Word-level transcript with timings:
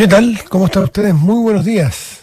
¿Qué 0.00 0.08
tal? 0.08 0.40
¿Cómo 0.48 0.64
están 0.64 0.84
ustedes? 0.84 1.12
Muy 1.12 1.42
buenos 1.42 1.62
días. 1.62 2.20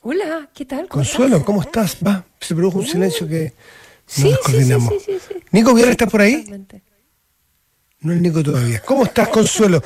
Hola, 0.00 0.48
¿qué 0.54 0.64
tal? 0.64 0.88
¿Cómo 0.88 1.04
Consuelo, 1.04 1.36
estás? 1.36 1.44
¿cómo 1.44 1.60
estás? 1.60 1.96
Va, 2.06 2.24
se 2.40 2.54
produjo 2.54 2.78
un 2.78 2.86
uh, 2.86 2.88
silencio 2.88 3.28
que 3.28 3.44
no 3.44 3.52
sí, 4.06 4.30
nos 4.30 4.38
coordinamos. 4.38 4.94
Sí, 4.94 5.00
sí, 5.04 5.18
sí, 5.28 5.34
¿Nico 5.50 5.74
Viera 5.74 5.90
está 5.90 6.06
por 6.06 6.22
ahí? 6.22 6.46
No 8.00 8.14
es 8.14 8.20
Nico 8.22 8.42
todavía. 8.42 8.80
¿Cómo 8.80 9.04
estás, 9.04 9.28
Consuelo? 9.28 9.82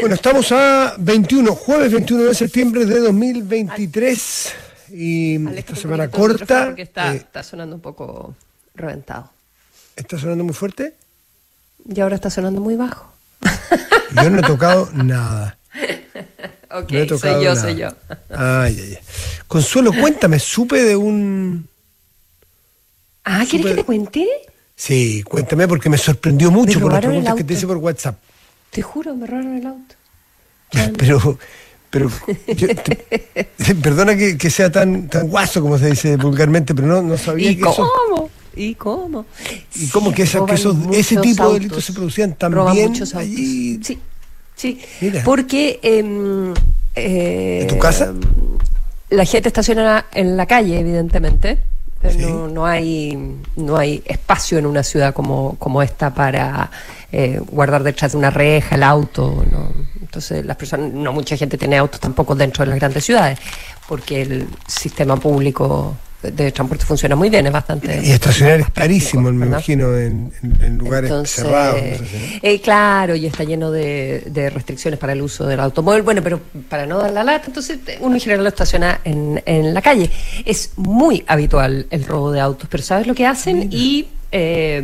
Bueno, 0.00 0.16
estamos 0.16 0.50
a 0.50 0.96
21, 0.98 1.54
jueves 1.54 1.92
21 1.92 2.24
de 2.24 2.34
septiembre 2.34 2.86
de 2.86 2.98
2023 2.98 4.54
y 4.90 5.48
esta 5.56 5.76
semana 5.76 6.10
corta. 6.10 6.64
Porque 6.64 6.82
está, 6.82 7.14
eh, 7.14 7.18
está 7.18 7.44
sonando 7.44 7.76
un 7.76 7.82
poco 7.82 8.34
reventado. 8.74 9.30
¿Está 9.94 10.18
sonando 10.18 10.42
muy 10.42 10.54
fuerte? 10.54 10.92
Y 11.88 12.00
ahora 12.00 12.16
está 12.16 12.30
sonando 12.30 12.60
muy 12.60 12.74
bajo. 12.74 13.12
Yo 14.20 14.28
no 14.28 14.40
he 14.40 14.42
tocado 14.42 14.90
nada. 14.92 15.59
Ok, 16.70 17.18
soy 17.18 17.44
yo, 17.44 17.56
soy 17.56 17.76
yo. 17.76 17.88
Ay, 18.30 18.78
ay, 18.78 18.96
ay. 18.96 18.98
Consuelo, 19.46 19.92
cuéntame, 19.92 20.38
supe 20.38 20.82
de 20.82 20.96
un... 20.96 21.68
Ah, 23.24 23.44
¿quieres 23.48 23.66
que 23.66 23.74
te 23.74 23.84
cuente? 23.84 24.26
Sí, 24.76 25.22
cuéntame 25.22 25.68
porque 25.68 25.90
me 25.90 25.98
sorprendió 25.98 26.50
mucho 26.50 26.80
por 26.80 26.92
las 26.92 27.00
preguntas 27.00 27.34
que 27.34 27.44
te 27.44 27.52
hice 27.54 27.66
por 27.66 27.76
WhatsApp. 27.76 28.16
Te 28.70 28.82
juro, 28.82 29.14
me 29.14 29.26
robaron 29.26 29.56
el 29.56 29.66
auto. 29.66 29.94
pero, 30.96 31.38
pero, 31.90 32.10
perdona 33.82 34.16
que, 34.16 34.50
sea 34.50 34.70
tan, 34.70 35.08
tan 35.08 35.28
guaso 35.28 35.60
como 35.60 35.76
se 35.76 35.90
dice 35.90 36.16
vulgarmente, 36.16 36.74
pero 36.74 36.86
no, 36.86 37.02
no 37.02 37.18
sabía 37.18 37.50
¿Y 37.50 37.56
que 37.56 37.62
cómo? 37.62 38.30
¿Y 38.56 38.74
cómo? 38.74 39.26
¿Y 39.74 39.88
cómo 39.88 40.12
que, 40.12 40.22
esa, 40.22 40.46
que 40.46 40.54
esos, 40.54 40.76
ese 40.92 41.16
tipo 41.16 41.48
de 41.48 41.54
delitos 41.54 41.84
se 41.84 41.92
producían 41.92 42.34
también 42.34 42.92
allí? 43.14 43.80
Sí, 43.82 43.98
sí. 44.60 44.80
Porque... 45.24 45.80
Eh, 45.82 47.60
¿En 47.62 47.66
tu 47.68 47.78
casa? 47.78 48.12
La 49.10 49.24
gente 49.24 49.48
estaciona 49.48 50.06
en 50.12 50.36
la 50.36 50.46
calle, 50.46 50.80
evidentemente. 50.80 51.58
Pero 52.00 52.48
no, 52.48 52.64
hay, 52.64 53.36
no 53.56 53.76
hay 53.76 54.02
espacio 54.06 54.56
en 54.56 54.64
una 54.64 54.82
ciudad 54.82 55.12
como, 55.12 55.56
como 55.58 55.82
esta 55.82 56.14
para 56.14 56.70
eh, 57.12 57.38
guardar 57.50 57.82
detrás 57.82 58.12
de 58.12 58.18
una 58.18 58.30
reja 58.30 58.76
el 58.76 58.82
auto. 58.82 59.44
¿no? 59.50 59.70
Entonces, 60.00 60.44
las 60.46 60.56
personas, 60.56 60.92
no 60.92 61.12
mucha 61.12 61.36
gente 61.36 61.58
tiene 61.58 61.76
autos 61.76 62.00
tampoco 62.00 62.34
dentro 62.34 62.64
de 62.64 62.70
las 62.70 62.78
grandes 62.78 63.04
ciudades, 63.04 63.38
porque 63.86 64.22
el 64.22 64.48
sistema 64.66 65.16
público 65.16 65.94
de 66.22 66.52
transporte 66.52 66.84
funciona 66.84 67.16
muy 67.16 67.30
bien, 67.30 67.46
es 67.46 67.52
bastante... 67.52 68.00
Y 68.04 68.10
estacionar 68.10 68.60
es 68.60 68.70
carísimo, 68.70 69.32
me 69.32 69.46
imagino, 69.46 69.96
en, 69.96 70.32
lugares 70.78 71.30
cerrados. 71.30 71.80
Eh, 72.42 72.60
claro, 72.62 73.14
y 73.14 73.26
está 73.26 73.44
lleno 73.44 73.70
de, 73.70 74.50
restricciones 74.52 74.98
para 74.98 75.12
el 75.12 75.22
uso 75.22 75.46
del 75.46 75.60
automóvil. 75.60 76.02
Bueno, 76.02 76.22
pero 76.22 76.40
para 76.68 76.86
no 76.86 76.98
dar 76.98 77.12
la 77.12 77.24
lata, 77.24 77.46
entonces 77.46 77.78
uno 78.00 78.14
en 78.14 78.20
general 78.20 78.44
lo 78.44 78.48
estaciona 78.48 79.00
en, 79.04 79.42
en 79.46 79.72
la 79.72 79.82
calle. 79.82 80.10
Es 80.44 80.72
muy 80.76 81.24
habitual 81.26 81.86
el 81.90 82.04
robo 82.04 82.32
de 82.32 82.40
autos, 82.40 82.68
pero 82.70 82.82
¿sabes 82.82 83.06
lo 83.06 83.14
que 83.14 83.26
hacen? 83.26 83.68
Y 83.72 84.08
eh, 84.32 84.82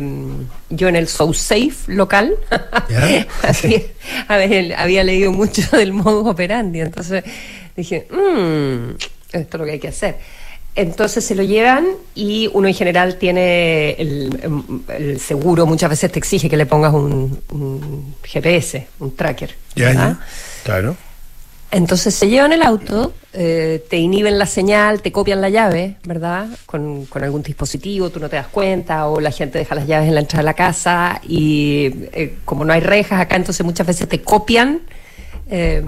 yo 0.69 0.87
en 0.89 0.95
el 0.95 1.07
So 1.07 1.33
Safe 1.33 1.73
local 1.87 2.35
había, 4.27 4.81
había, 4.81 5.03
leído 5.03 5.31
mucho 5.31 5.61
del 5.71 5.93
modus 5.93 6.27
operandi, 6.27 6.81
entonces 6.81 7.23
dije, 7.75 8.07
mmm, 8.11 8.95
esto 9.31 9.57
es 9.57 9.59
lo 9.59 9.65
que 9.65 9.71
hay 9.71 9.79
que 9.79 9.87
hacer. 9.87 10.17
Entonces 10.77 11.25
se 11.25 11.33
lo 11.33 11.41
llevan 11.41 11.87
y 12.13 12.51
uno 12.53 12.67
en 12.67 12.75
general 12.75 13.15
tiene 13.15 13.93
el, 13.93 15.19
seguro, 15.19 15.65
muchas 15.65 15.89
veces 15.89 16.11
te 16.11 16.19
exige 16.19 16.51
que 16.51 16.55
le 16.55 16.67
pongas 16.67 16.93
un, 16.93 18.13
GPS, 18.21 18.85
un 18.99 19.15
tracker. 19.15 19.55
Ya, 19.75 20.19
claro. 20.63 20.95
Entonces 21.71 22.13
se 22.13 22.29
llevan 22.29 22.53
el 22.53 22.61
auto, 22.61 23.11
eh, 23.33 23.83
te 23.89 23.97
inhiben 23.97 24.37
la 24.37 24.45
señal, 24.45 25.01
te 25.01 25.11
copian 25.11 25.41
la 25.41 25.49
llave, 25.49 25.95
¿verdad? 26.03 26.47
Con, 26.67 27.07
algún 27.15 27.41
dispositivo, 27.41 28.11
tú 28.11 28.19
no 28.19 28.29
te 28.29 28.35
das 28.35 28.47
cuenta, 28.47 29.07
o 29.07 29.19
la 29.19 29.31
gente 29.31 29.57
deja 29.57 29.73
las 29.73 29.87
llaves 29.87 30.09
en 30.09 30.13
la 30.13 30.21
entrada 30.21 30.43
de 30.43 30.45
la 30.45 30.53
casa 30.53 31.19
y 31.27 31.91
eh, 32.13 32.35
como 32.45 32.65
no 32.65 32.73
hay 32.73 32.81
rejas 32.81 33.19
acá, 33.19 33.35
entonces 33.35 33.65
muchas 33.65 33.87
veces 33.87 34.07
te 34.07 34.21
copian. 34.21 34.81
Eh, 35.49 35.83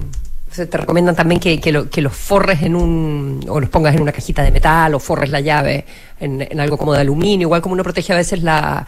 te 0.50 0.78
recomiendan 0.78 1.16
también 1.16 1.40
que, 1.40 1.60
que, 1.60 2.02
los 2.02 2.14
forres 2.14 2.62
en 2.62 2.76
un, 2.76 3.46
o 3.48 3.60
los 3.60 3.70
pongas 3.70 3.96
en 3.96 4.02
una 4.02 4.12
cajita 4.12 4.44
de 4.44 4.52
metal, 4.52 4.94
o 4.96 5.00
forres 5.00 5.30
la 5.30 5.40
llave 5.40 5.86
en, 6.20 6.60
algo 6.60 6.78
como 6.78 6.94
de 6.94 7.02
aluminio, 7.02 7.46
igual 7.46 7.62
como 7.62 7.74
uno 7.74 7.84
protege 7.84 8.14
a 8.14 8.18
veces 8.18 8.42
las 8.42 8.86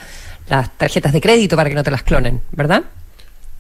tarjetas 0.78 1.14
de 1.14 1.22
crédito 1.22 1.56
para 1.56 1.70
que 1.70 1.76
no 1.76 1.84
te 1.84 1.92
las 1.92 2.04
clonen, 2.04 2.42
¿verdad? 2.52 2.84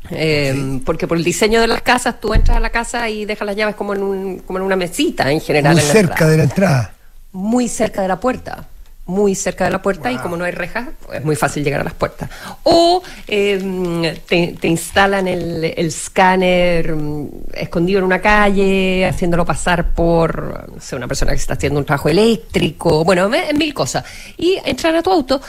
Eh, 0.10 0.82
porque 0.84 1.08
por 1.08 1.18
el 1.18 1.24
diseño 1.24 1.62
de 1.62 1.68
las 1.68 1.82
casas, 1.84 2.20
tú 2.20 2.34
entras 2.34 2.58
a 2.58 2.60
la 2.60 2.70
casa 2.70 3.08
y 3.08 3.26
dejas 3.26 3.46
las 3.46 3.56
llaves 3.56 3.76
como 3.76 3.94
en, 3.94 4.04
un, 4.04 4.40
como 4.40 4.60
en 4.60 4.66
una 4.66 4.76
mesita 4.76 5.32
en 5.32 5.40
general. 5.40 5.76
Muy 5.76 5.84
cerca 5.84 6.28
de 6.28 6.38
la 6.38 6.44
entrada. 6.44 6.94
Muy 7.32 7.68
cerca 7.68 8.02
de 8.02 8.08
la 8.08 8.20
puerta 8.20 8.68
muy 9.06 9.36
cerca 9.36 9.66
de 9.66 9.72
la 9.72 9.82
puerta 9.82 10.12
y 10.12 10.18
como 10.18 10.38
no 10.38 10.46
hay 10.46 10.52
rejas, 10.52 10.90
es 11.12 11.24
muy 11.24 11.36
fácil 11.36 11.64
llegar 11.64 11.82
a 11.82 11.84
las 11.84 11.94
puertas. 11.94 12.30
O 12.64 13.02
em, 13.28 14.04
te, 14.26 14.68
instalan 14.68 15.28
el, 15.28 15.64
el 15.64 15.88
escáner 15.88 16.96
mm, 16.96 17.30
escondido 17.54 18.00
en 18.00 18.06
una 18.06 18.22
calle, 18.22 19.06
haciéndolo 19.06 19.46
pasar 19.46 19.94
por 19.94 20.70
no 20.70 20.98
una 20.98 21.08
persona 21.08 21.32
que 21.32 21.38
está 21.38 21.56
haciendo 21.56 21.80
un 21.80 21.86
trabajo 21.86 22.10
eléctrico, 22.10 23.04
bueno, 23.04 23.30
mil 23.30 23.74
cosas. 23.74 24.06
Y 24.38 24.58
entran 24.64 24.96
a 24.96 25.04
tu 25.04 25.12
auto 25.12 25.42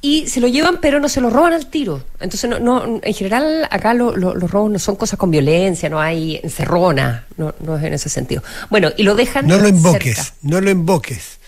y 0.00 0.26
se 0.26 0.40
lo 0.40 0.48
llevan, 0.48 0.78
pero 0.80 0.98
no 0.98 1.08
se 1.08 1.20
lo 1.20 1.30
roban 1.30 1.52
al 1.52 1.66
tiro. 1.66 2.02
Entonces, 2.20 2.48
no, 2.50 2.58
no 2.58 3.00
en 3.02 3.14
general, 3.14 3.66
acá 3.70 3.94
los 3.94 4.14
robos 4.50 4.70
no 4.70 4.78
son 4.78 4.96
cosas 4.96 5.18
con 5.18 5.30
violencia, 5.30 5.88
no 5.88 6.00
hay 6.00 6.40
encerrona, 6.42 7.26
no, 7.36 7.54
no 7.60 7.76
es 7.76 7.84
en 7.84 7.94
ese 7.94 8.08
sentido. 8.08 8.42
Bueno, 8.70 8.90
y 8.96 9.02
lo 9.02 9.14
dejan. 9.14 9.46
No 9.46 9.58
lo 9.58 9.68
invoques, 9.68 10.34
no 10.42 10.60
lo 10.60 10.70
invoques 10.70 11.38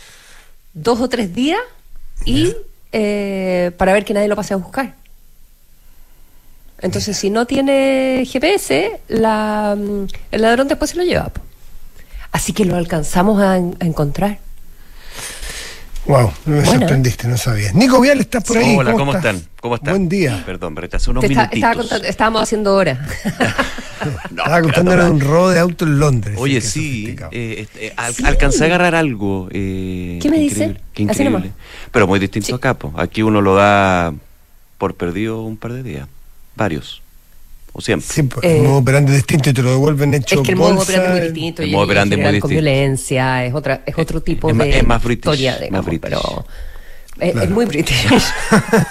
dos 0.76 1.00
o 1.00 1.08
tres 1.08 1.34
días 1.34 1.60
y 2.24 2.54
eh, 2.92 3.72
para 3.78 3.92
ver 3.92 4.04
que 4.04 4.14
nadie 4.14 4.28
lo 4.28 4.36
pase 4.36 4.54
a 4.54 4.58
buscar. 4.58 4.94
Entonces, 6.78 7.16
si 7.16 7.30
no 7.30 7.46
tiene 7.46 8.24
GPS, 8.30 9.00
la, 9.08 9.74
mm, 9.76 10.06
el 10.30 10.42
ladrón 10.42 10.68
después 10.68 10.90
se 10.90 10.98
lo 10.98 11.02
lleva. 11.02 11.32
Así 12.30 12.52
que 12.52 12.66
lo 12.66 12.76
alcanzamos 12.76 13.40
a 13.40 13.56
encontrar. 13.56 14.38
Wow, 16.06 16.32
me 16.44 16.64
sorprendiste, 16.64 17.26
no 17.26 17.36
sabía. 17.36 17.72
Nico 17.72 18.00
Vial, 18.00 18.20
¿estás 18.20 18.44
por 18.44 18.56
ahí? 18.58 18.76
Hola, 18.76 18.92
¿cómo, 18.92 19.12
están? 19.12 19.42
¿Cómo 19.60 19.74
están? 19.74 19.94
Buen 19.94 20.08
día. 20.08 20.40
Perdón, 20.46 20.76
pero 20.76 20.88
hace 20.92 21.10
unos 21.10 21.28
minutitos. 21.28 21.92
estábamos 22.04 22.42
haciendo 22.42 22.74
hora. 22.76 23.04
estaba 24.30 24.62
contándole 24.62 25.04
un 25.10 25.20
robo 25.20 25.50
de 25.50 25.58
auto 25.58 25.84
en 25.84 25.98
Londres. 25.98 26.36
Oye, 26.38 26.60
sí, 26.60 27.16
eh, 27.32 27.66
eh, 27.74 27.94
alcancé 28.24 28.64
a 28.64 28.66
agarrar 28.66 28.94
algo. 28.94 29.48
Eh, 29.50 30.20
¿Qué 30.22 30.30
me 30.30 30.38
dice? 30.38 30.76
Qué 30.92 31.02
increíble. 31.02 31.50
Pero 31.90 32.06
muy 32.06 32.20
distinto 32.20 32.54
acá, 32.54 32.74
po. 32.74 32.92
Aquí 32.96 33.22
uno 33.22 33.40
lo 33.40 33.56
da 33.56 34.14
por 34.78 34.94
perdido 34.94 35.42
un 35.42 35.56
par 35.56 35.72
de 35.72 35.82
días. 35.82 36.08
Varios. 36.54 37.02
O 37.78 37.80
siempre. 37.82 38.08
Sí, 38.10 38.22
pues, 38.22 38.42
el 38.42 38.62
modo 38.62 38.78
operante 38.78 39.10
es 39.12 39.18
distinto 39.18 39.50
y 39.50 39.52
te 39.52 39.60
lo 39.60 39.70
devuelven 39.72 40.14
hecho 40.14 40.36
Es 40.36 40.40
que 40.40 40.52
el 40.52 40.56
modo 40.56 40.80
operante 40.80 41.04
es 41.04 41.10
muy 41.10 41.20
distinto. 41.20 41.62
El 41.62 41.70
modo 41.72 41.84
operante 41.84 42.14
es 42.14 42.18
muy 42.18 42.26
distinto. 42.28 42.46
Con 42.46 42.50
violencia, 42.50 43.44
es, 43.44 43.54
otra, 43.54 43.82
es 43.84 43.98
otro 43.98 44.22
tipo 44.22 44.50
de 44.50 44.78
es 44.78 44.86
más 44.86 45.02
british, 45.02 45.18
historia, 45.18 45.58
más 45.70 45.84
british. 45.84 46.00
pero... 46.00 46.46
Es, 47.20 47.50
muy 47.50 47.66
british. 47.66 48.06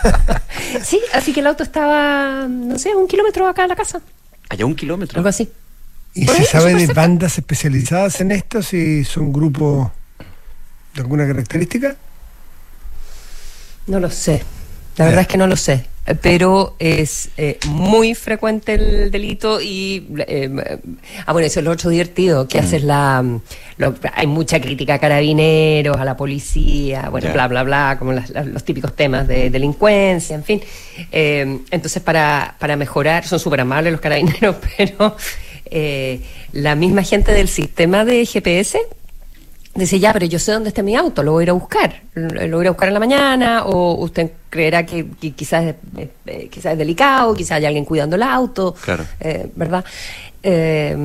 sí, 0.84 1.02
así 1.14 1.34
que 1.34 1.40
el 1.40 1.48
auto 1.48 1.64
estaba, 1.64 2.48
no 2.48 2.78
sé, 2.78 2.96
un 2.96 3.08
kilómetro 3.08 3.48
acá 3.48 3.64
de 3.64 3.70
la 3.70 3.76
casa. 3.76 4.02
¿Allá 4.50 4.68
un 4.68 4.76
kilómetro? 4.76 5.18
Algo 5.18 5.30
así. 5.30 5.50
¿Y 6.14 6.28
se 6.28 6.44
sabe 6.44 6.76
de 6.76 6.86
bandas 6.86 7.40
especializadas 7.40 8.22
en 8.22 8.30
esto? 8.32 8.62
Si 8.62 9.04
son 9.04 9.34
grupos 9.34 9.90
de 10.94 11.02
alguna 11.02 11.26
característica? 11.26 11.96
No 13.88 14.00
lo 14.00 14.12
sé. 14.12 14.44
La 14.98 15.06
verdad 15.06 15.22
es 15.22 15.28
que 15.28 15.38
no 15.40 15.48
lo 15.48 15.56
sé 15.56 15.88
pero 16.22 16.76
es 16.78 17.30
eh, 17.38 17.58
muy 17.68 18.14
frecuente 18.14 18.76
el 18.76 19.10
delito 19.10 19.60
y 19.60 20.06
eh, 20.28 20.50
ah 21.26 21.34
bueno 21.34 21.48
eso 21.48 21.60
es 21.60 21.66
lo 21.66 21.72
otro 21.72 21.90
divertido 21.90 22.48
que 22.48 22.62
mm. 22.62 22.64
haces 22.64 22.84
la 22.84 23.24
hay 24.14 24.28
mucha 24.28 24.62
crítica 24.62 24.96
a 24.96 25.00
carabineros 25.00 25.98
a 25.98 26.06
la 26.06 26.16
policía 26.16 27.10
bueno 27.10 27.34
bla 27.34 27.48
bla 27.48 27.64
bla 27.64 27.96
como 27.98 28.14
los 28.14 28.64
típicos 28.64 28.96
temas 28.96 29.28
de 29.28 29.50
delincuencia 29.50 30.36
en 30.36 30.44
fin 30.44 30.62
eh, 31.12 31.60
entonces 31.72 32.04
para 32.04 32.56
para 32.60 32.76
mejorar 32.76 33.26
son 33.26 33.40
súper 33.40 33.62
amables 33.62 33.92
los 33.92 34.02
carabineros 34.02 34.58
pero 34.78 35.18
la 36.52 36.76
misma 36.76 37.02
gente 37.02 37.32
del 37.32 37.48
sistema 37.48 38.06
de 38.06 38.26
GPS 38.26 38.80
dice, 39.82 40.00
ya, 40.00 40.14
pero 40.14 40.26
yo 40.26 40.40
sé 40.40 40.54
dónde 40.54 40.70
está 40.70 40.82
mi 40.82 40.96
auto, 40.96 41.22
lo 41.22 41.34
voy 41.34 41.42
a 41.42 41.44
ir 41.44 41.50
a 41.50 41.54
buscar. 41.54 42.02
Lo 42.14 42.58
voy 42.58 42.68
a 42.68 42.72
buscar 42.72 42.88
en 42.88 42.94
la 42.94 43.00
mañana, 43.00 43.66
o 43.66 43.96
usted 43.96 44.32
creerá 44.50 44.86
que, 44.86 45.06
quizás, 45.36 45.76
es, 45.98 46.08
eh, 46.26 46.48
quizás 46.50 46.74
es 46.74 46.78
delicado, 46.78 47.34
quizás 47.34 47.58
hay 47.58 47.66
alguien 47.66 47.84
cuidando 47.84 48.16
el 48.16 48.24
auto, 48.24 48.74
claro. 48.74 49.06
Eh, 49.20 49.52
¿verdad? 49.56 49.84
Eh, 50.42 50.96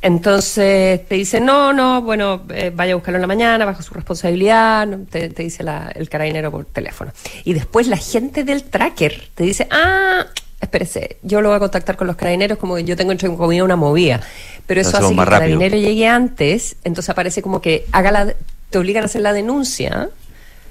entonces 0.00 1.06
te 1.08 1.14
dice, 1.14 1.40
no, 1.40 1.72
no, 1.72 2.02
bueno, 2.02 2.42
vaya 2.74 2.92
a 2.92 2.96
buscarlo 2.96 3.16
en 3.16 3.22
la 3.22 3.26
mañana, 3.26 3.64
bajo 3.64 3.82
su 3.82 3.94
responsabilidad, 3.94 4.86
te, 5.08 5.28
dice 5.30 5.64
el 5.94 6.08
carabinero 6.10 6.50
por 6.50 6.66
teléfono. 6.66 7.12
Y 7.44 7.54
después 7.54 7.86
la 7.86 7.96
gente 7.96 8.44
del 8.44 8.64
tracker 8.64 9.28
te 9.34 9.44
dice, 9.44 9.66
ah, 9.70 10.26
espérese, 10.64 11.18
yo 11.22 11.40
lo 11.40 11.50
voy 11.50 11.56
a 11.56 11.60
contactar 11.60 11.96
con 11.96 12.06
los 12.06 12.16
carabineros 12.16 12.58
como 12.58 12.74
que 12.74 12.84
yo 12.84 12.96
tengo 12.96 13.12
entre 13.12 13.34
comida 13.34 13.64
una 13.64 13.76
movida. 13.76 14.20
Pero 14.66 14.80
eso 14.80 14.96
hace 14.96 15.14
que 15.14 15.20
el 15.20 15.28
carabinero 15.28 15.76
llegue 15.76 16.06
antes, 16.06 16.76
entonces 16.84 17.10
aparece 17.10 17.42
como 17.42 17.60
que 17.60 17.86
haga 17.92 18.10
la, 18.10 18.34
te 18.70 18.78
obligan 18.78 19.02
a 19.02 19.06
hacer 19.06 19.20
la 19.20 19.32
denuncia. 19.32 20.08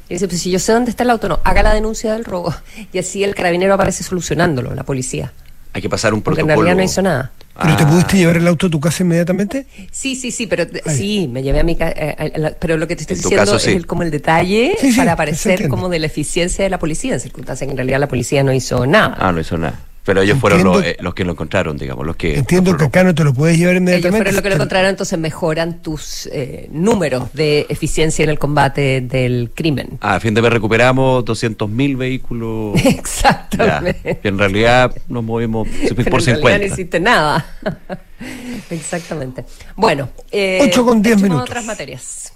Y 0.10 0.16
dice, 0.16 0.28
pues 0.28 0.42
si 0.42 0.52
yo 0.52 0.60
sé 0.60 0.74
dónde 0.74 0.92
está 0.92 1.04
el 1.04 1.10
auto, 1.10 1.30
no, 1.30 1.40
haga 1.44 1.64
la 1.64 1.74
denuncia 1.74 2.14
del 2.14 2.26
robo. 2.26 2.54
Y 2.94 3.00
así 3.00 3.24
el 3.24 3.36
carabinero 3.36 3.74
aparece 3.74 4.04
solucionándolo, 4.04 4.74
la 4.74 4.84
policía. 4.84 5.32
Hay 5.74 5.82
que 5.82 5.90
pasar 5.90 6.14
un 6.14 6.22
protocolo. 6.22 6.48
Porque 6.48 6.54
en 6.54 6.66
realidad 6.66 6.78
no 6.78 6.84
hizo 6.84 7.02
nada. 7.02 7.32
¿Pero 7.62 7.76
te 7.78 7.84
ah. 7.84 7.88
pudiste 7.88 8.18
llevar 8.18 8.38
el 8.38 8.48
auto 8.48 8.68
a 8.68 8.70
tu 8.70 8.80
casa 8.80 9.04
inmediatamente? 9.04 9.68
Sí, 9.92 10.16
sí, 10.16 10.32
sí, 10.32 10.48
pero 10.48 10.66
sí, 10.88 11.28
me 11.32 11.44
llevé 11.44 11.60
a 11.60 11.64
mi 11.64 11.76
casa. 11.76 11.94
Eh, 11.96 12.56
pero 12.60 12.78
lo 12.78 12.88
que 12.88 12.96
te 12.96 13.04
estoy 13.04 13.18
diciendo 13.18 13.56
es 13.56 13.86
como 13.86 14.02
el 14.02 14.10
detalle 14.10 14.76
para 14.98 15.14
aparecer 15.14 15.70
como 15.70 15.88
de 15.90 16.00
la 16.00 16.08
eficiencia 16.08 16.64
de 16.64 16.70
la 16.70 16.80
policía, 16.80 17.14
en 17.14 17.20
circunstancias 17.20 17.68
que 17.68 17.72
en 17.72 17.78
realidad 17.78 18.00
la 18.00 18.08
policía 18.08 18.44
no 18.44 18.54
hizo 18.54 18.86
nada. 18.88 19.16
Ah, 19.20 19.32
no 19.32 19.40
hizo 19.40 19.58
nada. 19.58 19.80
Pero 20.04 20.22
ellos 20.22 20.38
fueron 20.38 20.64
los, 20.64 20.84
eh, 20.84 20.98
los, 21.00 21.14
que 21.14 21.24
lo 21.24 21.32
encontraron, 21.32 21.78
digamos, 21.78 22.06
los 22.06 22.18
que... 22.18 22.38
Entiendo 22.38 22.76
que 22.76 22.86
acá 22.86 23.06
no 23.06 23.16
te 23.16 23.24
lo 23.24 23.34
puedes 23.34 23.58
llevar 23.58 23.78
inmediatamente. 23.78 24.08
Ellos 24.08 24.18
fueron 24.18 24.34
los 24.36 24.44
que 24.44 24.50
lo 24.50 24.56
encontraron, 24.56 24.90
entonces 24.90 25.18
mejoran 25.18 25.82
tus 25.82 26.28
eh, 26.28 26.68
números 26.72 27.32
de 27.34 27.66
eficiencia 27.70 28.24
en 28.24 28.30
el 28.30 28.38
combate 28.38 29.00
del 29.00 29.52
crimen. 29.56 29.98
Ah, 30.02 30.16
a 30.16 30.20
fin 30.20 30.34
de 30.34 30.42
mes 30.42 30.52
recuperamos 30.52 31.24
200.000 31.24 31.98
vehículos. 31.98 32.76
Exactamente. 32.86 34.20
en 34.24 34.38
realidad 34.38 34.94
nos 35.08 35.24
movimos 35.24 35.68
por 36.10 36.22
50. 36.22 36.32
En 36.32 36.42
realidad 36.42 36.60
no 36.60 36.74
hiciste 36.74 37.00
nada. 37.00 37.46
Exactamente. 38.70 39.46
Bueno. 39.78 40.10
Eh, 40.32 40.60
8 40.64 40.86
con 40.86 41.02
10 41.02 41.22
minutos. 41.22 41.50
otras 41.50 41.66
materias. 41.66 42.34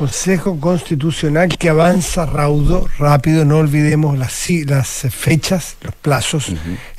Consejo 0.00 0.58
Constitucional 0.58 1.58
que 1.58 1.68
avanza 1.68 2.24
raudo, 2.24 2.88
rápido, 2.98 3.44
no 3.44 3.58
olvidemos 3.58 4.16
las, 4.16 4.48
las 4.64 4.88
fechas, 5.10 5.76
los 5.82 5.94
plazos. 5.94 6.48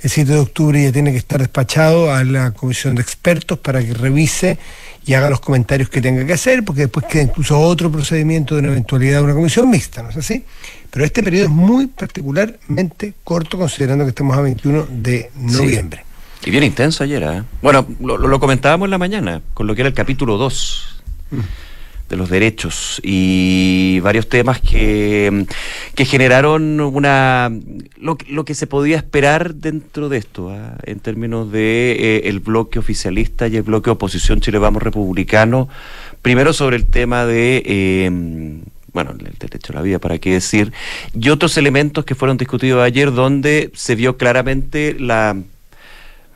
El 0.04 0.08
7 0.08 0.32
de 0.32 0.38
octubre 0.38 0.84
ya 0.84 0.92
tiene 0.92 1.12
que 1.12 1.18
estar 1.18 1.40
despachado 1.40 2.14
a 2.14 2.24
la 2.24 2.52
comisión 2.52 2.94
de 2.94 3.02
expertos 3.02 3.58
para 3.58 3.84
que 3.84 3.96
revise 3.96 4.60
y 5.04 5.16
haga 5.16 5.32
los 5.32 5.40
comentarios 5.40 5.90
que 5.90 6.00
tenga 6.00 6.24
que 6.28 6.34
hacer, 6.34 6.64
porque 6.64 6.82
después 6.82 7.08
queda 7.08 7.24
incluso 7.24 7.60
otro 7.60 7.92
procedimiento 7.92 8.54
de 8.54 8.62
una 8.62 8.70
eventualidad 8.70 9.18
de 9.18 9.24
una 9.24 9.34
comisión 9.34 9.68
mixta, 9.68 10.04
¿no 10.04 10.12
es 10.12 10.18
así? 10.18 10.46
Pero 10.92 11.04
este 11.04 11.24
periodo 11.24 11.46
es 11.46 11.52
muy 11.52 11.88
particularmente 11.88 13.16
corto, 13.24 13.58
considerando 13.58 14.06
que 14.06 14.10
estamos 14.10 14.38
a 14.38 14.42
21 14.42 14.86
de 14.92 15.32
noviembre. 15.38 16.06
Y 16.46 16.52
bien 16.52 16.66
intenso 16.66 17.04
ayer, 17.04 17.24
¿eh? 17.24 17.42
Bueno, 17.64 17.84
lo, 18.00 18.40
comentábamos 18.40 18.86
en 18.86 18.92
la 18.92 19.00
mañana, 19.00 19.42
con 19.56 19.66
lo 19.66 19.74
que 19.74 19.82
era 19.82 19.90
el 19.90 19.96
capítulo 19.96 20.38
2 20.38 21.02
de 22.12 22.18
los 22.18 22.30
derechos 22.30 23.00
y 23.04 24.02
varios 24.02 24.28
temas 24.28 24.60
que, 24.60 25.46
que 25.96 26.06
generaron 26.06 26.82
una 26.82 27.50
lo, 27.98 28.18
que 28.18 28.54
se 28.54 28.68
podía 28.68 28.98
esperar 28.98 29.56
dentro 29.56 30.10
de 30.10 30.18
esto 30.18 30.50
¿ah? 30.50 30.76
en 30.84 31.00
términos 31.00 31.54
de 31.54 31.96
eh, 31.98 32.22
el 32.26 32.42
bloque 32.42 32.80
oficialista 32.80 33.48
y 33.48 33.56
el 33.56 33.64
bloque 33.64 33.90
oposición 33.90 34.42
Chile 34.42 34.58
Vamos 34.58 34.84
republicano 34.84 35.70
primero 36.22 36.52
sobre 36.52 36.76
el 36.76 36.86
tema 36.86 37.26
de 37.26 37.64
eh, 37.66 38.62
bueno, 38.92 39.12
el 39.12 39.38
derecho 39.40 39.72
a 39.72 39.78
la 39.78 39.82
vida, 39.82 40.00
para 40.00 40.18
qué 40.18 40.34
decir, 40.34 40.74
y 41.18 41.30
otros 41.30 41.56
elementos 41.56 42.04
que 42.04 42.14
fueron 42.14 42.36
discutidos 42.36 42.84
ayer 42.84 43.14
donde 43.14 43.72
se 43.74 43.96
vio 43.96 44.18
claramente 44.18 44.98
la 45.00 45.38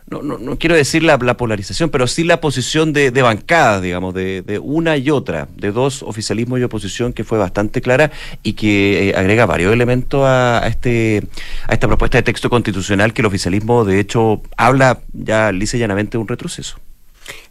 no, 0.07 0.21
no, 0.21 0.37
no 0.37 0.57
quiero 0.57 0.75
decir 0.75 1.01
la, 1.03 1.17
polarización, 1.17 1.89
pero 1.89 2.05
sí 2.05 2.23
la 2.23 2.39
posición 2.39 2.93
de, 2.93 3.09
de 3.09 3.21
bancadas, 3.23 3.81
digamos, 3.81 4.13
de, 4.13 4.43
de, 4.43 4.59
una 4.59 4.97
y 4.97 5.09
otra, 5.09 5.47
de 5.55 5.71
dos 5.71 6.03
oficialismo 6.03 6.57
y 6.57 6.63
oposición 6.63 7.11
que 7.11 7.23
fue 7.23 7.39
bastante 7.39 7.81
clara 7.81 8.11
y 8.43 8.53
que 8.53 9.09
eh, 9.09 9.15
agrega 9.15 9.47
varios 9.47 9.73
elementos 9.73 10.21
a, 10.23 10.61
este, 10.67 11.23
a 11.67 11.73
esta 11.73 11.87
propuesta 11.87 12.19
de 12.19 12.23
texto 12.23 12.49
constitucional 12.51 13.13
que 13.13 13.23
el 13.23 13.25
oficialismo, 13.25 13.83
de 13.83 13.99
hecho, 13.99 14.43
habla 14.57 14.99
ya 15.11 15.51
lisa 15.51 15.77
y 15.77 15.79
llanamente 15.79 16.11
de 16.11 16.21
un 16.21 16.27
retroceso. 16.27 16.77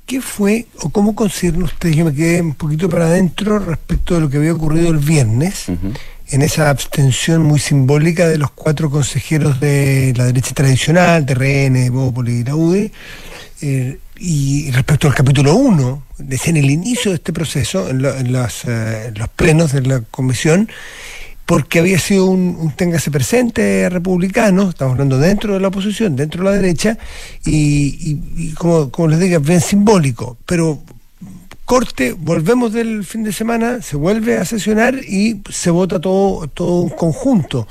¿Qué 0.07 0.21
fue 0.21 0.67
o 0.81 0.91
cómo 0.91 1.15
consideran 1.15 1.63
ustedes? 1.63 1.97
Yo 1.97 2.05
me 2.05 2.15
quedé 2.15 2.41
un 2.41 2.55
poquito 2.55 2.89
para 2.89 3.07
adentro 3.07 3.59
respecto 3.59 4.15
de 4.15 4.21
lo 4.21 4.31
que 4.31 4.37
había 4.37 4.53
ocurrido 4.53 4.91
el 4.91 4.99
viernes 4.99 5.67
en 6.35 6.43
esa 6.43 6.69
abstención 6.69 7.43
muy 7.43 7.61
simbólica 7.61 8.27
de 8.27 8.39
los 8.39 8.51
cuatro 8.51 8.91
consejeros 8.91 9.61
de 9.61 10.13
la 10.17 10.25
derecha 10.25 10.53
tradicional, 10.53 11.25
de 11.25 11.35
RN, 11.35 11.93
Bópoli 11.93 12.41
y 12.41 12.45
la 12.45 12.57
UDI, 12.57 12.91
eh, 13.63 13.99
y 14.19 14.69
respecto 14.73 15.07
al 15.07 15.15
capítulo 15.15 15.55
1, 15.55 16.03
desde 16.19 16.51
en 16.51 16.57
el 16.57 16.71
inicio 16.71 17.13
de 17.13 17.19
este 17.19 17.33
proceso, 17.33 17.89
en, 17.89 18.05
eh, 18.05 19.13
los 19.15 19.29
plenos 19.37 19.73
de 19.73 19.83
la 19.83 20.01
comisión, 20.11 20.69
porque 21.47 21.79
había 21.79 22.01
sido 22.01 22.27
un, 22.27 22.57
un 22.59 22.73
téngase 22.73 23.13
presente 23.13 23.89
republicano, 23.89 24.71
estamos 24.71 24.95
hablando 24.95 25.19
dentro 25.19 25.55
de 25.55 25.61
la 25.61 25.69
oposición, 25.69 26.17
dentro 26.17 26.43
de 26.43 26.51
la 26.51 26.57
derecha, 26.57 26.99
y, 27.47 28.19
y 28.37 28.53
como, 28.55 28.91
como 28.91 29.07
les 29.07 29.21
digo, 29.21 29.39
bien 29.39 29.61
simbólico, 29.61 30.37
pero 30.47 30.83
corte, 31.65 32.13
volvemos 32.13 32.73
del 32.73 33.05
fin 33.05 33.25
de 33.25 33.33
semana, 33.33 33.83
se 33.83 33.97
vuelve 33.97 34.37
a 34.37 34.45
sesionar 34.45 34.97
y 34.97 35.41
se 35.51 35.71
vota 35.71 36.01
todo, 36.01 36.47
todo 36.49 36.81
un 36.81 36.91
conjunto. 36.91 37.67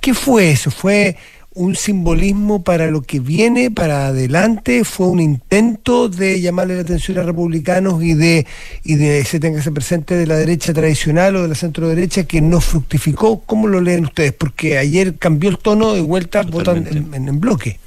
¿Qué 0.00 0.14
fue 0.14 0.50
eso? 0.50 0.70
¿Fue 0.70 1.16
un 1.54 1.76
simbolismo 1.76 2.64
para 2.64 2.90
lo 2.90 3.02
que 3.02 3.20
viene, 3.20 3.70
para 3.70 4.08
adelante? 4.08 4.84
¿Fue 4.84 5.06
un 5.06 5.20
intento 5.20 6.08
de 6.08 6.40
llamarle 6.40 6.74
la 6.74 6.82
atención 6.82 7.18
a 7.18 7.22
republicanos 7.22 8.02
y 8.02 8.14
de, 8.14 8.46
y 8.82 8.96
de 8.96 9.20
ese 9.20 9.38
tenga 9.40 9.62
presente 9.62 10.16
de 10.16 10.26
la 10.26 10.36
derecha 10.36 10.72
tradicional 10.72 11.36
o 11.36 11.42
de 11.42 11.48
la 11.48 11.54
centro 11.54 11.88
derecha 11.88 12.24
que 12.24 12.40
no 12.40 12.60
fructificó? 12.60 13.40
¿Cómo 13.46 13.68
lo 13.68 13.80
leen 13.80 14.06
ustedes? 14.06 14.32
Porque 14.32 14.78
ayer 14.78 15.16
cambió 15.16 15.50
el 15.50 15.58
tono 15.58 15.94
de 15.94 16.00
vuelta, 16.00 16.42
votan 16.42 16.86
en 17.12 17.40
bloque. 17.40 17.78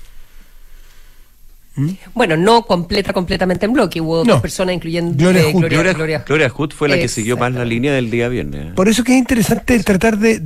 ¿Mm? 1.77 1.89
Bueno, 2.15 2.35
no 2.35 2.63
completa 2.63 3.13
completamente 3.13 3.68
en 3.68 3.74
bloque, 3.74 4.01
hubo 4.01 4.25
dos 4.25 4.41
personas, 4.41 4.74
incluyendo 4.74 5.15
Gloria, 5.15 5.44
Gloria, 5.94 6.24
Gloria, 6.25 6.50
Hood 6.50 6.71
fue 6.71 6.89
la 6.89 6.97
que 6.97 7.07
siguió 7.07 7.38
más 7.38 7.53
la 7.53 7.65
línea 7.65 7.94
del 7.94 8.09
día 8.09 8.27
viernes. 8.29 8.74
Por 8.74 8.89
eso 8.89 9.03
que 9.03 9.12
es 9.13 9.19
interesante 9.19 9.77
tratar 9.83 10.18
de, 10.18 10.39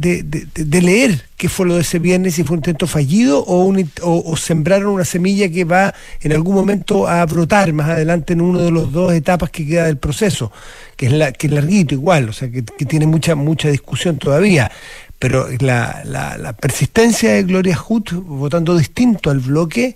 leer 0.82 1.24
qué 1.38 1.48
fue 1.48 1.66
lo 1.68 1.76
de 1.76 1.82
ese 1.82 2.00
viernes, 2.00 2.36
si 2.36 2.44
fue 2.44 2.56
un 2.56 2.60
intento 2.60 2.86
fallido 2.86 3.40
o, 3.46 3.64
un, 3.64 3.90
o, 4.02 4.36
sembraron 4.36 4.92
una 4.92 5.06
semilla 5.06 5.50
que 5.50 5.64
va 5.64 5.94
en 6.20 6.34
algún 6.34 6.54
momento 6.54 7.08
a 7.08 7.26
brotar 7.26 7.72
más 7.72 7.88
adelante 7.88 8.34
en 8.34 8.42
uno 8.42 8.60
de 8.60 8.72
los 8.72 8.92
dos 8.92 9.14
etapas 9.14 9.50
que 9.52 9.66
queda 9.66 9.86
del 9.86 9.98
proceso, 9.98 10.52
que 10.98 11.06
es, 11.06 11.14
la, 11.14 11.32
que 11.32 11.48
es 11.48 11.54
larguito 11.54 11.96
igual, 11.96 12.28
o 12.28 12.34
sea, 12.34 12.52
que, 12.52 12.62
tiene 12.62 13.06
mucha, 13.08 13.36
mucha 13.36 13.70
discusión 13.70 14.18
todavía 14.18 14.70
pero 15.18 15.48
la, 15.60 16.02
la 16.04 16.54
persistencia 16.54 17.34
de 17.34 17.44
Gloria 17.44 17.76
Hood 17.76 18.12
votando 18.26 18.76
distinto 18.76 19.30
al 19.30 19.38
bloque 19.38 19.96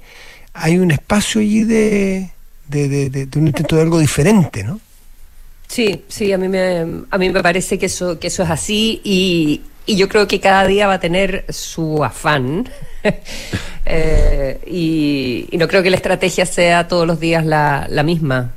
hay 0.55 0.79
un 0.79 0.89
espacio 0.91 1.41
allí 1.41 1.63
de, 1.63 2.31
de, 2.67 3.27
un 3.35 3.47
intento 3.47 3.75
de 3.75 3.81
algo 3.81 3.99
diferente, 3.99 4.63
¿no? 4.63 4.79
Sí, 5.67 6.03
sí, 6.07 6.31
a 6.31 6.37
mí 6.37 6.47
me, 6.47 7.03
a 7.09 7.17
mí 7.17 7.29
me 7.29 7.43
parece 7.43 7.77
que 7.77 7.87
eso, 7.87 8.19
que 8.19 8.27
eso 8.27 8.43
es 8.43 8.49
así 8.49 9.01
y, 9.03 9.61
y 9.85 9.97
yo 9.97 10.07
creo 10.07 10.27
que 10.27 10.39
cada 10.39 10.65
día 10.65 10.87
va 10.87 10.93
a 10.93 10.99
tener 10.99 11.45
su 11.49 12.03
afán 12.03 12.69
eh, 13.85 14.59
y, 14.65 15.47
y, 15.51 15.57
no 15.57 15.67
creo 15.67 15.83
que 15.83 15.89
la 15.89 15.97
estrategia 15.97 16.45
sea 16.45 16.87
todos 16.87 17.05
los 17.05 17.19
días 17.19 17.45
la, 17.45 17.87
la 17.89 18.03
misma 18.03 18.51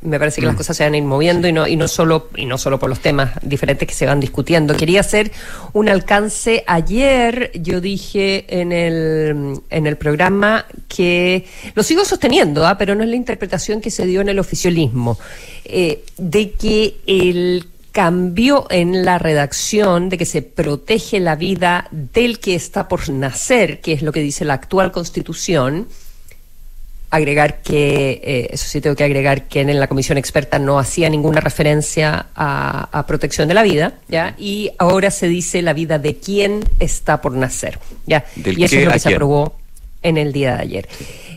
me 0.00 0.18
parece 0.18 0.40
que 0.40 0.46
las 0.46 0.54
mm. 0.54 0.58
cosas 0.58 0.76
se 0.76 0.84
van 0.84 0.94
a 0.94 0.96
ir 0.96 1.04
moviendo 1.04 1.48
y 1.48 1.52
no 1.52 1.66
y 1.66 1.76
no 1.76 1.88
solo 1.88 2.28
y 2.36 2.46
no 2.46 2.56
solo 2.56 2.78
por 2.78 2.88
los 2.88 3.00
temas 3.00 3.32
diferentes 3.42 3.88
que 3.88 3.94
se 3.94 4.06
van 4.06 4.20
discutiendo 4.20 4.74
quería 4.76 5.00
hacer 5.00 5.32
un 5.72 5.88
alcance 5.88 6.62
ayer 6.66 7.50
yo 7.54 7.80
dije 7.80 8.44
en 8.60 8.72
el 8.72 9.60
en 9.70 9.86
el 9.86 9.96
programa 9.96 10.66
que 10.86 11.46
lo 11.74 11.82
sigo 11.82 12.04
sosteniendo 12.04 12.66
¿ah? 12.66 12.78
pero 12.78 12.94
no 12.94 13.02
es 13.02 13.10
la 13.10 13.16
interpretación 13.16 13.80
que 13.80 13.90
se 13.90 14.06
dio 14.06 14.20
en 14.20 14.28
el 14.28 14.38
oficialismo 14.38 15.18
eh, 15.64 16.04
de 16.16 16.52
que 16.52 16.96
el 17.06 17.66
cambio 17.90 18.68
en 18.70 19.04
la 19.04 19.18
redacción 19.18 20.08
de 20.10 20.18
que 20.18 20.26
se 20.26 20.42
protege 20.42 21.18
la 21.18 21.34
vida 21.34 21.88
del 21.90 22.38
que 22.38 22.54
está 22.54 22.86
por 22.86 23.08
nacer 23.08 23.80
que 23.80 23.92
es 23.92 24.02
lo 24.02 24.12
que 24.12 24.20
dice 24.20 24.44
la 24.44 24.54
actual 24.54 24.92
constitución 24.92 25.88
agregar 27.10 27.62
que, 27.62 28.20
eh, 28.22 28.48
eso 28.52 28.66
sí 28.68 28.80
tengo 28.80 28.94
que 28.94 29.04
agregar 29.04 29.48
que 29.48 29.62
en 29.62 29.80
la 29.80 29.86
comisión 29.86 30.18
experta 30.18 30.58
no 30.58 30.78
hacía 30.78 31.08
ninguna 31.08 31.40
referencia 31.40 32.26
a, 32.34 33.04
protección 33.06 33.48
de 33.48 33.54
la 33.54 33.62
vida, 33.62 33.94
¿ya? 34.08 34.34
Y 34.36 34.72
ahora 34.78 35.10
se 35.10 35.28
dice 35.28 35.62
la 35.62 35.72
vida 35.72 35.98
de 35.98 36.16
quién 36.16 36.64
está 36.78 37.20
por 37.20 37.32
nacer, 37.32 37.78
¿ya? 38.06 38.24
y 38.36 38.62
eso 38.64 38.76
es 38.76 38.84
lo 38.84 38.92
que 38.92 38.98
se 38.98 39.14
aprobó 39.14 39.56
en 40.02 40.18
el 40.18 40.32
día 40.32 40.56
de 40.56 40.62
ayer. 40.62 40.88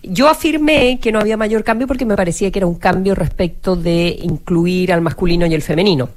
Yo 0.04 0.28
afirmé 0.28 1.00
que 1.00 1.12
no 1.12 1.20
había 1.20 1.38
mayor 1.38 1.64
cambio 1.64 1.88
porque 1.88 2.06
me 2.06 2.16
parecía 2.16 2.52
que 2.52 2.60
era 2.60 2.68
un 2.68 2.76
cambio 2.76 3.16
respecto 3.16 3.76
de 3.76 4.18
incluir 4.22 4.92
al 4.92 5.02
masculino 5.02 5.46
y 5.46 5.54
el 5.54 5.62
femenino 5.62 6.10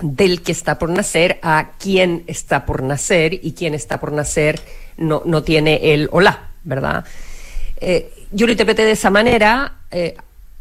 del 0.00 0.42
que 0.42 0.52
está 0.52 0.78
por 0.78 0.90
nacer 0.90 1.38
a 1.42 1.72
quién 1.78 2.22
está 2.26 2.64
por 2.64 2.82
nacer 2.82 3.34
y 3.34 3.52
quién 3.52 3.74
está 3.74 3.98
por 3.98 4.12
nacer 4.12 4.60
no, 4.96 5.22
no 5.24 5.42
tiene 5.42 5.92
el 5.92 6.08
hola, 6.12 6.50
¿verdad? 6.64 7.04
Eh, 7.80 8.12
yo 8.30 8.46
lo 8.46 8.52
interpreté 8.52 8.84
de 8.84 8.92
esa 8.92 9.10
manera, 9.10 9.78
eh, 9.90 10.16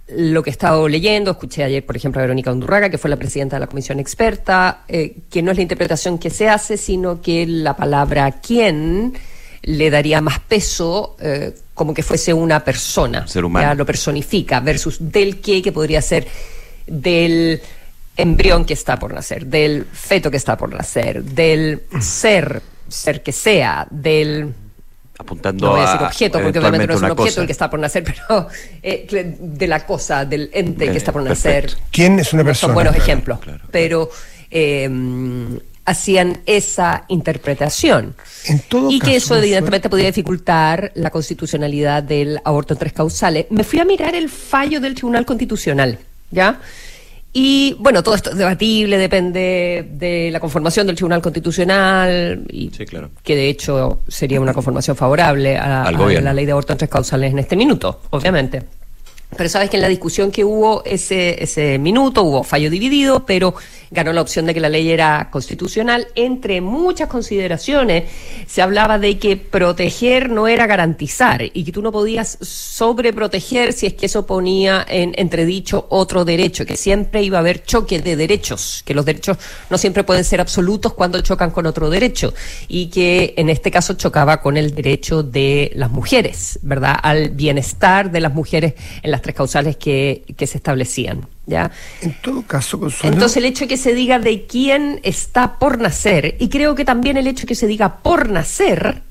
lo 0.09 0.41
que 0.41 0.49
he 0.49 0.51
estado 0.51 0.87
leyendo, 0.87 1.31
escuché 1.31 1.63
ayer, 1.63 1.85
por 1.85 1.97
ejemplo, 1.97 2.21
a 2.21 2.23
Verónica 2.23 2.51
Undurraga, 2.51 2.89
que 2.89 2.97
fue 2.97 3.09
la 3.09 3.17
presidenta 3.17 3.57
de 3.57 3.59
la 3.61 3.67
comisión 3.67 3.99
experta, 3.99 4.83
eh, 4.87 5.17
que 5.29 5.41
no 5.41 5.51
es 5.51 5.57
la 5.57 5.63
interpretación 5.63 6.17
que 6.17 6.29
se 6.29 6.47
hace, 6.47 6.77
sino 6.77 7.21
que 7.21 7.45
la 7.45 7.75
palabra 7.75 8.31
quién 8.41 9.13
le 9.63 9.89
daría 9.89 10.21
más 10.21 10.39
peso 10.39 11.17
eh, 11.19 11.53
como 11.73 11.93
que 11.93 12.03
fuese 12.03 12.33
una 12.33 12.63
persona. 12.63 13.27
Ser 13.27 13.43
humano. 13.43 13.67
Ya 13.67 13.75
lo 13.75 13.85
personifica, 13.85 14.61
versus 14.61 14.97
del 14.99 15.41
qué, 15.41 15.61
que 15.61 15.73
podría 15.73 16.01
ser 16.01 16.27
del 16.85 17.61
embrión 18.15 18.65
que 18.65 18.73
está 18.73 18.97
por 18.97 19.13
nacer, 19.13 19.45
del 19.45 19.85
feto 19.85 20.31
que 20.31 20.37
está 20.37 20.57
por 20.57 20.73
nacer, 20.73 21.23
del 21.23 21.83
ser, 21.99 22.61
ser 22.87 23.21
que 23.21 23.33
sea, 23.33 23.85
del 23.91 24.53
apuntando 25.19 25.65
no 25.65 25.71
voy 25.73 25.81
a 25.81 25.85
decir 25.91 26.05
objeto, 26.05 26.41
porque 26.41 26.59
obviamente 26.59 26.87
no 26.87 26.93
es 26.93 26.99
un 27.01 27.05
objeto 27.11 27.23
cosa. 27.27 27.41
el 27.41 27.47
que 27.47 27.51
está 27.51 27.69
por 27.69 27.79
nacer, 27.79 28.03
pero 28.27 28.47
eh, 28.83 29.35
de 29.39 29.67
la 29.67 29.85
cosa, 29.85 30.25
del 30.25 30.49
ente 30.53 30.85
Eh, 30.85 30.91
que 30.91 30.97
está 30.97 31.11
por 31.11 31.23
nacer. 31.23 31.63
perfecto. 31.65 31.87
¿Quién 31.91 32.19
es 32.19 32.33
una 32.33 32.43
persona? 32.43 32.67
Son 32.69 32.73
buenos 32.75 32.93
Claro, 32.93 33.03
ejemplos, 33.05 33.39
claro, 33.39 33.57
claro. 33.59 33.69
pero 33.71 34.09
eh, 34.51 34.89
hacían 35.85 36.39
esa 36.45 37.05
interpretación. 37.07 38.13
En 38.45 38.59
todo 38.59 38.91
y 38.91 38.99
caso, 38.99 39.09
que 39.11 39.17
eso 39.17 39.35
evidentemente 39.37 39.89
podía 39.89 40.07
dificultar 40.07 40.91
la 40.95 41.09
constitucionalidad 41.09 42.03
del 42.03 42.39
aborto 42.43 42.73
en 42.73 42.79
tres 42.79 42.93
causales. 42.93 43.45
Me 43.49 43.63
fui 43.63 43.79
a 43.79 43.85
mirar 43.85 44.13
el 44.15 44.29
fallo 44.29 44.79
del 44.81 44.95
Tribunal 44.95 45.25
Constitucional, 45.25 45.97
¿ya? 46.31 46.59
Y 47.39 47.75
bueno, 47.77 48.01
todo 48.01 48.15
esto 48.15 48.31
es 48.31 48.35
debatible, 48.35 48.97
depende 48.97 49.87
de 49.91 50.31
la 50.31 50.39
conformación 50.39 50.87
del 50.87 50.95
Tribunal 50.95 51.21
Constitucional, 51.21 52.43
y 52.49 52.71
Sí, 52.75 52.83
claro. 52.83 53.11
que 53.21 53.35
de 53.35 53.47
hecho 53.47 53.99
sería 54.07 54.41
una 54.41 54.55
conformación 54.55 54.97
favorable 54.97 55.55
a, 55.55 55.91
la 55.91 56.33
ley 56.33 56.47
de 56.47 56.51
aborto 56.51 56.73
en 56.73 56.79
tres 56.79 56.89
causales 56.89 57.31
en 57.31 57.37
este 57.37 57.55
minuto, 57.55 58.01
obviamente. 58.09 58.63
Pero 59.35 59.49
sabes 59.49 59.69
que 59.69 59.77
en 59.77 59.83
la 59.83 59.87
discusión 59.87 60.31
que 60.31 60.43
hubo 60.43 60.83
ese, 60.83 61.43
ese 61.43 61.77
minuto 61.77 62.23
hubo 62.23 62.43
fallo 62.43 62.71
dividido, 62.71 63.23
pero 63.23 63.53
ganó 63.91 64.13
la 64.13 64.21
opción 64.21 64.45
de 64.45 64.53
que 64.53 64.59
la 64.59 64.69
ley 64.69 64.89
era 64.89 65.29
constitucional. 65.31 66.07
Entre 66.15 66.61
muchas 66.61 67.07
consideraciones 67.07 68.05
se 68.47 68.61
hablaba 68.61 68.99
de 68.99 69.17
que 69.17 69.37
proteger 69.37 70.29
no 70.29 70.47
era 70.47 70.67
garantizar 70.67 71.43
y 71.53 71.63
que 71.63 71.71
tú 71.71 71.81
no 71.81 71.91
podías 71.91 72.37
sobreproteger 72.41 73.73
si 73.73 73.87
es 73.87 73.93
que 73.93 74.07
eso 74.07 74.25
ponía 74.25 74.85
en 74.87 75.13
entredicho 75.17 75.87
otro 75.89 76.25
derecho, 76.25 76.65
que 76.65 76.77
siempre 76.77 77.23
iba 77.23 77.37
a 77.37 77.41
haber 77.41 77.63
choque 77.63 77.99
de 77.99 78.15
derechos, 78.15 78.83
que 78.85 78.93
los 78.93 79.05
derechos 79.05 79.37
no 79.69 79.77
siempre 79.77 80.03
pueden 80.03 80.23
ser 80.23 80.41
absolutos 80.41 80.93
cuando 80.93 81.21
chocan 81.21 81.51
con 81.51 81.65
otro 81.65 81.89
derecho 81.89 82.33
y 82.67 82.87
que 82.87 83.33
en 83.37 83.49
este 83.49 83.71
caso 83.71 83.93
chocaba 83.93 84.41
con 84.41 84.57
el 84.57 84.73
derecho 84.73 85.23
de 85.23 85.71
las 85.75 85.91
mujeres, 85.91 86.59
¿verdad? 86.61 86.97
Al 87.01 87.29
bienestar 87.29 88.11
de 88.11 88.19
las 88.19 88.33
mujeres 88.33 88.73
en 89.01 89.11
las 89.11 89.21
tres 89.21 89.35
causales 89.35 89.77
que, 89.77 90.23
que 90.35 90.47
se 90.47 90.57
establecían, 90.57 91.27
¿ya? 91.47 91.71
En 92.01 92.13
todo 92.21 92.43
caso, 92.43 92.79
Consuelo, 92.79 93.15
Entonces 93.15 93.37
el 93.37 93.45
hecho 93.45 93.67
que 93.67 93.77
se 93.77 93.93
diga 93.95 94.19
de 94.19 94.45
quién 94.45 94.99
está 95.01 95.57
por 95.57 95.79
nacer, 95.79 96.35
y 96.39 96.49
creo 96.49 96.75
que 96.75 96.85
también 96.85 97.17
el 97.17 97.25
hecho 97.25 97.47
que 97.47 97.55
se 97.55 97.65
diga 97.65 97.97
por 97.97 98.29
nacer, 98.29 99.01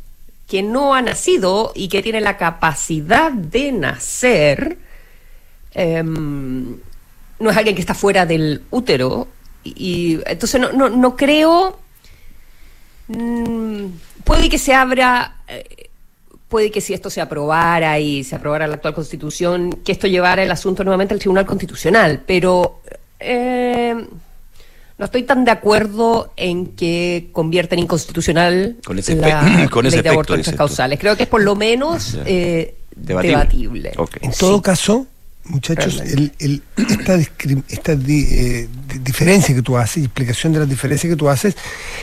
que 0.46 0.62
no 0.62 0.94
ha 0.94 1.02
nacido 1.02 1.72
y 1.74 1.88
que 1.88 2.02
tiene 2.02 2.20
la 2.20 2.36
capacidad 2.36 3.32
de 3.32 3.72
nacer, 3.72 4.78
em, 5.74 6.76
no 7.40 7.50
es 7.50 7.56
alguien 7.56 7.74
que 7.74 7.80
está 7.80 7.94
fuera 7.94 8.24
del 8.26 8.62
útero, 8.70 9.26
y, 9.64 9.72
y 9.76 10.20
entonces 10.26 10.60
no, 10.60 10.72
no, 10.72 10.88
no 10.88 11.16
creo, 11.16 11.80
mm, 13.08 13.86
puede 14.24 14.48
que 14.48 14.58
se 14.58 14.72
abra... 14.74 15.38
eh, 15.48 15.85
Puede 16.48 16.70
que 16.70 16.80
si 16.80 16.94
esto 16.94 17.10
se 17.10 17.20
aprobara 17.20 17.98
y 17.98 18.22
se 18.22 18.36
aprobara 18.36 18.66
la 18.68 18.74
actual 18.76 18.94
constitución, 18.94 19.72
que 19.84 19.90
esto 19.92 20.06
llevara 20.06 20.42
el 20.44 20.50
asunto 20.52 20.84
nuevamente 20.84 21.12
al 21.12 21.18
Tribunal 21.20 21.44
Constitucional, 21.44 22.22
pero 22.24 22.80
eh, 23.18 23.94
no 24.98 25.04
estoy 25.04 25.24
tan 25.24 25.44
de 25.44 25.50
acuerdo 25.50 26.32
en 26.36 26.66
que 26.76 27.28
convierta 27.32 27.74
en 27.74 27.80
inconstitucional 27.80 28.76
Con 28.84 28.98
ese 28.98 29.16
la 29.16 29.68
con 29.72 29.86
ese 29.86 29.96
ley 29.96 30.02
de 30.04 30.08
aborto 30.10 30.34
en 30.36 30.42
tres 30.42 30.54
causales. 30.56 30.98
Creo 31.00 31.16
que 31.16 31.24
es 31.24 31.28
por 31.28 31.42
lo 31.42 31.56
menos 31.56 32.16
eh, 32.24 32.76
Debatible. 32.94 33.92
en 34.22 34.30
todo 34.32 34.56
Sí. 34.58 34.62
caso, 34.62 35.06
muchachos, 35.44 36.00
el, 36.00 36.32
el- 36.38 36.62
esta, 36.88 37.16
esta 37.68 37.94
di- 37.96 38.26
eh, 38.30 38.68
di- 38.92 38.98
diferencia 39.00 39.52
que 39.54 39.62
tú 39.62 39.76
haces, 39.76 40.04
explicación 40.04 40.52
de 40.52 40.60
las 40.60 40.68
diferencias 40.68 41.10
que 41.10 41.16
tú 41.16 41.28
haces, 41.28 41.56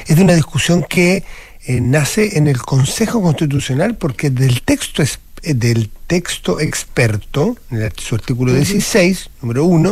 es 0.06 0.16
de 0.18 0.22
una 0.22 0.34
discusión 0.36 0.84
que 0.84 1.24
eh, 1.66 1.80
nace 1.82 2.38
en 2.38 2.48
el 2.48 2.58
Consejo 2.62 3.22
Constitucional 3.22 3.96
porque 3.96 4.30
del 4.30 4.62
texto 4.64 5.02
es, 5.02 5.20
eh, 5.44 5.54
del 5.54 5.90
texto 6.08 6.60
experto, 6.60 7.58
en 7.72 7.82
el- 7.84 7.94
su 7.98 8.16
artículo 8.16 8.54
16, 8.54 9.30
número 9.42 9.66
1, 9.66 9.90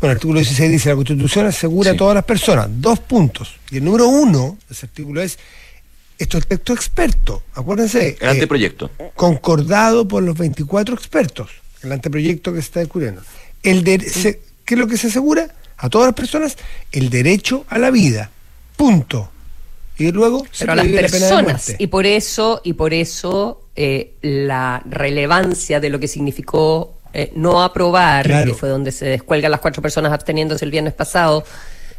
bueno, 0.00 0.12
el 0.12 0.16
artículo 0.16 0.38
16 0.40 0.70
dice 0.70 0.88
la 0.90 0.96
Constitución 0.96 1.46
asegura 1.46 1.90
Sí. 1.90 1.96
a 1.96 1.98
todas 1.98 2.14
las 2.14 2.24
personas, 2.24 2.68
dos 2.70 2.98
puntos. 3.00 3.56
Y 3.70 3.78
el 3.78 3.84
número 3.84 4.08
1 4.08 4.58
de 4.68 4.74
ese 4.74 4.86
artículo 4.86 5.20
es, 5.22 5.38
esto 6.18 6.38
es 6.38 6.44
el 6.44 6.48
texto 6.48 6.72
experto, 6.72 7.42
acuérdense. 7.54 8.16
El 8.20 8.26
eh, 8.28 8.30
anteproyecto. 8.30 8.90
concordado 9.14 10.06
por 10.08 10.22
los 10.22 10.36
24 10.36 10.94
expertos, 10.94 11.50
el 11.82 11.92
anteproyecto 11.92 12.52
que 12.52 12.60
se 12.60 12.66
está 12.66 12.80
discutiendo. 12.80 13.22
El 13.62 13.84
de- 13.84 14.00
se- 14.00 14.40
¿Qué 14.64 14.74
es 14.74 14.80
lo 14.80 14.86
que 14.86 14.98
se 14.98 15.06
asegura? 15.06 15.48
A 15.78 15.88
todas 15.88 16.06
las 16.08 16.14
personas 16.14 16.56
el 16.92 17.08
derecho 17.08 17.64
a 17.68 17.78
la 17.78 17.90
vida. 17.90 18.30
Punto. 18.76 19.30
Y 19.98 20.12
luego 20.12 20.46
pero 20.58 20.74
las 20.76 20.86
la 20.86 21.00
personas 21.00 21.74
y 21.78 21.86
por 21.88 22.06
eso 22.06 22.60
y 22.64 22.72
por 22.74 22.94
eso 22.94 23.62
eh, 23.74 24.14
la 24.22 24.82
relevancia 24.88 25.80
de 25.80 25.90
lo 25.90 25.98
que 25.98 26.06
significó 26.08 26.94
eh, 27.12 27.32
no 27.34 27.62
aprobar 27.62 28.24
Claro. 28.26 28.52
que 28.52 28.58
fue 28.58 28.68
donde 28.68 28.92
se 28.92 29.06
descuelgan 29.06 29.50
las 29.50 29.60
cuatro 29.60 29.82
personas 29.82 30.12
absteniéndose 30.12 30.64
el 30.64 30.70
viernes 30.70 30.92
pasado 30.94 31.42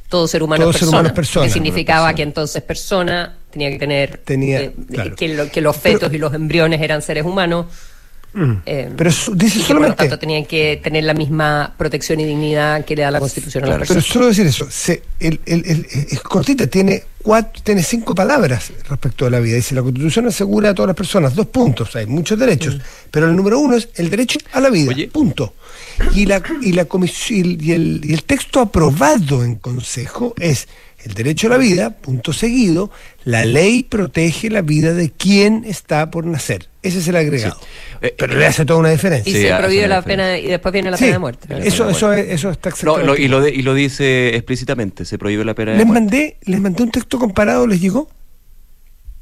todo 0.08 0.27
ser 0.27 0.41
humano 0.44 0.62
Todo 0.63 0.70
es 0.72 0.75
ser 0.77 0.79
persona, 0.82 0.98
humano 1.00 1.08
es 1.10 1.13
persona. 1.13 1.46
que 1.46 1.51
significaba 1.51 2.00
Persona. 2.08 2.15
que 2.15 2.24
entonces 2.24 2.63
persona 2.63 3.38
tenía 3.51 3.70
que 3.72 3.77
tener 3.79 4.18
Tenía, 4.24 4.62
eh, 4.62 4.74
claro. 4.91 5.15
que, 5.15 5.27
lo- 5.36 5.51
que 5.51 5.62
los 5.62 5.75
fetos 5.77 6.12
y 6.13 6.18
los 6.18 6.34
embriones 6.34 6.82
eran 6.82 7.01
seres 7.01 7.25
humanos 7.25 7.65
eh, 8.65 8.89
Pero 8.95 9.12
su- 9.12 9.33
dice 9.36 9.57
y 9.57 9.62
que, 9.62 9.67
solamente- 9.67 9.95
por 9.95 10.05
lo 10.05 10.09
tanto 10.12 10.19
tenían 10.19 10.45
que 10.45 10.79
tener 10.83 11.03
la 11.03 11.13
misma 11.13 11.74
protección 11.77 12.19
y 12.19 12.25
dignidad 12.25 12.86
que 12.86 12.95
le 12.95 13.01
da 13.01 13.12
la 13.12 13.19
Constitución 13.19 13.63
a 13.63 13.67
Claro. 13.67 13.79
las 13.79 13.88
Pero 13.89 14.01
solo 14.01 14.27
decir 14.27 14.45
eso, 14.45 14.67
se- 14.69 15.01
el, 15.19 15.39
el- 15.45 15.65
el- 15.65 15.86
es 16.12 16.19
cortita, 16.21 16.67
tiene 16.67 17.03
cuatro, 17.21 17.62
tiene 17.63 17.81
cinco 17.83 18.13
palabras 18.15 18.71
respecto 18.88 19.25
de 19.25 19.31
la 19.31 19.39
vida. 19.39 19.55
Dice 19.55 19.75
la 19.75 19.81
Constitución 19.81 20.27
asegura 20.27 20.69
a 20.69 20.74
todas 20.75 20.88
las 20.88 20.95
personas 20.95 21.36
dos 21.36 21.48
puntos, 21.48 21.95
hay 21.95 22.05
muchos 22.05 22.38
derechos, 22.39 22.75
Mm. 22.75 22.79
pero 23.12 23.27
el 23.27 23.36
número 23.36 23.59
uno 23.59 23.75
es 23.75 23.89
el 23.95 24.09
derecho 24.09 24.39
a 24.53 24.59
la 24.62 24.69
vida, 24.69 24.91
Oye. 24.91 25.07
punto. 25.07 25.55
Y 26.15 26.25
la 26.25 26.41
y 26.62 26.71
la 26.71 26.86
comisión 26.86 27.57
y 27.59 27.71
el, 27.74 28.01
y 28.05 28.13
el 28.13 28.24
texto 28.24 28.62
aprobado 28.62 29.43
en 29.43 29.55
consejo 29.55 30.33
es 30.39 30.67
el 31.03 31.13
derecho 31.13 31.48
a 31.48 31.51
la 31.51 31.57
vida, 31.57 31.89
punto 31.91 32.31
seguido, 32.31 32.89
la 33.25 33.43
ley 33.43 33.83
protege 33.83 34.50
la 34.50 34.62
vida 34.62 34.93
de 34.93 35.09
quien 35.12 35.65
está 35.65 36.09
por 36.12 36.25
nacer. 36.25 36.68
Ese 36.81 37.00
es 37.00 37.07
el 37.09 37.15
agregado. 37.17 37.59
Sí. 37.59 37.67
Eh, 38.01 38.15
pero 38.17 38.36
le 38.36 38.45
hace 38.45 38.63
toda 38.65 38.79
una 38.79 38.89
y 38.89 38.91
diferencia. 38.93 39.33
Sí, 39.33 39.41
se 39.41 39.53
prohíbe 39.55 39.88
la 39.88 39.98
diferencia. 39.98 40.25
pena 40.33 40.38
y 40.38 40.48
después 40.48 40.71
viene 40.71 40.89
la 40.91 40.98
Sí, 40.98 41.03
pena 41.05 41.13
de 41.15 41.19
muerte 41.19 41.48
eso, 41.67 41.89
eso, 41.89 42.13
es- 42.13 42.29
eso 42.29 42.50
está 42.51 42.69
No, 42.69 42.74
exactamente. 42.75 43.05
lo- 43.07 43.17
y, 43.17 43.27
lo 43.27 43.41
de- 43.41 43.51
y 43.51 43.62
lo 43.63 43.74
dice 43.74 44.36
explícitamente, 44.36 45.03
se 45.03 45.17
prohíbe 45.17 45.43
la 45.43 45.53
pena 45.55 45.71
de 45.74 45.77
Les 45.79 45.86
muerte. 45.86 46.01
mandé, 46.01 46.38
les 46.45 46.62
mandé 46.62 46.83
un 46.83 46.91
texto 46.91 47.19
comparado, 47.19 47.67
¿les 47.67 47.81
llegó? 47.81 48.09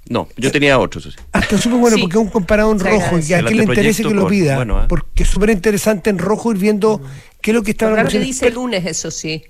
No, 0.10 0.30
yo 0.38 0.52
tenía 0.52 0.78
otro, 0.80 1.00
eso 1.02 1.12
sí. 1.12 1.18
Ah, 1.34 1.40
está 1.40 1.58
súper 1.58 1.80
bueno 1.80 1.96
Sí. 1.98 2.02
porque 2.04 2.18
es 2.18 2.24
un 2.24 2.30
comparado 2.30 2.72
en 2.72 2.80
Se 2.80 2.90
rojo 2.90 3.20
y 3.20 3.34
a 3.34 3.40
El 3.40 3.46
quien 3.46 3.58
le 3.58 3.64
interese 3.66 4.04
que 4.04 4.14
lo 4.14 4.28
pida. 4.28 4.56
bueno, 4.56 4.84
¿eh? 4.84 4.86
Porque 4.88 5.24
es 5.24 5.30
súper 5.30 5.50
interesante 5.50 6.10
en 6.10 6.18
rojo 6.20 6.52
ir 6.52 6.60
viendo 6.60 7.02
qué 7.42 7.52
es 7.52 7.56
lo 7.56 7.64
que 7.64 7.72
está 7.72 7.92
Claro 7.92 8.08
que 8.08 8.20
dice 8.20 8.50
lunes, 8.52 8.86
eso 8.86 9.12
sí. 9.12 9.44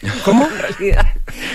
¿Cómo? 0.24 0.48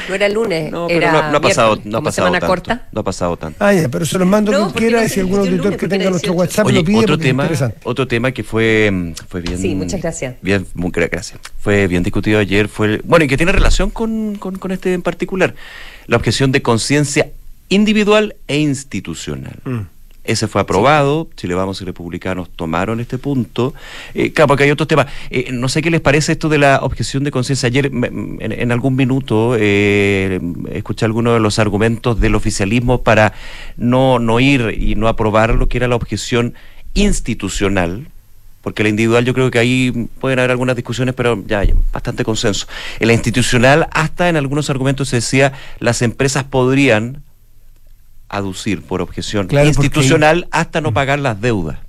No 0.09 0.15
era 0.15 0.27
lunes, 0.29 0.69
No, 0.71 0.87
pero 0.87 0.99
era 0.99 1.11
no, 1.13 1.31
no 1.31 1.37
ha 1.37 1.41
pasado, 1.41 1.79
no 1.85 1.97
ha 1.99 2.01
pasado 2.01 2.27
semana 2.27 2.39
tanto. 2.39 2.47
corta. 2.47 2.87
No 2.91 3.01
ha 3.01 3.03
pasado 3.03 3.37
tanto. 3.37 3.63
Ah, 3.63 3.73
ya, 3.73 3.87
pero 3.89 4.05
se 4.05 4.17
los 4.19 4.27
mando 4.27 4.51
No, 4.51 4.57
quien 4.71 4.71
quiera 4.89 4.99
no 4.99 5.05
y 5.05 5.09
si 5.09 5.19
algún 5.21 5.33
el 5.35 5.39
auditor 5.47 5.63
lunes, 5.65 5.79
que 5.79 5.87
tenga 5.87 6.09
nuestro 6.09 6.33
18. 6.33 6.39
WhatsApp 6.39 6.65
Oye, 6.65 6.75
lo 6.79 6.83
pide 6.83 6.97
otro 6.97 7.17
tema, 7.17 7.43
interesante. 7.43 7.77
otro 7.83 8.07
tema 8.07 8.31
que 8.33 8.43
fue, 8.43 8.89
mm, 8.91 9.13
fue 9.29 9.41
bien. 9.41 9.57
Sí, 9.57 9.75
muchas 9.75 10.01
gracias. 10.01 10.35
Bien, 10.41 10.65
muy 10.73 10.91
gra- 10.91 11.09
gracias. 11.09 11.39
Fue 11.59 11.87
bien 11.87 12.03
discutido 12.03 12.39
ayer. 12.39 12.67
Fue, 12.67 12.99
bueno, 13.05 13.23
y 13.23 13.27
que 13.29 13.37
tiene 13.37 13.51
relación 13.53 13.89
con, 13.89 14.35
con, 14.35 14.57
con 14.57 14.71
este 14.71 14.93
en 14.93 15.01
particular. 15.01 15.55
La 16.07 16.17
objeción 16.17 16.51
de 16.51 16.61
conciencia 16.61 17.29
individual 17.69 18.35
e 18.47 18.57
institucional. 18.59 19.57
Mm. 19.63 19.79
Ese 20.25 20.47
fue 20.47 20.61
aprobado, 20.61 21.27
Chile 21.35 21.53
Vamos 21.53 21.81
y 21.81 21.85
Republicanos 21.85 22.49
tomaron 22.55 23.01
este 23.01 23.17
punto. 23.17 23.73
Eh, 24.13 24.31
claro, 24.31 24.47
porque 24.47 24.63
hay 24.63 24.71
otros 24.71 24.87
temas. 24.87 25.07
Eh, 25.29 25.49
no 25.51 25.67
sé 25.67 25.81
qué 25.81 25.91
les 25.91 25.99
parece 25.99 26.31
esto 26.31 26.47
de 26.47 26.59
la 26.59 26.79
objeción 26.81 27.25
de 27.25 27.31
conciencia. 27.31 27.67
Ayer, 27.67 27.91
me- 27.91 28.07
en, 28.07 28.51
en 28.53 28.71
algún 28.71 28.95
minuto, 28.95 29.57
eh, 29.59 30.39
escuché 30.71 31.05
algunos 31.05 31.33
de 31.33 31.41
los 31.41 31.59
argumentos 31.59 32.21
del 32.21 32.35
oficialismo 32.35 33.01
para 33.01 33.33
no, 33.75 34.17
no 34.19 34.39
ir 34.39 34.77
y 34.79 34.95
no 34.95 35.09
aprobar 35.09 35.55
lo 35.55 35.67
que 35.67 35.77
era 35.77 35.89
la 35.89 35.95
objeción 35.97 36.53
institucional, 36.93 38.07
porque 38.61 38.83
la 38.83 38.89
individual 38.89 39.25
yo 39.25 39.33
creo 39.33 39.51
que 39.51 39.59
ahí 39.59 40.07
pueden 40.21 40.39
haber 40.39 40.51
algunas 40.51 40.77
discusiones, 40.77 41.13
pero 41.15 41.43
ya 41.45 41.59
hay 41.59 41.73
bastante 41.91 42.23
consenso. 42.23 42.65
En 42.99 43.07
la 43.07 43.13
institucional, 43.13 43.89
hasta 43.91 44.29
en 44.29 44.37
algunos 44.37 44.69
argumentos 44.69 45.09
se 45.09 45.17
decía, 45.17 45.51
las 45.79 46.01
empresas 46.01 46.45
podrían 46.45 47.23
aducir 48.33 48.81
por 48.81 49.01
objeción 49.01 49.47
Claro, 49.47 49.71
porque- 49.73 49.85
institucional 49.85 50.47
hasta 50.51 50.81
no 50.81 50.93
pagar 50.93 51.19
las 51.19 51.39
deudas. 51.39 51.79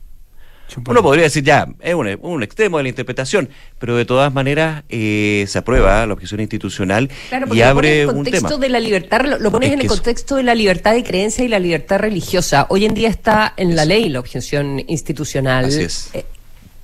Uno 0.88 1.02
podría 1.02 1.24
decir 1.24 1.44
ya, 1.44 1.68
es 1.80 1.94
un, 1.94 2.42
extremo 2.42 2.78
de 2.78 2.84
la 2.84 2.88
interpretación, 2.88 3.48
pero 3.78 3.96
de 3.96 4.04
todas 4.04 4.32
maneras 4.32 4.82
eh, 4.88 5.44
se 5.46 5.58
aprueba 5.58 6.04
la 6.06 6.12
objeción 6.12 6.40
institucional 6.40 7.10
y 7.52 7.60
abre 7.60 8.06
un 8.06 8.24
tema. 8.24 8.48
De 8.56 8.68
la 8.68 8.80
libertad, 8.80 9.20
lo, 9.38 9.50
pones 9.52 9.72
en 9.72 9.82
el 9.82 9.86
contexto 9.86 10.36
de 10.36 10.42
la 10.42 10.54
libertad 10.54 10.94
de 10.94 11.04
creencia 11.04 11.44
y 11.44 11.48
la 11.48 11.58
libertad 11.58 11.98
religiosa. 11.98 12.66
Hoy 12.70 12.86
en 12.86 12.94
día 12.94 13.08
está 13.08 13.52
en 13.56 13.76
la 13.76 13.84
ley 13.84 14.08
la 14.08 14.20
objeción 14.20 14.82
institucional. 14.88 15.66
Así 15.66 15.82
es. 15.82 16.10
Eh, 16.14 16.24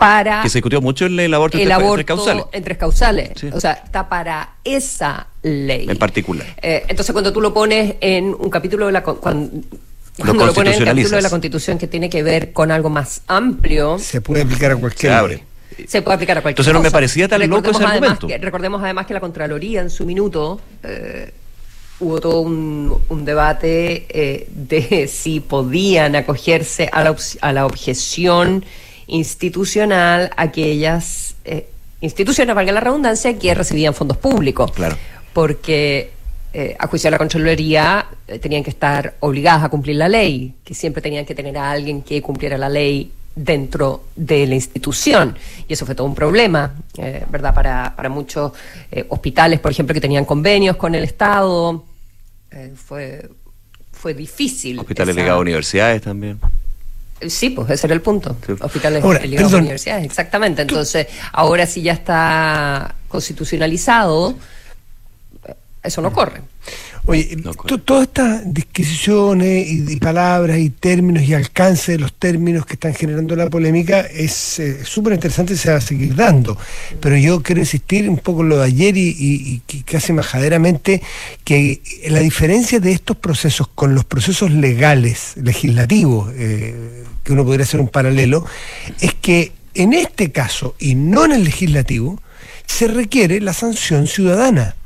para 0.01 0.43
que 0.43 0.49
se 0.49 0.59
discutió 0.59 0.81
mucho 0.81 1.05
el, 1.05 1.21
el 1.21 1.35
aborto, 1.35 1.59
el 1.59 1.71
entre, 1.71 2.05
causales. 2.07 2.45
Entre 2.53 2.79
causales. 2.79 3.33
O 3.53 3.61
sea, 3.61 3.73
está 3.85 4.09
para 4.09 4.55
esa 4.65 5.27
ley. 5.43 5.87
En 5.91 5.99
particular. 5.99 6.47
Eh, 6.63 6.85
entonces, 6.89 7.13
cuando 7.13 7.31
tú 7.31 7.43
lo 7.43 7.53
pones 7.53 7.97
en 8.01 8.35
un 8.37 8.49
capítulo 8.49 8.87
de 8.87 8.93
la. 8.93 9.03
Cuando, 9.03 9.61
cuando 10.17 10.47
lo, 10.47 10.55
pones 10.55 10.77
en 10.77 10.83
el 10.83 10.89
capítulo 10.89 11.17
de 11.17 11.23
la 11.23 11.29
Constitución 11.29 11.77
que 11.77 11.87
tiene 11.87 12.09
que 12.09 12.23
ver 12.23 12.55
con 12.55 12.71
algo 12.71 12.89
más 12.89 13.21
amplio. 13.27 13.99
Se 13.99 14.23
puede 14.23 14.41
aplicar 14.41 14.73
a 14.73 14.77
cualquier. 14.77 15.13
abre. 15.13 15.45
Se 15.87 16.01
puede 16.01 16.15
aplicar 16.15 16.39
a 16.39 16.41
cualquier 16.43 16.61
Entonces 16.61 16.73
no 16.73 16.81
me 16.81 16.91
parecía 16.91 17.29
tan 17.29 17.47
loco 17.49 17.71
ese 17.71 17.85
argumento. 17.85 18.27
recordemos 18.41 18.83
además 18.83 19.07
que 19.07 19.13
la 19.13 19.21
Contraloría 19.21 19.83
en 19.83 19.91
su 19.91 20.07
minuto. 20.07 20.63
Eh, 20.83 21.31
hubo 22.01 22.19
todo 22.21 22.41
un, 22.41 23.03
un 23.11 23.25
debate 23.27 24.07
eh, 24.09 24.49
de 24.51 25.07
si 25.09 25.41
podían 25.41 26.17
acogerse 26.17 26.89
a 26.91 27.05
la, 27.05 27.15
a 27.43 27.53
la 27.53 27.67
objeción 27.67 28.65
institucional 29.11 30.31
aquellas 30.37 31.35
eh, 31.45 31.69
instituciones, 32.01 32.55
valga 32.55 32.73
la 32.73 32.81
redundancia, 32.81 33.39
que 33.39 33.55
recibían 33.55 33.93
fondos 33.93 34.17
públicos. 34.17 34.73
Claro. 34.73 34.97
Porque 35.33 36.11
eh, 36.53 36.77
a 36.79 36.87
juicio 36.87 37.09
de 37.09 37.13
la 37.13 37.19
Contraloría 37.19 38.07
eh, 38.27 38.39
tenían 38.39 38.63
que 38.63 38.71
estar 38.71 39.15
obligadas 39.21 39.65
a 39.65 39.69
cumplir 39.69 39.97
la 39.97 40.09
ley, 40.09 40.55
que 40.65 40.75
siempre 40.75 41.03
tenían 41.03 41.27
que 41.27 41.35
tener 41.35 41.59
a 41.59 41.71
alguien 41.71 42.03
que 42.03 42.23
cumpliera 42.23 42.57
la 42.57 42.69
ley 42.69 43.13
dentro 43.35 44.05
de 44.17 44.47
la 44.47 44.55
institución. 44.55 45.37
Y 45.69 45.73
eso 45.73 45.87
fue 45.87 45.95
todo 45.95 46.07
un 46.07 46.15
problema, 46.15 46.75
¿verdad? 47.31 47.55
Para, 47.55 47.95
para 47.95 48.09
muchos 48.09 48.53
hospitales, 49.09 49.61
por 49.61 49.71
ejemplo, 49.71 49.95
que 49.95 50.01
tenían 50.01 50.25
convenios 50.25 50.77
con 50.77 50.95
el 50.97 51.05
Estado. 51.05 51.85
fue, 52.75 53.31
fue 53.93 54.15
difícil. 54.15 54.81
Hospitales 54.81 55.15
ligados 55.15 55.39
a 55.39 55.43
universidades 55.43 56.03
también. 56.03 56.41
Sí, 57.29 57.51
pues 57.51 57.71
ese 57.71 57.87
era 57.87 57.95
el 57.95 58.01
punto. 58.01 58.37
Hospitales 58.61 59.03
de 59.03 59.57
universidades, 59.57 60.05
exactamente. 60.05 60.63
Entonces, 60.63 61.07
ahora 61.33 61.67
sí 61.67 61.83
ya 61.83 61.93
está 61.93 62.95
constitucionalizado, 63.09 64.35
eso 65.83 66.03
no 66.03 66.13
corre. 66.13 66.43
Oye, 67.07 67.37
todas 67.85 68.03
estas 68.09 68.43
disquisiciones 68.53 69.67
y, 69.69 69.97
palabras 69.97 70.59
y 70.59 70.71
términos 70.71 71.23
y 71.23 71.35
alcance 71.35 71.93
de 71.93 71.99
los 71.99 72.13
términos 72.13 72.67
que 72.67 72.75
están 72.75 72.95
generando 72.95 73.35
la 73.37 73.49
polémica 73.49 74.01
es 74.01 74.59
eh, 74.59 74.85
súper 74.85 75.15
interesante 75.15 75.55
y 75.55 75.57
se 75.57 75.71
va 75.71 75.79
a 75.79 75.81
seguir 75.81 76.15
dando. 76.15 76.57
Pero 77.01 77.17
yo 77.17 77.43
quiero 77.43 77.61
insistir 77.61 78.09
un 78.09 78.19
poco 78.19 78.43
en 78.43 78.51
lo 78.51 78.59
de 78.59 78.65
ayer 78.65 78.97
y, 78.97 79.63
casi 79.85 80.13
majaderamente 80.13 81.03
que 81.45 81.83
la 82.09 82.21
diferencia 82.21 82.81
de 82.81 82.93
estos 82.93 83.17
procesos 83.17 83.69
con 83.69 83.95
los 83.95 84.05
procesos 84.05 84.51
legales, 84.51 85.35
legislativos, 85.37 86.33
eh, 86.37 87.05
que 87.25 87.33
uno 87.33 87.45
podría 87.45 87.65
hacer 87.65 87.81
un 87.81 87.89
paralelo, 87.89 88.45
es 89.01 89.15
que 89.15 89.53
en 89.75 89.93
este 89.93 90.33
caso 90.33 90.75
y 90.79 90.95
no 90.95 91.25
en 91.25 91.33
el 91.33 91.45
legislativo, 91.45 92.21
se 92.67 92.89
requiere 92.89 93.41
la 93.41 93.53
sanción 93.53 94.07
ciudadana. 94.07 94.77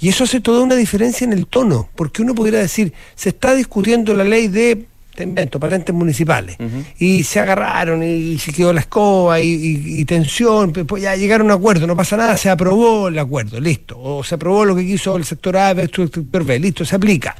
Y 0.00 0.08
eso 0.10 0.24
hace 0.24 0.40
toda 0.40 0.62
una 0.62 0.74
diferencia 0.74 1.24
en 1.24 1.32
el 1.32 1.46
tono, 1.46 1.88
porque 1.96 2.22
uno 2.22 2.34
podría 2.34 2.58
decir, 2.58 2.92
se 3.14 3.30
está 3.30 3.54
discutiendo 3.54 4.14
la 4.14 4.24
ley 4.24 4.48
de, 4.48 4.86
te 5.14 5.22
invento, 5.22 5.58
patentes 5.58 5.94
municipales, 5.94 6.58
y 6.98 7.24
se 7.24 7.40
agarraron 7.40 8.02
y, 8.02 8.38
se 8.38 8.52
quedó 8.52 8.72
la 8.74 8.80
escoba 8.80 9.40
y, 9.40 10.04
tensión, 10.04 10.72
pues 10.72 11.02
ya 11.02 11.16
llegaron 11.16 11.50
a 11.50 11.54
un 11.54 11.60
acuerdo, 11.60 11.86
no 11.86 11.96
pasa 11.96 12.16
nada, 12.16 12.36
se 12.36 12.50
aprobó 12.50 13.08
el 13.08 13.18
acuerdo, 13.18 13.58
listo, 13.58 13.98
o 13.98 14.22
se 14.22 14.34
aprobó 14.34 14.66
lo 14.66 14.76
que 14.76 14.84
quiso 14.84 15.16
el 15.16 15.24
sector 15.24 15.56
A, 15.56 15.70
el 15.70 15.90
sector 15.90 16.44
B, 16.44 16.58
listo, 16.58 16.84
se 16.84 16.94
aplica. 16.94 17.34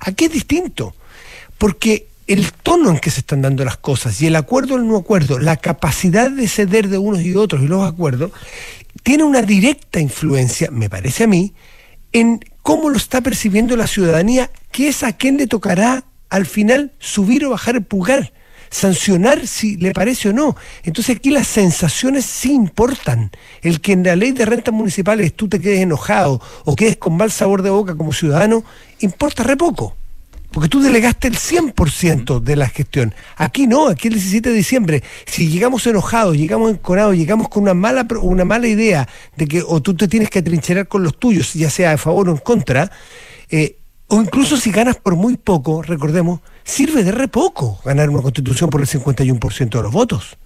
Aquí 0.00 0.26
es 0.26 0.32
distinto, 0.32 0.94
porque 1.58 2.06
el 2.28 2.52
tono 2.52 2.90
en 2.90 2.98
que 2.98 3.10
se 3.10 3.20
están 3.20 3.42
dando 3.42 3.64
las 3.64 3.76
cosas 3.76 4.20
y 4.22 4.26
el 4.26 4.36
acuerdo 4.36 4.74
o 4.74 4.78
el 4.78 4.86
no 4.86 4.96
acuerdo, 4.96 5.40
la 5.40 5.56
capacidad 5.56 6.30
de 6.30 6.46
ceder 6.46 6.88
de 6.88 6.98
unos 6.98 7.22
y 7.22 7.34
otros 7.34 7.62
y 7.62 7.66
los 7.66 7.84
acuerdos, 7.84 8.30
tiene 9.02 9.24
una 9.24 9.42
directa 9.42 10.00
influencia, 10.00 10.70
me 10.70 10.88
parece 10.88 11.24
a 11.24 11.26
mí, 11.26 11.52
en 12.12 12.40
cómo 12.62 12.90
lo 12.90 12.96
está 12.96 13.20
percibiendo 13.20 13.76
la 13.76 13.86
ciudadanía, 13.86 14.50
que 14.70 14.88
es 14.88 15.02
a 15.02 15.12
quien 15.12 15.36
le 15.36 15.46
tocará 15.46 16.04
al 16.30 16.46
final 16.46 16.92
subir 16.98 17.44
o 17.44 17.50
bajar 17.50 17.76
el 17.76 17.82
pulgar, 17.82 18.32
sancionar 18.70 19.46
si 19.46 19.76
le 19.76 19.92
parece 19.92 20.30
o 20.30 20.32
no. 20.32 20.56
Entonces 20.82 21.16
aquí 21.16 21.30
las 21.30 21.46
sensaciones 21.46 22.24
sí 22.24 22.52
importan. 22.52 23.30
El 23.60 23.80
que 23.80 23.92
en 23.92 24.04
la 24.04 24.16
ley 24.16 24.32
de 24.32 24.46
rentas 24.46 24.74
municipales 24.74 25.34
tú 25.34 25.48
te 25.48 25.60
quedes 25.60 25.80
enojado 25.80 26.40
o 26.64 26.74
quedes 26.76 26.96
con 26.96 27.16
mal 27.16 27.30
sabor 27.30 27.62
de 27.62 27.70
boca 27.70 27.94
como 27.96 28.12
ciudadano, 28.12 28.64
importa 29.00 29.42
re 29.42 29.56
poco 29.56 29.96
porque 30.52 30.68
tú 30.68 30.80
delegaste 30.80 31.28
el 31.28 31.36
100% 31.36 32.40
de 32.40 32.56
la 32.56 32.68
gestión. 32.68 33.14
Aquí 33.36 33.66
no, 33.66 33.88
aquí 33.88 34.08
el 34.08 34.14
17 34.14 34.50
de 34.50 34.54
diciembre, 34.54 35.02
si 35.26 35.48
llegamos 35.48 35.86
enojados, 35.86 36.36
llegamos 36.36 36.70
encorados, 36.70 37.16
llegamos 37.16 37.48
con 37.48 37.64
una 37.64 37.74
mala, 37.74 38.06
una 38.20 38.44
mala 38.44 38.68
idea 38.68 39.08
de 39.36 39.46
que 39.46 39.62
o 39.66 39.80
tú 39.80 39.94
te 39.94 40.08
tienes 40.08 40.30
que 40.30 40.40
atrincherar 40.40 40.86
con 40.88 41.02
los 41.02 41.18
tuyos, 41.18 41.54
ya 41.54 41.70
sea 41.70 41.92
a 41.92 41.98
favor 41.98 42.28
o 42.28 42.32
en 42.32 42.38
contra, 42.38 42.90
eh, 43.50 43.76
o 44.08 44.20
incluso 44.20 44.56
si 44.58 44.70
ganas 44.70 44.96
por 44.96 45.16
muy 45.16 45.36
poco, 45.36 45.82
recordemos, 45.82 46.40
sirve 46.64 47.02
de 47.02 47.12
re 47.12 47.28
poco 47.28 47.80
ganar 47.84 48.10
una 48.10 48.22
constitución 48.22 48.68
por 48.68 48.82
el 48.82 48.86
51% 48.86 49.70
de 49.70 49.82
los 49.82 49.92
votos. 49.92 50.36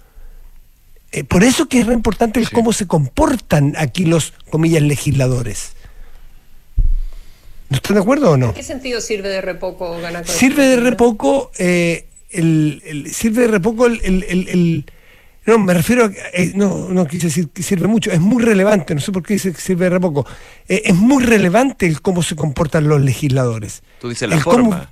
Eh, 1.13 1.25
por 1.25 1.45
eso 1.45 1.67
que 1.67 1.81
es 1.81 1.87
re 1.87 1.95
importante 1.95 2.45
cómo 2.53 2.73
se 2.73 2.87
comportan 2.87 3.75
aquí 3.77 4.05
los, 4.05 4.33
comillas, 4.51 4.83
legisladores. 4.83 5.76
¿No 7.69 7.77
están 7.77 7.95
de 7.97 8.03
acuerdo 8.03 8.33
o 8.33 8.37
no? 8.37 8.47
¿En 8.47 8.55
qué 8.55 8.63
sentido 8.63 9.01
sirve 9.01 9.29
de 9.29 9.41
repoco 9.41 10.01
ganar 10.01 10.27
Sirve 10.27 10.67
de 10.67 10.77
repoco, 10.77 11.51
eh, 11.59 12.07
el, 12.31 13.09
sirve 13.13 13.43
de 13.43 13.49
repoco 13.49 13.87
el, 13.87 14.01
el, 14.05 14.85
no, 15.47 15.59
me 15.59 15.75
refiero 15.75 16.07
a, 16.07 16.11
eh, 16.33 16.53
no, 16.55 16.89
no 16.89 17.07
quise 17.07 17.29
decir 17.29 17.49
que 17.49 17.63
sirve 17.63 17.87
mucho, 17.87 18.11
es 18.11 18.21
muy 18.21 18.43
relevante, 18.43 18.95
no 18.95 19.01
sé 19.01 19.13
por 19.13 19.23
qué 19.23 19.35
dice 19.35 19.53
que 19.53 19.61
sirve 19.61 19.85
de 19.85 19.91
repoco, 19.91 20.27
eh, 20.69 20.83
es 20.85 20.95
muy 20.95 21.23
relevante 21.23 21.87
el 21.87 22.03
cómo 22.03 22.23
se 22.23 22.37
comportan 22.37 22.89
los 22.89 23.01
legisladores. 23.01 23.83
Tú 24.01 24.09
dices 24.09 24.29
la 24.29 24.39
forma. 24.39 24.91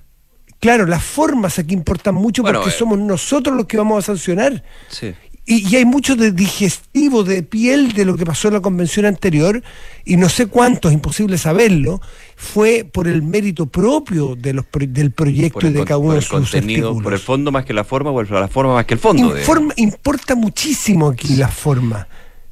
claro, 0.61 0.87
las 0.87 1.03
formas 1.03 1.59
aquí 1.59 1.75
importan 1.75 2.15
mucho 2.15 2.43
porque 2.43 2.71
somos 2.71 2.99
nosotros 2.99 3.57
los 3.57 3.67
que 3.67 3.77
vamos 3.77 4.05
a 4.05 4.07
sancionar. 4.07 4.63
Sí. 4.89 5.15
Y, 5.47 5.77
hay 5.77 5.85
mucho 5.85 6.17
de 6.17 6.33
digestivo, 6.33 7.23
de 7.23 7.43
piel 7.43 7.93
de 7.93 8.07
lo 8.07 8.17
que 8.17 8.25
pasó 8.25 8.49
en 8.49 8.55
la 8.55 8.61
convención 8.61 9.05
anterior, 9.05 9.63
y 10.05 10.17
no 10.17 10.31
sé 10.31 10.47
cuánto, 10.47 10.89
es 10.89 10.95
imposible 10.95 11.37
saberlo, 11.37 12.01
fue 12.35 12.89
por 12.91 13.09
el 13.09 13.23
mérito 13.23 13.67
propio 13.67 14.37
de 14.37 14.55
los, 14.55 14.65
del 14.73 15.11
proyecto 15.11 15.67
y 15.67 15.73
de 15.73 15.85
cada 15.85 15.99
uno 15.99 16.15
de 16.15 16.23
sus 16.23 16.31
contenido, 16.31 16.99
Por 16.99 17.13
el 17.13 17.19
fondo 17.19 17.53
más 17.53 17.67
que 17.67 17.75
la 17.75 17.85
forma, 17.85 18.11
o 18.11 18.23
la 18.23 18.49
forma 18.49 18.75
más 18.75 18.87
que 18.87 18.95
el 18.95 19.01
fondo. 19.01 19.35
Importa 19.77 20.35
muchísimo 20.35 21.09
aquí 21.09 21.37
la 21.37 21.49
forma. 21.49 22.09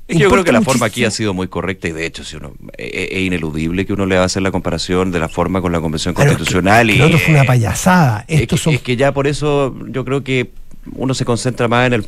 yo 0.08 0.28
creo 0.28 0.44
que 0.44 0.52
la 0.52 0.60
forma 0.60 0.86
aquí 0.86 1.06
ha 1.06 1.10
sido 1.10 1.32
muy 1.32 1.48
correcta 1.48 1.88
y 1.88 1.92
de 1.92 2.04
hecho 2.04 2.24
si 2.24 2.36
uno 2.36 2.52
e, 2.76 2.84
e, 2.84 3.18
es, 3.18 3.22
ineludible 3.22 3.86
que 3.86 3.94
uno 3.94 4.04
le 4.04 4.16
va 4.16 4.22
a 4.22 4.26
hacer 4.26 4.42
la 4.42 4.50
comparación 4.50 5.10
de 5.10 5.18
la 5.18 5.30
forma 5.30 5.62
con 5.62 5.72
la 5.72 5.80
convención 5.80 6.12
constitucional 6.12 6.90
y 6.90 7.00
otro 7.00 7.18
fue 7.18 7.32
una 7.32 7.44
payasada. 7.44 8.26
es 8.28 8.46
que 8.82 8.96
ya 8.96 9.12
por 9.12 9.26
eso 9.26 9.74
yo 9.88 10.04
creo 10.04 10.22
que 10.22 10.50
uno 10.94 11.14
se 11.14 11.24
concentra 11.24 11.68
más 11.68 11.86
en 11.86 11.94
el 11.94 12.06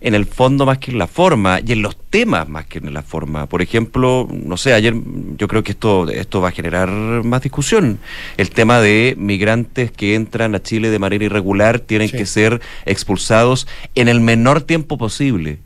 en 0.00 0.14
el 0.14 0.26
fondo 0.26 0.66
más 0.66 0.78
que 0.78 0.90
en 0.90 0.98
la 0.98 1.06
forma 1.06 1.60
y 1.64 1.72
en 1.72 1.82
los 1.82 1.96
temas 1.96 2.48
más 2.48 2.66
que 2.66 2.78
en 2.78 2.92
la 2.94 3.02
forma. 3.02 3.46
Por 3.46 3.62
ejemplo, 3.62 4.28
no 4.30 4.56
sé, 4.56 4.72
ayer 4.72 4.94
yo 5.36 5.48
creo 5.48 5.62
que 5.62 5.72
esto, 5.72 6.08
esto 6.08 6.40
va 6.40 6.48
a 6.48 6.52
generar 6.52 6.88
más 6.88 7.42
discusión. 7.42 7.98
El 8.36 8.50
tema 8.50 8.80
de 8.80 9.14
migrantes 9.18 9.90
que 9.90 10.14
entran 10.14 10.54
a 10.54 10.62
Chile 10.62 10.90
de 10.90 10.98
manera 10.98 11.24
irregular 11.24 11.80
tienen 11.80 12.10
que 12.10 12.26
ser 12.26 12.60
expulsados 12.84 13.66
en 13.94 14.08
el 14.08 14.20
menor 14.20 14.62
tiempo 14.62 14.98
posible 14.98 15.65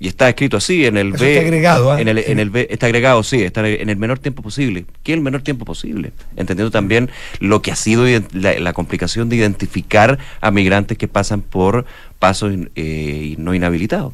y 0.00 0.08
está 0.08 0.28
escrito 0.28 0.56
así 0.56 0.86
en 0.86 0.96
el 0.96 1.12
B. 1.12 1.34
Está 1.34 1.46
agregado, 1.46 1.96
¿eh? 1.96 2.02
en, 2.02 2.08
el, 2.08 2.18
en 2.18 2.38
el 2.38 2.50
B, 2.50 2.68
está 2.70 2.86
agregado, 2.86 3.22
sí, 3.22 3.42
está 3.42 3.66
en 3.68 3.88
el 3.88 3.96
menor 3.96 4.18
tiempo 4.18 4.42
posible. 4.42 4.84
¿Qué 5.02 5.12
es 5.12 5.16
el 5.16 5.22
menor 5.22 5.42
tiempo 5.42 5.64
posible? 5.64 6.12
Entendiendo 6.36 6.70
también 6.70 7.10
lo 7.40 7.62
que 7.62 7.72
ha 7.72 7.76
sido 7.76 8.04
la, 8.32 8.72
complicación 8.72 9.28
de 9.28 9.36
identificar 9.36 10.18
a 10.40 10.50
migrantes 10.50 10.96
que 10.96 11.08
pasan 11.08 11.40
por 11.40 11.84
pasos 12.18 12.54
eh, 12.76 13.34
no 13.38 13.54
inhabilitados. 13.54 14.12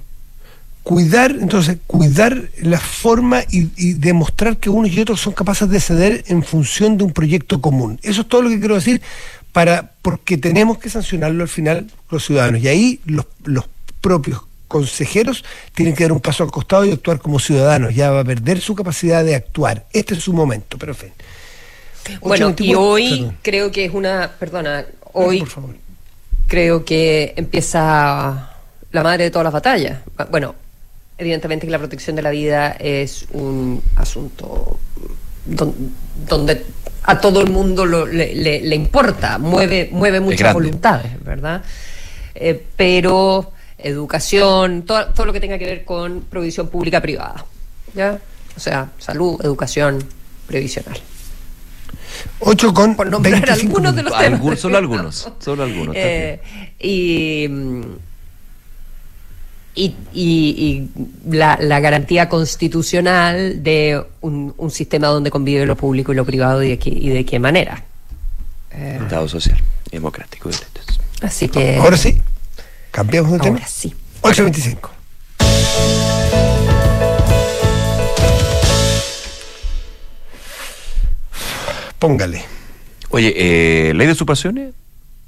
Cuidar, 0.83 1.33
entonces, 1.33 1.79
cuidar 1.87 2.43
la 2.61 2.79
forma 2.79 3.43
y, 3.51 3.69
y, 3.77 3.95
demostrar 3.95 4.59
que 4.59 4.69
unos 4.69 4.91
y 4.91 5.01
otros 5.01 5.21
son 5.21 5.33
capaces 5.33 5.69
de 5.69 5.81
ceder 5.81 6.25
en 6.29 6.43
función 6.43 6.99
de 6.99 7.05
un 7.05 7.13
proyecto 7.13 7.61
común. 7.61 7.99
Eso 8.03 8.23
es 8.23 8.29
todo 8.29 8.43
lo 8.43 8.51
que 8.51 8.59
quiero 8.59 8.75
decir, 8.75 9.01
para 9.53 9.93
porque 10.03 10.37
tenemos 10.37 10.79
que 10.79 10.91
sancionarlo 10.91 11.43
al 11.43 11.49
final 11.49 11.87
los 12.11 12.25
ciudadanos. 12.25 12.63
Y 12.63 12.69
ahí 12.69 13.01
los, 13.07 13.27
los 13.45 13.65
propios 14.03 14.43
consejeros 14.75 15.45
tienen 15.73 15.95
que 15.95 16.03
dar 16.03 16.11
un 16.11 16.19
paso 16.19 16.43
al 16.43 16.51
costado 16.51 16.85
y 16.85 16.91
actuar 16.91 17.21
como 17.21 17.39
ciudadanos. 17.39 17.95
Ya 17.95 18.11
va 18.11 18.21
a 18.21 18.25
perder 18.25 18.61
su 18.61 18.75
capacidad 18.75 19.25
de 19.25 19.37
actuar. 19.37 19.87
Este 19.93 20.15
es 20.15 20.21
su 20.21 20.33
momento, 20.33 20.77
pero 20.79 20.91
en 20.91 20.99
fin. 20.99 21.13
Bueno, 22.21 22.53
y 22.59 22.75
hoy 22.75 23.31
creo 23.41 23.71
que 23.71 23.85
es 23.85 23.95
una, 23.95 24.33
perdona, 24.37 24.85
hoy 25.13 25.45
creo 26.49 26.85
que 26.85 27.35
empieza 27.37 28.51
la 28.91 29.03
madre 29.05 29.23
de 29.25 29.31
todas 29.31 29.45
las 29.45 29.53
batallas. 29.53 30.01
Bueno, 30.29 30.57
evidentemente 31.19 31.69
que 31.69 31.71
la 31.71 31.79
protección 31.79 32.17
de 32.17 32.23
la 32.23 32.31
vida 32.31 32.73
es 32.73 33.27
un 33.31 33.81
asunto 33.95 34.77
donde, 35.47 36.65
a 37.05 37.21
todo 37.21 37.41
el 37.43 37.51
mundo 37.51 37.87
le, 37.87 38.75
importa, 38.75 39.39
mueve, 39.39 39.89
mueve 39.93 40.19
muchas 40.19 40.53
voluntades, 40.53 41.13
¿verdad? 41.23 41.63
Eh, 42.35 42.61
pero 42.77 43.53
educación, 43.85 44.83
todo, 44.83 45.07
todo 45.07 45.27
lo 45.27 45.33
que 45.33 45.41
tenga 45.41 45.59
que 45.59 45.67
ver 45.67 45.85
con 45.85 46.23
provisión 46.23 46.69
pública 46.69 47.01
privada, 47.01 47.45
¿ya? 47.95 48.19
O 48.57 48.61
sea, 48.61 48.91
salud, 48.99 49.41
educación, 49.45 50.03
previsional. 50.47 50.99
8 52.41 52.75
con 52.75 52.95
Por 52.95 53.11
nombrar 53.11 53.51
algunos 53.51 53.95
de 53.95 54.03
los 54.03 54.19
temas. 54.19 54.59
solo 54.59 54.79
algunos, 54.79 55.29
solo 55.41 55.63
algunos. 55.65 55.95
Eh, 55.97 56.41
y 56.81 57.49
y, 59.77 60.89
la, 61.29 61.57
garantía 61.81 62.29
constitucional 62.29 63.63
de 63.63 64.03
un, 64.21 64.55
sistema 64.71 65.09
donde 65.09 65.31
convive 65.31 65.67
lo 65.67 65.77
público 65.77 66.13
y 66.13 66.17
lo 66.17 66.25
privado 66.25 66.63
y 66.63 66.71
de 66.71 66.79
qué, 66.79 66.91
y 66.91 67.09
de 67.09 67.25
qué 67.25 67.39
manera. 67.39 67.83
Eh, 68.71 68.99
Estado 69.03 69.29
social 69.29 69.59
y 69.91 69.97
democrático. 69.97 70.51
Así 71.23 71.49
que. 71.49 71.77
Ahora 71.77 71.97
sí. 71.97 72.21
Cambiamos 72.95 73.33
de 73.33 73.41
tema. 73.41 73.57
Ahora 73.57 73.67
sí. 73.67 73.93
8.25. 74.23 74.89
Póngale. 81.99 82.45
Oye, 83.11 83.35
eh, 83.89 83.95
¿ley 83.95 84.07
de 84.07 84.15
supasiones? 84.15 84.75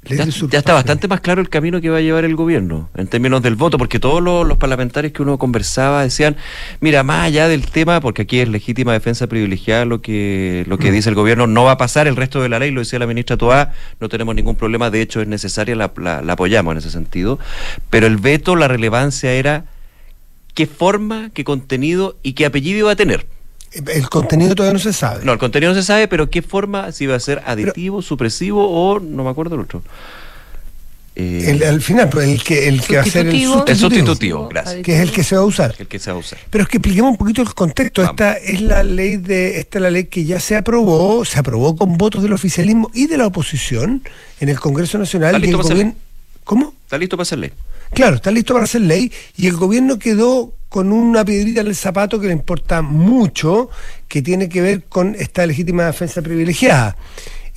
Ya, 0.09 0.59
está 0.59 0.73
bastante 0.73 1.07
más 1.07 1.21
claro 1.21 1.41
el 1.41 1.49
camino 1.49 1.81
que 1.81 1.89
va 1.89 1.97
a 1.97 2.01
llevar 2.01 2.25
el 2.25 2.35
gobierno 2.35 2.89
en 2.95 3.07
términos 3.07 3.41
del 3.41 3.55
voto, 3.55 3.77
porque 3.77 3.99
todos 3.99 4.21
los, 4.21 4.57
parlamentarios 4.57 5.13
que 5.13 5.21
uno 5.21 5.37
conversaba 5.37 6.03
decían, 6.03 6.35
mira, 6.79 7.03
más 7.03 7.25
allá 7.25 7.47
del 7.47 7.67
tema, 7.67 8.01
porque 8.01 8.23
aquí 8.23 8.39
es 8.39 8.49
legítima 8.49 8.93
defensa 8.93 9.27
privilegiada 9.27 9.85
lo 9.85 10.01
que, 10.01 10.63
lo 10.67 10.77
que 10.77 10.89
mm. 10.89 10.93
dice 10.93 11.09
el 11.09 11.15
gobierno, 11.15 11.47
no 11.47 11.63
va 11.63 11.73
a 11.73 11.77
pasar 11.77 12.07
el 12.07 12.15
resto 12.15 12.41
de 12.41 12.49
la 12.49 12.59
ley, 12.59 12.71
lo 12.71 12.81
decía 12.81 12.99
la 12.99 13.07
ministra 13.07 13.37
Toá, 13.37 13.73
no 13.99 14.09
tenemos 14.09 14.35
ningún 14.35 14.55
problema, 14.55 14.89
de 14.89 15.01
hecho 15.01 15.21
es 15.21 15.27
necesaria, 15.27 15.75
la, 15.75 15.91
la 15.95 16.33
apoyamos 16.33 16.71
en 16.71 16.77
ese 16.79 16.89
sentido, 16.89 17.39
pero 17.89 18.07
el 18.07 18.17
veto, 18.17 18.55
la 18.55 18.67
relevancia 18.67 19.31
era 19.33 19.65
qué 20.53 20.65
forma, 20.65 21.29
qué 21.33 21.43
contenido 21.43 22.17
y 22.23 22.33
qué 22.33 22.45
apellido 22.45 22.79
iba 22.79 22.91
a 22.91 22.95
tener. 22.95 23.27
El 23.71 24.09
contenido 24.09 24.55
todavía 24.55 24.73
no 24.73 24.79
se 24.79 24.93
sabe. 24.93 25.25
No, 25.25 25.33
el 25.33 25.39
contenido 25.39 25.73
no 25.73 25.79
se 25.79 25.85
sabe, 25.85 26.07
pero 26.07 26.29
qué 26.29 26.41
forma, 26.41 26.91
si 26.91 27.05
va 27.05 27.15
a 27.15 27.19
ser 27.19 27.43
aditivo, 27.45 28.01
supresivo 28.01 28.67
o 28.69 28.99
no 28.99 29.23
me 29.23 29.29
acuerdo 29.29 29.55
el 29.55 29.61
otro. 29.61 29.83
Eh, 31.19 31.63
al 31.67 31.81
final, 31.81 32.09
pues, 32.09 32.29
el 32.29 32.43
que, 32.43 32.67
el 32.67 32.79
que 32.79 32.95
va 32.97 33.01
a 33.01 33.05
ser 33.05 33.25
el 33.25 33.33
sustitutivo. 33.33 33.65
El 33.67 33.75
sustitutivo, 33.75 34.47
gracias. 34.49 34.83
Que 34.83 34.95
es 34.97 35.01
el 35.01 35.11
que 35.11 35.23
se 35.23 35.35
va 35.35 35.41
a 35.41 35.45
usar. 35.45 35.73
El 35.79 35.87
que 35.87 35.97
se 35.97 36.11
va 36.11 36.17
a 36.17 36.19
usar. 36.19 36.37
Pero 36.51 36.63
es 36.63 36.69
que 36.69 36.77
expliquemos 36.77 37.09
un 37.09 37.17
poquito 37.17 37.41
el 37.41 37.51
contexto. 37.55 38.03
Esta 38.03 38.33
es 38.33 38.61
la 38.61 38.83
ley 38.83 39.17
de, 39.17 39.59
esta 39.59 39.79
es 39.79 39.81
la 39.81 39.89
ley 39.89 40.05
que 40.05 40.25
ya 40.25 40.39
se 40.39 40.55
aprobó, 40.55 41.25
se 41.25 41.39
aprobó 41.39 41.75
con 41.75 41.97
votos 41.97 42.21
del 42.21 42.33
oficialismo 42.33 42.91
y 42.93 43.07
de 43.07 43.17
la 43.17 43.25
oposición 43.25 44.03
en 44.39 44.49
el 44.49 44.59
Congreso 44.59 44.99
Nacional. 44.99 45.43
y 45.43 45.49
el 45.49 45.57
gobierno, 45.57 45.95
¿Cómo? 46.43 46.75
Está 46.83 46.99
listo 46.99 47.17
para 47.17 47.23
hacer 47.23 47.39
ley. 47.39 47.51
Claro, 47.93 48.17
está 48.17 48.31
listo 48.31 48.53
para 48.53 48.65
hacer 48.65 48.81
ley 48.81 49.11
y 49.35 49.47
el 49.47 49.55
gobierno 49.55 49.97
quedó 49.97 50.53
con 50.69 50.91
una 50.91 51.23
piedrita 51.23 51.61
en 51.61 51.67
el 51.67 51.75
zapato 51.75 52.19
que 52.19 52.27
le 52.27 52.33
importa 52.33 52.81
mucho, 52.81 53.69
que 54.07 54.21
tiene 54.21 54.49
que 54.49 54.61
ver 54.61 54.83
con 54.83 55.15
esta 55.15 55.45
legítima 55.45 55.85
defensa 55.85 56.21
privilegiada, 56.21 56.97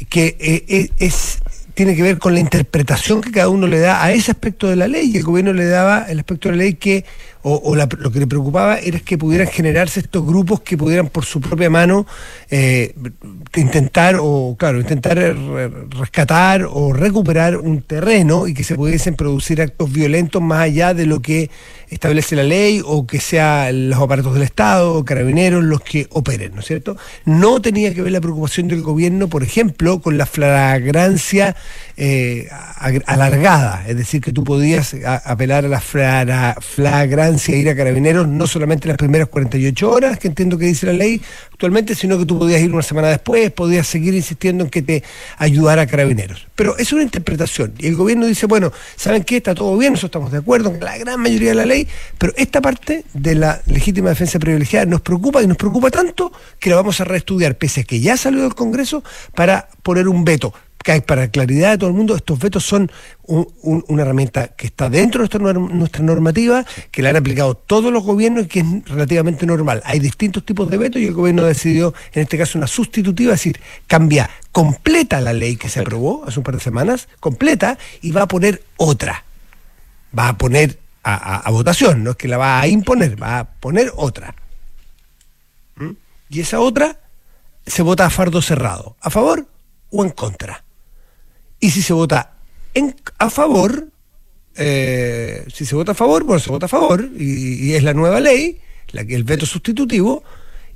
que 0.09 0.37
eh, 0.38 0.90
es, 0.99 1.38
tiene 1.75 1.97
que 1.97 2.03
ver 2.03 2.19
con 2.19 2.35
la 2.35 2.40
interpretación 2.40 3.21
que 3.21 3.31
cada 3.31 3.49
uno 3.49 3.66
le 3.66 3.81
da 3.81 4.05
a 4.05 4.12
ese 4.12 4.31
aspecto 4.31 4.69
de 4.69 4.77
la 4.77 4.88
ley. 4.88 5.11
Y 5.12 5.16
el 5.16 5.25
gobierno 5.25 5.53
le 5.53 5.66
daba 5.66 6.07
el 6.09 6.19
aspecto 6.19 6.49
de 6.49 6.57
la 6.57 6.62
ley 6.62 6.75
que 6.75 7.05
o, 7.42 7.74
lo 7.74 8.12
que 8.12 8.18
le 8.20 8.26
preocupaba 8.26 8.79
era 8.79 9.00
que 9.00 9.16
pudieran 9.16 9.46
generarse 9.48 10.00
estos 10.00 10.24
grupos 10.26 10.61
que 10.61 10.76
pudieran 10.76 11.09
por 11.09 11.24
su 11.24 11.40
propia 11.40 11.70
mano 11.70 12.07
eh, 12.50 12.94
intentar 13.57 14.16
o 14.20 14.57
claro 14.59 14.81
intentar 14.81 15.18
rescatar 15.98 16.66
o 16.70 16.92
recuperar 16.92 17.57
un 17.57 17.83
terreno 17.83 18.46
y 18.46 18.55
que 18.55 18.64
se 18.64 18.74
pudiesen 18.74 19.14
producir 19.14 19.62
actos 19.62 19.90
violentos 19.90 20.42
más 20.42 20.61
allá 20.61 20.94
de 20.94 21.07
lo 21.07 21.20
que 21.20 21.50
establece 21.90 22.37
la 22.37 22.44
ley 22.44 22.83
o 22.85 23.07
que 23.07 23.20
sean 23.20 23.90
los 23.90 24.00
aparatos 24.00 24.35
del 24.35 24.44
Estado 24.44 24.94
o 24.94 25.05
carabineros 25.05 25.64
los 25.64 25.81
que 25.81 26.07
operen, 26.11 26.55
¿no 26.55 26.61
es 26.61 26.66
cierto? 26.66 26.96
No 27.24 27.61
tenía 27.61 27.92
que 27.92 28.03
ver 28.03 28.12
la 28.12 28.20
preocupación 28.20 28.68
del 28.68 28.83
gobierno, 28.83 29.29
por 29.29 29.42
ejemplo, 29.42 30.00
con 30.00 30.16
la 30.16 30.26
flagrancia 30.26 31.57
eh, 31.96 32.48
alargada, 33.07 33.85
es 33.88 33.96
decir, 33.96 34.20
que 34.20 34.33
tú 34.33 34.44
podías 34.44 34.94
apelar 35.24 35.64
a 35.64 35.68
la 35.68 35.81
flagrancia, 35.81 36.59
ir 37.49 37.69
a 37.69 37.77
carabineros 37.77 38.29
no 38.29 38.47
solamente 38.47 38.88
las 38.88 38.97
primeras 38.97 39.29
48 39.29 39.90
horas, 39.90 40.19
que 40.19 40.29
entiendo 40.29 40.59
que 40.59 40.66
dice 40.66 40.87
la 40.87 40.93
ley 40.93 41.21
actualmente, 41.51 41.95
sino 41.95 42.19
que 42.19 42.27
tú 42.27 42.38
podías 42.38 42.61
ir 42.61 42.73
una 42.73 42.83
semana 42.83 43.09
después, 43.09 43.51
podías 43.53 43.87
seguir 43.87 44.14
insistiendo 44.14 44.64
en 44.64 44.71
que 44.71 44.83
te 44.83 45.03
ayudara 45.38 45.83
a 45.83 45.87
carabineros. 45.87 46.47
Pero 46.55 46.77
es 46.79 46.93
una 46.93 47.03
interpretación, 47.03 47.75
y 47.79 47.87
el 47.87 47.97
gobierno 47.97 48.27
dice, 48.27 48.47
bueno, 48.47 48.73
¿saben 48.97 49.25
qué? 49.25 49.37
Está 49.38 49.55
todo 49.55 49.77
bien, 49.77 49.93
nosotros 49.93 50.11
estamos 50.11 50.33
de 50.33 50.38
acuerdo 50.38 50.71
con 50.71 50.81
la 50.81 50.99
gran 50.99 51.21
mayoría 51.21 51.51
de 51.51 51.55
la 51.57 51.66
ley, 51.66 51.87
pero 52.19 52.33
esta 52.37 52.61
parte 52.61 53.05
de 53.12 53.35
la 53.35 53.61
legítima 53.66 54.11
defensa 54.11 54.38
privilegiada 54.38 54.87
nos 54.87 55.01
preocupa 55.01 55.43
y 55.43 55.47
nos 55.47 55.57
preocupa 55.57 55.90
tanto 55.90 56.33
que 56.59 56.71
la 56.71 56.77
vamos 56.77 57.01
a 57.01 57.05
reestudiar, 57.05 57.57
pese 57.57 57.83
a 57.83 57.85
que 57.85 58.01
ya 58.01 58.16
salió 58.16 58.43
del 58.43 58.55
Congreso, 58.55 59.03
para 59.35 59.69
poner 59.83 60.09
un 60.09 60.25
veto 60.25 60.53
para 61.07 61.29
claridad 61.29 61.73
de 61.73 61.79
todo 61.79 61.90
el 61.90 61.97
mundo, 61.97 62.16
estos 62.16 62.38
vetos 62.38 62.64
son 62.64 62.90
una 63.27 64.03
herramienta 64.03 64.49
que 64.49 64.66
está 64.66 64.88
dentro 64.88 65.27
de 65.27 65.55
nuestra, 65.55 66.03
normativa, 66.03 66.64
que 66.90 67.03
la 67.03 67.11
han 67.11 67.16
aplicado 67.16 67.55
todos 67.55 67.93
los 67.93 68.03
gobiernos 68.03 68.47
y 68.47 68.49
que 68.49 68.61
es 68.61 68.66
relativamente 68.87 69.45
normal. 69.47 69.83
Hay 69.85 70.01
distintos 70.01 70.45
tipos 70.45 70.71
de 70.71 70.79
vetos 70.79 71.03
y 71.03 71.07
el 71.07 71.12
gobierno 71.12 71.45
decidió, 71.45 71.95
en 72.12 72.23
este 72.23 72.38
caso, 72.38 72.57
una 72.57 72.66
sustitutiva, 72.66 73.35
es 73.35 73.40
decir, 73.40 73.61
cambia 73.87 74.31
completa 74.53 75.21
la 75.21 75.35
ley 75.35 75.57
que 75.57 75.69
se 75.69 75.81
aprobó 75.81 76.25
hace 76.27 76.40
un 76.40 76.45
par 76.45 76.55
de 76.55 76.61
semanas, 76.61 77.09
completa, 77.21 77.79
y 78.01 78.11
va 78.11 78.23
a 78.23 78.29
poner 78.29 78.64
otra. 78.77 79.25
Va 80.19 80.29
a 80.29 80.38
poner 80.38 80.79
a, 81.05 81.51
votación, 81.51 82.03
no 82.03 82.12
es 82.12 82.16
que 82.16 82.27
la 82.27 82.38
va 82.38 82.61
a 82.61 82.66
imponer, 82.66 83.23
va 83.23 83.40
a 83.40 83.45
poner 83.45 83.93
otra. 83.97 84.35
¿Mm? 85.77 85.90
Y 86.31 86.40
esa 86.40 86.59
otra 86.61 86.99
se 87.66 87.83
vota 87.83 88.07
a 88.07 88.11
fardo 88.11 88.40
cerrado, 88.40 88.97
a 89.01 89.11
favor 89.11 89.47
o 89.90 90.05
en 90.05 90.11
contra. 90.11 90.64
Y 91.61 91.70
si 91.70 91.83
se 91.83 91.92
vota 91.92 92.33
en, 92.75 92.96
a 93.18 93.31
favor, 93.31 93.88
eh, 94.57 95.44
si 95.53 95.64
se 95.64 95.75
vota 95.75 95.92
a 95.92 95.94
favor, 95.94 96.25
bueno, 96.25 96.40
se 96.40 96.51
vota 96.51 96.66
a 96.66 96.68
favor, 96.68 97.09
y, 97.16 97.73
es 97.75 97.83
la 97.83 97.94
nueva 97.94 98.20
ley, 98.20 98.59
la 98.92 99.03
el 99.03 99.25
veto 99.25 99.46
sustitutivo, 99.46 100.25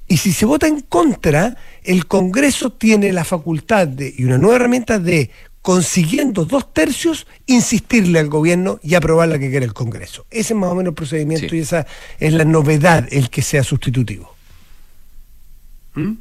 y 0.07 0.19
si 0.19 0.33
se 0.33 0.45
vota 0.45 0.67
en 0.67 0.81
contra, 0.83 1.57
el 1.83 2.07
Congreso 2.07 2.71
tiene 2.71 3.13
la 3.13 3.25
facultad 3.25 3.89
de, 3.89 4.15
y 4.17 4.25
una 4.25 4.39
nueva 4.39 4.57
herramienta 4.57 4.99
de, 4.99 5.31
consiguiendo 5.63 6.45
dos 6.45 6.75
tercios, 6.75 7.27
insistirle 7.47 8.19
al 8.19 8.29
gobierno 8.29 8.79
y 8.83 8.97
aprobar 8.97 9.29
la 9.29 9.39
que 9.39 9.49
quiere 9.49 9.65
el 9.65 9.73
Congreso. 9.73 10.27
Ese 10.31 10.53
es 10.53 10.59
más 10.59 10.71
o 10.71 10.75
menos 10.75 10.91
el 10.91 10.95
procedimiento 10.95 11.57
y 11.57 11.61
esa 11.61 11.87
es 12.21 12.35
la 12.35 12.45
novedad, 12.45 13.09
el 13.11 13.31
que 13.31 13.41
sea 13.41 13.65
sustitutivo. 13.65 14.35
¿Mm? 15.95 16.13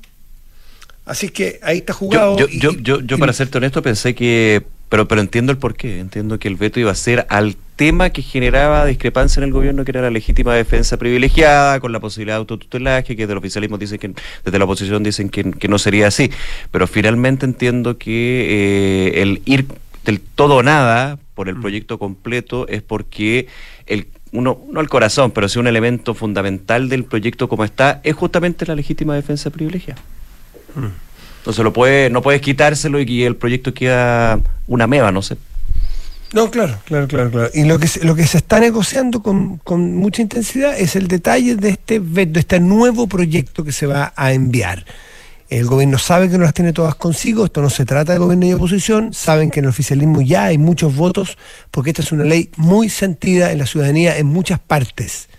Así 1.05 1.29
que 1.29 1.59
ahí 1.63 1.79
está 1.79 1.93
jugado. 1.93 2.37
Yo, 2.37 2.47
yo, 2.47 2.71
yo, 2.73 3.01
yo, 3.01 3.17
para 3.17 3.33
serte 3.33 3.57
honesto, 3.57 3.81
pensé 3.81 4.15
que. 4.15 4.63
Pero, 4.89 5.07
pero 5.07 5.21
entiendo 5.21 5.51
el 5.51 5.57
porqué. 5.57 5.99
Entiendo 5.99 6.39
que 6.39 6.47
el 6.47 6.55
veto 6.55 6.79
iba 6.79 6.91
a 6.91 6.95
ser 6.95 7.25
al 7.29 7.55
tema 7.75 8.11
que 8.11 8.21
generaba 8.21 8.85
discrepancia 8.85 9.39
en 9.39 9.45
el 9.45 9.51
gobierno, 9.51 9.83
que 9.83 9.91
era 9.91 10.01
la 10.01 10.11
legítima 10.11 10.53
defensa 10.53 10.97
privilegiada, 10.97 11.79
con 11.79 11.91
la 11.91 11.99
posibilidad 11.99 12.35
de 12.35 12.39
autotutelaje, 12.39 13.15
que 13.15 13.27
del 13.27 13.37
oficialismo 13.37 13.77
dicen 13.77 13.97
que. 13.97 14.13
Desde 14.45 14.59
la 14.59 14.65
oposición 14.65 15.03
dicen 15.03 15.29
que, 15.29 15.67
no 15.67 15.77
sería 15.77 16.07
así. 16.07 16.31
Pero 16.71 16.87
finalmente 16.87 17.45
entiendo 17.45 17.97
que 17.97 19.11
eh, 19.11 19.21
el 19.21 19.41
ir 19.45 19.65
del 20.05 20.21
todo 20.21 20.57
o 20.57 20.63
nada 20.63 21.17
por 21.33 21.49
el 21.49 21.55
mm. 21.55 21.61
proyecto 21.61 21.99
completo 21.99 22.67
es 22.67 22.81
porque 22.81 23.47
el 23.87 24.07
uno, 24.31 24.61
no 24.71 24.81
el 24.81 24.89
corazón, 24.89 25.31
pero 25.31 25.47
sí 25.47 25.59
un 25.59 25.67
elemento 25.67 26.13
fundamental 26.13 26.89
del 26.89 27.03
proyecto 27.03 27.47
como 27.47 27.63
está, 27.63 28.01
es 28.03 28.15
justamente 28.15 28.65
la 28.65 28.75
legítima 28.75 29.15
defensa 29.15 29.49
privilegiada. 29.51 30.01
Entonces 30.75 31.63
lo 31.63 31.73
puede, 31.73 32.09
no 32.09 32.21
puedes 32.21 32.41
quitárselo 32.41 32.99
y 33.01 33.23
el 33.23 33.35
proyecto 33.35 33.73
queda 33.73 34.39
una 34.67 34.87
meba, 34.87 35.11
no 35.11 35.21
sé. 35.21 35.37
No, 36.33 36.49
claro, 36.49 36.79
claro, 36.85 37.07
claro, 37.07 37.29
claro. 37.29 37.49
Y 37.53 37.63
lo 37.65 37.77
que 37.77 37.87
se, 37.87 38.03
lo 38.03 38.15
que 38.15 38.25
se 38.25 38.37
está 38.37 38.59
negociando 38.59 39.21
con, 39.21 39.59
mucha 39.95 40.23
intensidad 40.23 40.77
es 40.77 40.95
el 40.95 41.07
detalle 41.07 41.55
de 41.55 41.69
este 41.69 41.99
de 41.99 42.39
este 42.39 42.59
nuevo 42.59 43.07
proyecto 43.07 43.63
que 43.63 43.71
se 43.71 43.85
va 43.85 44.13
a 44.15 44.33
enviar. 44.33 44.83
El 45.49 45.67
gobierno 45.67 45.99
sabe 45.99 46.29
que 46.29 46.37
no 46.39 46.45
las 46.45 46.55
tiene 46.55 46.73
todas 46.73 46.95
consigo, 46.95 47.45
esto 47.45 47.61
no 47.61 47.69
se 47.69 47.85
trata 47.85 48.13
de 48.13 48.17
gobierno 48.17 48.47
y 48.47 48.53
oposición, 48.53 49.13
saben 49.13 49.51
que 49.51 49.59
en 49.59 49.65
el 49.65 49.69
oficialismo 49.69 50.21
ya 50.21 50.45
hay 50.45 50.57
muchos 50.57 50.95
votos, 50.95 51.37
porque 51.69 51.91
esta 51.91 52.01
es 52.01 52.11
una 52.11 52.23
ley 52.23 52.49
muy 52.55 52.89
sentida 52.89 53.51
en 53.51 53.59
la 53.59 53.67
ciudadanía 53.67 54.17
en 54.17 54.25
muchas 54.25 54.59
partes. 54.59 55.29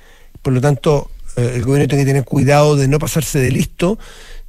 Por 0.43 0.53
lo 0.53 0.61
tanto, 0.61 1.11
eh, 1.35 1.55
el 1.57 1.65
gobierno 1.65 1.89
tiene 1.89 2.05
que 2.05 2.11
tener 2.11 2.25
cuidado 2.25 2.77
de 2.77 2.87
no 2.87 3.01
pasarse 3.01 3.41
de 3.41 3.51
listo 3.51 3.99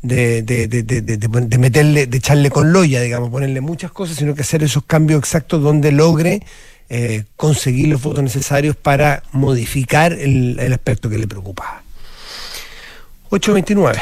de, 0.07 0.41
de, 0.43 0.67
de, 0.67 0.83
de, 0.83 1.57
meterle, 1.57 2.07
de 2.07 2.17
echarle 2.17 2.49
con 2.49 2.71
loya, 2.71 3.01
digamos, 3.01 3.29
ponerle 3.29 3.61
muchas 3.61 3.91
cosas, 3.91 4.17
sino 4.17 4.35
que 4.35 4.41
hacer 4.41 4.63
esos 4.63 4.83
cambios 4.83 5.19
exactos 5.19 5.61
donde 5.61 5.91
logre 5.91 6.41
eh, 6.89 7.23
conseguir 7.35 7.87
los 7.87 8.01
votos 8.01 8.23
necesarios 8.23 8.75
para 8.75 9.23
modificar 9.31 10.13
el, 10.13 10.59
el 10.59 10.73
aspecto 10.73 11.09
que 11.09 11.17
le 11.17 11.27
preocupaba. 11.27 11.83
829. 13.29 14.01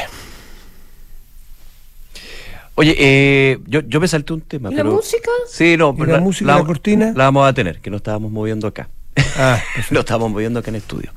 Oye, 2.76 2.96
eh, 2.98 3.58
yo, 3.66 3.80
yo 3.80 4.00
me 4.00 4.08
salté 4.08 4.32
un 4.32 4.40
tema. 4.40 4.72
¿Y 4.72 4.74
la 4.74 4.84
música? 4.84 5.30
Sí, 5.48 5.76
no, 5.76 5.94
pero 5.94 6.12
la, 6.12 6.20
música, 6.20 6.56
la, 6.56 6.64
cortina? 6.64 7.12
La 7.14 7.24
vamos 7.24 7.48
a 7.48 7.52
tener, 7.52 7.80
que 7.80 7.88
no 7.88 7.98
estábamos 7.98 8.32
moviendo 8.32 8.66
acá. 8.66 8.88
Ah, 9.36 9.60
lo 9.90 10.00
estábamos 10.00 10.30
moviendo 10.32 10.60
acá 10.60 10.70
en 10.70 10.76
estudio. 10.76 11.12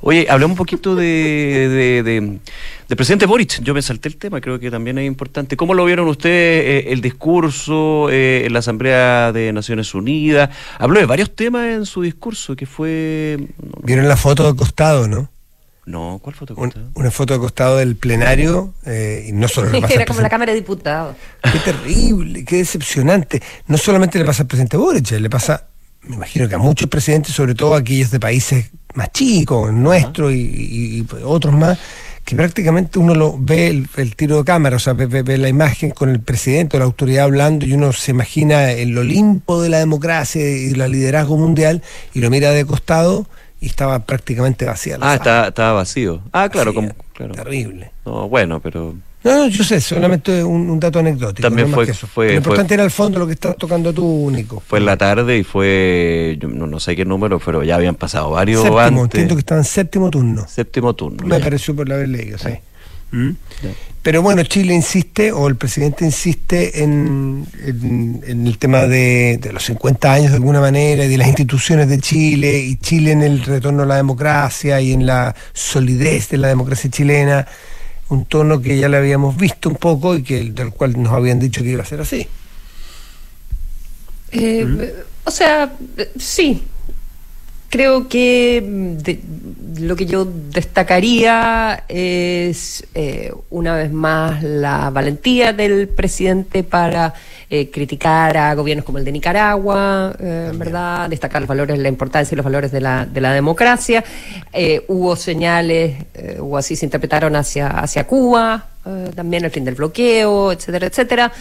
Oye, 0.00 0.26
hablemos 0.28 0.54
un 0.54 0.58
poquito 0.58 0.94
de, 0.94 2.02
de, 2.88 2.96
presidente 2.96 3.26
Boric. 3.26 3.62
Yo 3.62 3.74
me 3.74 3.82
salté 3.82 4.08
el 4.08 4.16
tema, 4.16 4.40
creo 4.40 4.58
que 4.58 4.70
también 4.70 4.98
es 4.98 5.06
importante. 5.06 5.56
¿Cómo 5.56 5.74
lo 5.74 5.84
vieron 5.84 6.08
ustedes 6.08 6.86
eh, 6.86 6.92
el 6.92 7.00
discurso 7.00 8.08
eh, 8.10 8.46
en 8.46 8.52
la 8.52 8.60
Asamblea 8.60 9.32
de 9.32 9.52
Naciones 9.52 9.94
Unidas? 9.94 10.50
Habló 10.78 11.00
de 11.00 11.06
varios 11.06 11.34
temas 11.34 11.68
en 11.68 11.86
su 11.86 12.02
discurso, 12.02 12.56
que 12.56 12.66
fue... 12.66 13.38
Vieron 13.82 14.08
la 14.08 14.16
foto 14.16 14.50
de 14.50 14.56
costado, 14.56 15.06
¿no? 15.08 15.30
No, 15.86 16.18
¿cuál 16.20 16.34
foto 16.34 16.52
de 16.52 16.60
costado? 16.60 16.90
una 16.94 17.10
foto 17.12 17.34
de 17.34 17.40
costado 17.40 17.76
del 17.76 17.94
plenario, 17.94 18.74
eh, 18.84 19.26
y 19.28 19.32
no 19.32 19.46
solo 19.46 19.70
le 19.70 19.80
pasa 19.82 19.94
Era 19.94 20.04
como 20.04 20.20
la 20.20 20.28
Cámara 20.28 20.52
de 20.52 20.58
Diputados. 20.58 21.14
Qué 21.52 21.60
terrible, 21.60 22.44
qué 22.44 22.56
decepcionante. 22.56 23.40
No 23.68 23.78
solamente 23.78 24.18
le 24.18 24.24
pasa 24.24 24.42
al 24.42 24.48
presidente 24.48 24.76
Boric, 24.76 25.12
le 25.12 25.30
pasa, 25.30 25.68
me 26.08 26.16
imagino 26.16 26.48
que 26.48 26.54
a 26.54 26.58
muchos 26.58 26.88
presidentes, 26.88 27.34
sobre 27.34 27.54
todo 27.54 27.74
aquellos 27.74 28.10
de 28.10 28.20
países 28.20 28.70
más 28.94 29.12
chicos, 29.12 29.72
nuestro 29.72 30.32
y, 30.32 31.06
otros 31.24 31.54
más, 31.54 31.78
que 32.24 32.34
prácticamente 32.34 32.98
uno 32.98 33.14
lo 33.14 33.36
ve 33.38 33.68
el, 33.68 34.16
tiro 34.16 34.38
de 34.38 34.44
cámara, 34.44 34.76
o 34.76 34.78
sea, 34.78 34.94
ve, 34.94 35.38
la 35.38 35.48
imagen 35.48 35.90
con 35.90 36.08
el 36.08 36.20
presidente 36.20 36.76
o 36.76 36.80
la 36.80 36.86
autoridad 36.86 37.24
hablando 37.24 37.66
y 37.66 37.72
uno 37.72 37.92
se 37.92 38.10
imagina 38.10 38.72
el 38.72 38.96
Olimpo 38.98 39.62
de 39.62 39.68
la 39.68 39.78
democracia 39.78 40.42
y 40.42 40.70
el 40.70 40.90
liderazgo 40.90 41.36
mundial 41.36 41.82
y 42.14 42.20
lo 42.20 42.30
mira 42.30 42.50
de 42.50 42.64
costado 42.64 43.26
y 43.60 43.66
estaba 43.66 44.00
prácticamente 44.00 44.64
vacía. 44.64 44.98
La 44.98 45.12
ah, 45.12 45.46
estaba, 45.48 45.72
vacío. 45.72 46.20
Ah, 46.32 46.48
claro, 46.48 46.74
como, 46.74 46.90
Terrible. 47.14 47.92
No, 48.04 48.28
bueno, 48.28 48.60
pero... 48.60 48.94
No, 49.26 49.34
no, 49.34 49.48
yo 49.48 49.64
sé, 49.64 49.80
solamente 49.80 50.44
un, 50.44 50.78
dato 50.78 51.00
anecdótico. 51.00 51.48
También 51.48 51.72
fue, 51.72 51.92
fue, 51.92 52.28
Lo 52.28 52.34
importante 52.34 52.74
era 52.74 52.84
el 52.84 52.92
fondo 52.92 53.18
lo 53.18 53.26
que 53.26 53.32
estás 53.32 53.56
tocando 53.56 53.92
tú, 53.92 54.06
único. 54.06 54.62
Fue 54.64 54.78
en 54.78 54.84
la 54.84 54.96
tarde 54.96 55.38
y 55.38 55.42
fue, 55.42 56.38
no, 56.42 56.78
sé 56.78 56.94
qué 56.94 57.04
número, 57.04 57.40
pero 57.40 57.64
ya 57.64 57.74
habían 57.74 57.96
pasado 57.96 58.30
varios 58.30 58.62
séptimo, 58.62 59.02
entiendo 59.02 59.34
que 59.34 59.40
estaba 59.40 59.60
en 59.60 59.64
séptimo 59.64 60.10
turno. 60.10 60.46
Séptimo 60.46 60.94
turno. 60.94 61.26
Me 61.26 61.40
pareció 61.40 61.74
por 61.74 61.92
haber 61.92 62.08
leído, 62.08 62.38
sí. 62.38 62.50
¿Mm? 63.10 63.30
Pero 64.00 64.22
bueno, 64.22 64.44
Chile 64.44 64.74
insiste, 64.74 65.32
o 65.32 65.48
el 65.48 65.56
presidente 65.56 66.04
insiste 66.04 66.84
en, 66.84 67.48
el 67.64 68.58
tema 68.58 68.82
de, 68.82 69.40
los 69.52 69.64
50 69.64 70.12
años 70.12 70.30
de 70.30 70.36
alguna 70.36 70.60
manera, 70.60 71.04
y 71.04 71.08
de 71.08 71.18
las 71.18 71.26
instituciones 71.26 71.88
de 71.88 71.98
Chile, 71.98 72.60
y 72.60 72.76
Chile 72.76 73.10
en 73.10 73.24
el 73.24 73.42
retorno 73.42 73.82
a 73.82 73.86
la 73.86 73.96
democracia 73.96 74.80
y 74.80 74.92
en 74.92 75.04
la 75.04 75.34
solidez 75.52 76.28
de 76.28 76.38
la 76.38 76.46
democracia 76.46 76.88
chilena, 76.88 77.48
un 78.08 78.24
tono 78.24 78.60
que 78.60 78.78
ya 78.78 78.88
le 78.88 78.96
habíamos 78.96 79.36
visto 79.36 79.68
un 79.68 79.76
poco 79.76 80.14
y 80.14 80.22
que 80.22 80.42
del 80.44 80.70
cual 80.70 81.00
nos 81.00 81.12
habían 81.12 81.38
dicho 81.38 81.62
que 81.62 81.70
iba 81.70 81.82
a 81.82 81.86
ser 81.86 82.00
así. 82.00 82.26
Eh. 84.32 85.04
O 85.24 85.30
sea, 85.30 85.72
sí, 86.16 86.62
creo 87.68 88.08
que 88.08 88.62
mm, 88.64 89.80
lo 89.82 89.96
que 89.96 90.06
yo 90.06 90.24
destacaría 90.24 91.84
es 91.88 92.86
eh, 92.94 93.32
una 93.50 93.74
vez 93.74 93.92
más 93.92 94.42
la 94.42 94.90
valentía 94.90 95.52
del 95.52 95.88
presidente 95.88 96.62
para 96.62 97.14
eh, 97.48 97.70
criticar 97.70 98.36
a 98.36 98.54
gobiernos 98.54 98.84
como 98.84 98.98
el 98.98 99.04
de 99.04 99.12
Nicaragua, 99.12 100.14
eh, 100.18 100.52
¿verdad? 100.54 101.08
Destacar 101.08 101.40
los 101.40 101.48
valores, 101.48 101.78
la 101.78 101.88
importancia 101.88 102.34
y 102.34 102.36
los 102.36 102.44
valores 102.44 102.72
de 102.72 102.80
la, 102.80 103.06
de 103.06 103.20
la 103.20 103.32
democracia. 103.32 104.04
hubo 104.88 105.16
señales, 105.16 105.96
o 106.40 106.56
así 106.56 106.76
se 106.76 106.86
interpretaron 106.86 107.36
hacia, 107.36 107.68
hacia 107.68 108.06
Cuba, 108.06 108.68
también 109.14 109.44
el 109.44 109.50
fin 109.50 109.64
del 109.64 109.74
bloqueo, 109.74 110.52
etcétera, 110.52 110.86
etcétera. 110.86 111.32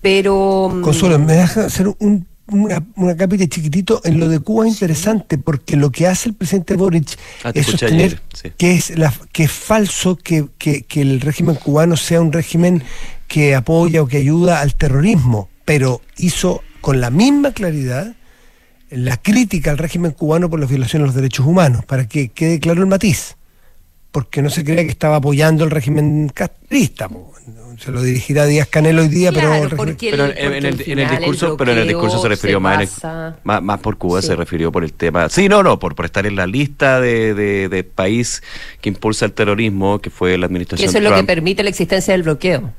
pero. 0.00 0.70
Mm, 0.72 0.82
Consuelo, 0.82 1.18
¿me 1.18 1.34
deja 1.34 1.66
hacer 1.66 1.88
un 1.98 2.26
una, 2.46 2.84
una 2.96 3.16
capita 3.16 3.46
chiquitito 3.46 4.00
en 4.04 4.20
lo 4.20 4.28
de 4.28 4.38
Cuba 4.38 4.66
es 4.66 4.74
interesante 4.74 5.38
porque 5.38 5.76
lo 5.76 5.90
que 5.90 6.06
hace 6.06 6.28
el 6.28 6.34
presidente 6.34 6.76
Boric 6.76 7.16
ah, 7.42 7.52
es 7.54 7.66
sostener 7.66 8.20
que 8.58 8.74
es 8.74 8.96
la, 8.98 9.12
que 9.32 9.44
es 9.44 9.52
falso 9.52 10.16
que, 10.16 10.46
que, 10.58 10.84
el 11.00 11.20
régimen 11.20 11.54
cubano 11.54 11.96
sea 11.96 12.20
un 12.20 12.32
régimen 12.32 12.82
que 13.34 13.56
apoya 13.56 14.00
o 14.00 14.06
que 14.06 14.18
ayuda 14.18 14.60
al 14.60 14.76
terrorismo, 14.76 15.48
pero 15.64 16.00
hizo 16.18 16.62
con 16.80 17.00
la 17.00 17.10
misma 17.10 17.50
claridad 17.50 18.14
la 18.90 19.16
crítica 19.16 19.72
al 19.72 19.78
régimen 19.78 20.12
cubano 20.12 20.48
por 20.48 20.60
la 20.60 20.66
violación 20.66 21.02
de 21.02 21.06
los 21.06 21.16
derechos 21.16 21.44
humanos, 21.44 21.84
para 21.84 22.06
que 22.06 22.28
quede 22.28 22.60
claro 22.60 22.82
el 22.82 22.86
matiz, 22.86 23.34
porque 24.12 24.40
no 24.40 24.50
se 24.50 24.62
crea 24.62 24.84
que 24.84 24.90
estaba 24.90 25.16
apoyando 25.16 25.64
el 25.64 25.72
régimen 25.72 26.30
castrista 26.32 27.08
se 27.76 27.90
lo 27.90 28.00
dirigirá 28.02 28.46
Díaz 28.46 28.68
Canel 28.68 29.00
hoy 29.00 29.08
día, 29.08 29.32
pero, 29.32 29.50
pero 29.68 30.26
en, 30.26 30.64
el, 30.64 30.76
discurso, 30.76 31.56
pero 31.56 31.72
en 31.72 31.78
el 31.78 31.88
discurso 31.88 32.22
se 32.22 32.28
refirió 32.28 32.60
más, 32.60 33.02
más, 33.42 33.80
por 33.80 33.98
Cuba, 33.98 34.22
se 34.22 34.36
refirió 34.36 34.70
por 34.70 34.84
el 34.84 34.92
tema. 34.92 35.28
Sí, 35.28 35.48
no, 35.48 35.64
no, 35.64 35.80
por, 35.80 35.96
por 35.96 36.04
estar 36.04 36.24
en 36.24 36.36
la 36.36 36.46
lista 36.46 37.00
de, 37.00 37.34
de, 37.34 37.82
país 37.82 38.44
que 38.80 38.90
impulsa 38.90 39.24
el 39.24 39.32
terrorismo, 39.32 39.98
que 39.98 40.10
fue 40.10 40.38
la 40.38 40.46
administración. 40.46 40.86
Y 40.86 40.88
eso 40.88 40.98
es 40.98 41.04
lo 41.04 41.16
que 41.16 41.24
permite 41.24 41.64
la 41.64 41.70
existencia 41.70 42.12
del 42.12 42.22
bloqueo. 42.22 42.72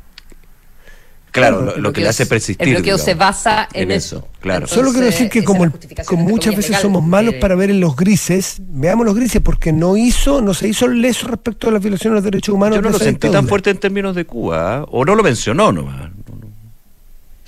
Claro, 1.36 1.76
lo, 1.76 1.92
que 1.92 2.00
le 2.00 2.08
hace 2.08 2.26
persistir. 2.26 2.66
El 2.66 2.76
bloqueo 2.76 2.98
se 2.98 3.14
basa 3.14 3.68
en, 3.74 3.92
eso. 3.92 4.26
Claro. 4.40 4.68
Solo 4.68 4.92
quiero 4.92 5.08
decir 5.08 5.30
que 5.30 5.44
como, 5.44 5.66
muchas 6.12 6.56
veces 6.56 6.78
somos 6.80 7.04
malos 7.04 7.36
para 7.42 7.56
ver 7.56 7.70
en 7.70 7.82
los 7.82 7.98
grises, 7.98 8.62
veamos 8.62 9.06
los 9.06 9.16
grises, 9.16 9.42
porque 9.42 9.74
no 9.74 9.98
hizo, 9.98 10.42
no 10.42 10.54
se 10.54 10.70
hizo 10.70 10.88
leso 10.88 11.28
respecto 11.28 11.68
a 11.68 11.74
la 11.74 11.80
violación 11.80 12.14
de 12.14 12.16
los 12.16 12.24
derechos 12.24 12.56
humanos. 12.56 12.78
Yo 12.78 12.82
no 12.82 12.90
lo 12.90 13.00
sentí 13.00 13.30
tan 13.30 13.50
fuerte 13.50 13.70
en 13.70 13.78
términos 13.80 14.16
de 14.16 14.26
Cuba, 14.26 14.78
¿eh? 14.80 14.86
o 14.90 15.04
no 15.04 15.14
lo 15.14 15.24
mencionó 15.24 15.74
nomás. 15.74 16.10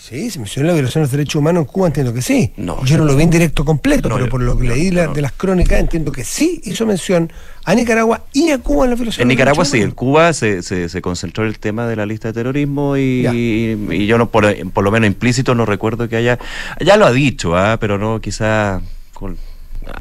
Sí, 0.08 0.32
se 0.32 0.40
mencionó 0.40 0.68
la 0.70 0.74
violación 0.74 1.02
de 1.02 1.08
los 1.08 1.12
derechos 1.12 1.36
humanos 1.36 1.66
en 1.66 1.66
Cuba, 1.66 1.88
entiendo 1.88 2.14
que 2.14 2.22
sí. 2.22 2.54
yo 2.56 2.98
no 2.98 3.04
lo 3.04 3.14
vi 3.18 3.24
en 3.24 3.30
directo 3.30 3.66
completo, 3.66 4.08
pero 4.08 4.30
por 4.30 4.42
lo 4.42 4.58
que 4.58 4.66
leí 4.66 4.90
de 4.90 5.22
las 5.22 5.34
crónicas 5.34 5.82
entiendo 5.82 6.14
que 6.14 6.24
sí 6.24 6.62
hizo 6.64 6.86
mención 6.86 7.30
a 7.66 7.76
Nicaragua 7.76 8.24
y 8.32 8.52
a 8.52 8.58
Cuba 8.58 8.86
en 8.86 8.92
la 8.92 8.96
violación. 8.96 9.24
En 9.24 9.28
Nicaragua 9.28 9.66
sí, 9.66 9.82
en 9.82 9.92
Cuba 9.92 10.32
se, 10.32 10.62
se, 10.62 11.02
concentró 11.02 11.46
el 11.46 11.60
tema 11.60 11.88
de 11.88 11.98
la 11.98 12.06
lista 12.06 12.30
de 12.30 12.36
terrorismo 12.36 12.96
y, 12.96 14.08
yo 14.08 14.18
no 14.18 14.30
por, 14.30 14.46
lo 14.46 14.92
menos 14.92 15.08
implícito 15.08 15.54
no 15.56 15.66
recuerdo 15.66 16.08
que 16.08 16.16
haya, 16.16 16.40
ya 16.80 16.96
lo 16.96 17.06
ha 17.06 17.12
dicho, 17.12 17.58
¿ah? 17.58 17.76
pero 17.78 17.98
no 17.98 18.22
quizá 18.22 18.80
con 19.14 19.36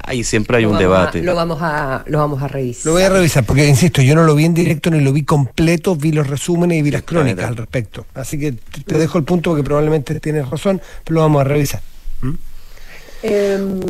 Ahí 0.04 0.24
siempre 0.24 0.58
hay 0.58 0.64
un 0.64 0.78
debate. 0.78 1.22
lo, 1.22 1.34
vamos 1.34 1.58
a, 1.60 2.04
lo 2.06 2.18
vamos 2.18 2.42
a 2.42 2.48
revisar. 2.48 2.86
Lo 2.86 2.92
voy 2.92 3.02
a 3.02 3.08
revisar, 3.08 3.44
porque 3.44 3.66
insisto, 3.66 4.02
yo 4.02 4.14
no 4.14 4.24
lo 4.24 4.34
vi 4.34 4.44
en 4.44 4.54
directo 4.54 4.90
ni 4.90 5.00
lo 5.00 5.12
vi 5.12 5.24
completo, 5.24 5.96
vi 5.96 6.12
los 6.12 6.26
resúmenes 6.26 6.78
y 6.78 6.82
vi 6.82 6.90
las 6.90 7.02
crónicas 7.02 7.46
al 7.46 7.56
respecto. 7.56 8.06
Así 8.14 8.38
que 8.38 8.52
te 8.52 8.98
dejo 8.98 9.18
el 9.18 9.24
punto 9.24 9.50
porque 9.50 9.64
probablemente 9.64 10.18
tienes 10.20 10.48
razón, 10.48 10.80
pero 11.04 11.16
lo 11.16 11.20
vamos 11.22 11.40
a 11.40 11.44
revisar. 11.44 11.80
¿Mm? 12.22 12.34
Em, 13.22 13.80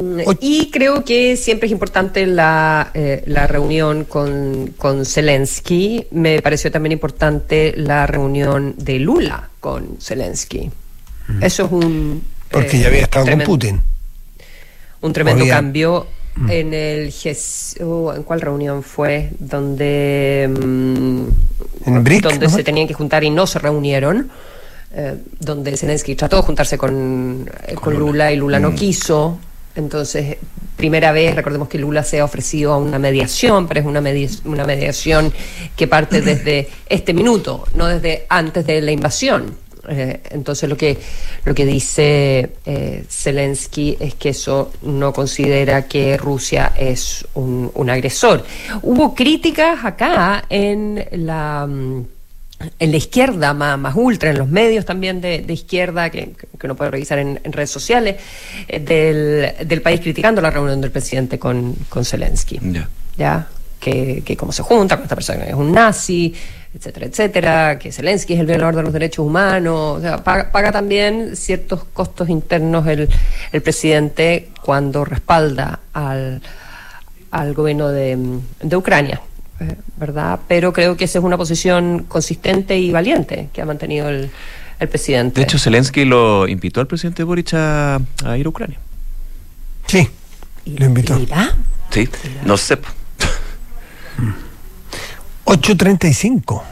y 0.40 0.70
creo 0.70 1.04
que 1.04 1.37
siempre 1.37 1.66
es 1.66 1.72
importante 1.72 2.26
la, 2.26 2.90
eh, 2.94 3.22
la 3.26 3.46
reunión 3.46 4.04
con, 4.04 4.74
con 4.78 5.04
Zelensky. 5.04 6.06
Me 6.11 6.40
pareció 6.40 6.70
también 6.70 6.92
importante 6.92 7.74
la 7.76 8.06
reunión 8.06 8.74
de 8.78 8.98
Lula 8.98 9.50
con 9.61 9.98
Zelensky. 10.00 10.70
¿Mm? 11.28 11.42
Eso 11.42 11.66
es 11.66 11.72
un... 11.72 12.24
Porque 12.50 12.78
ya 12.78 12.87
había 12.87 13.02
estado 13.02 13.26
con 13.26 13.40
Putin 13.40 13.82
un 15.07 15.12
tremendo 15.12 15.47
cambio 15.47 16.07
mm. 16.35 16.51
en 16.51 16.75
el 16.75 17.14
uh, 17.81 18.11
¿en 18.12 18.23
cuál 18.23 18.40
reunión 18.40 18.83
fue? 18.83 19.31
Donde, 19.38 20.49
mm, 20.49 21.25
donde 22.21 22.49
se 22.49 22.64
tenían 22.64 22.87
que 22.87 22.95
juntar 22.95 23.25
y 23.25 23.31
no 23.31 23.47
se 23.47 23.59
reunieron. 23.59 24.31
Eh, 24.99 25.14
donde 25.40 25.77
Zelensky 25.77 26.14
trató 26.14 26.37
de 26.37 26.42
juntarse 26.42 26.79
con, 26.79 27.51
eh, 27.66 27.75
con 27.75 27.99
Lula 27.99 28.33
y 28.33 28.37
Lula 28.37 28.59
no 28.59 28.71
mm. 28.71 28.75
quiso. 28.75 29.38
Entonces, 29.75 30.38
primera 30.77 31.12
vez, 31.12 31.35
recordemos 31.35 31.69
que 31.69 31.79
Lula 31.79 32.03
se 32.03 32.21
ha 32.21 32.25
ofrecido 32.25 32.73
a 32.73 32.79
una 32.79 32.99
mediación, 32.99 33.69
pero 33.69 33.81
es 33.81 33.87
una, 33.87 34.03
una 34.45 34.64
mediación 34.64 35.33
que 35.77 35.87
parte 35.87 36.23
desde 36.23 36.69
este 36.88 37.12
minuto, 37.12 37.66
no 37.75 37.87
desde 37.87 38.25
antes 38.29 38.64
de 38.66 38.81
la 38.81 38.92
invasión. 38.92 39.65
Eh, 39.88 40.20
entonces 40.31 40.68
lo 40.68 40.77
que, 40.77 40.99
lo 41.44 41.55
que 41.55 41.64
dice 41.64 42.51
eh, 42.64 43.05
Zelensky 43.09 43.96
es 44.01 44.14
que 44.14 44.31
eso 44.31 44.72
no 44.83 45.12
considera 45.12 45.87
que 45.87 46.16
Rusia 46.16 46.72
es 46.77 47.27
un, 47.35 47.70
agresor. 47.88 48.44
Hubo 48.83 49.14
críticas 49.14 49.85
acá 49.85 50.44
en 50.51 51.07
la 51.12 51.66
mm, 51.66 52.05
en 52.79 52.90
la 52.90 52.96
izquierda 52.96 53.53
más, 53.53 53.94
ultra, 53.94 54.31
en 54.31 54.38
los 54.38 54.49
medios 54.49 54.87
también 54.87 55.20
de, 55.20 55.44
izquierda, 55.49 56.09
que, 56.11 56.33
que, 56.59 56.66
uno 56.66 56.75
puede 56.75 56.90
revisar 56.90 57.18
en, 57.18 57.38
redes 57.44 57.70
sociales, 57.70 58.16
eh, 58.66 58.81
del, 58.81 59.68
del, 59.68 59.83
país 59.83 60.01
criticando 60.01 60.40
la 60.40 60.51
reunión 60.51 60.81
del 60.81 60.90
presidente 60.90 61.38
con, 61.38 61.75
con 61.88 62.05
Zelensky. 62.05 62.59
¿Ya? 63.18 63.49
Que, 63.87 64.22
que 64.25 64.37
cómo 64.37 64.51
se 64.51 64.64
junta 64.64 64.96
con 64.96 65.05
esta 65.05 65.14
persona 65.14 65.44
que 65.44 65.51
es 65.51 65.57
un 65.57 65.70
nazi, 65.70 66.35
etcétera, 66.75 67.07
etcétera, 67.07 67.79
que 67.79 67.92
Zelensky 67.92 68.35
es 68.35 68.40
el 68.40 68.46
violador 68.46 68.75
de 68.75 68.83
los 68.83 68.92
derechos 68.92 69.25
humanos, 69.25 69.99
o 69.99 70.01
sea, 70.01 70.25
paga, 70.25 70.72
también 70.72 71.37
ciertos 71.37 71.85
costos 71.85 72.29
internos 72.29 72.85
el, 72.88 73.09
el 73.53 73.62
presidente 73.62 74.49
cuando 74.61 75.05
respalda 75.05 75.79
al, 75.92 76.42
al 77.31 77.55
gobierno 77.55 77.88
de, 77.90 78.40
de 78.61 78.77
Ucrania. 78.77 79.20
Eh, 79.61 79.77
¿Verdad? 79.96 80.40
Pero 80.49 80.72
creo 80.72 80.96
que 80.96 81.05
esa 81.05 81.20
es 81.20 81.25
una 81.25 81.37
posición 81.37 82.07
consistente 82.09 82.77
y 82.77 82.90
valiente 82.90 83.49
que 83.53 83.62
ha 83.62 83.64
mantenido 83.64 84.09
el, 84.09 84.31
el 84.81 84.88
presidente. 84.88 85.40
De 85.40 85.44
hecho, 85.44 85.59
Zelensky 85.59 86.05
lo 86.05 86.49
invitó 86.49 86.81
al 86.81 86.88
presidente 86.88 87.22
Boric 87.22 87.55
a, 87.55 88.01
ir 88.37 88.46
a 88.46 88.49
Ucrania. 88.49 88.79
Sí, 89.87 90.09
lo 90.66 90.87
invitó. 90.87 91.18
Sí, 91.90 92.09
no 92.44 92.57
sé. 92.57 92.77
8.35. 95.44 96.62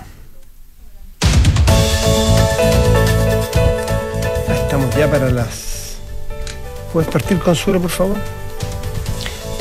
Estamos 4.62 4.96
ya 4.96 5.10
para 5.10 5.30
las... 5.30 5.96
¿Puedes 6.92 7.10
partir, 7.10 7.38
Consuelo, 7.38 7.80
por 7.80 7.90
favor? 7.90 8.16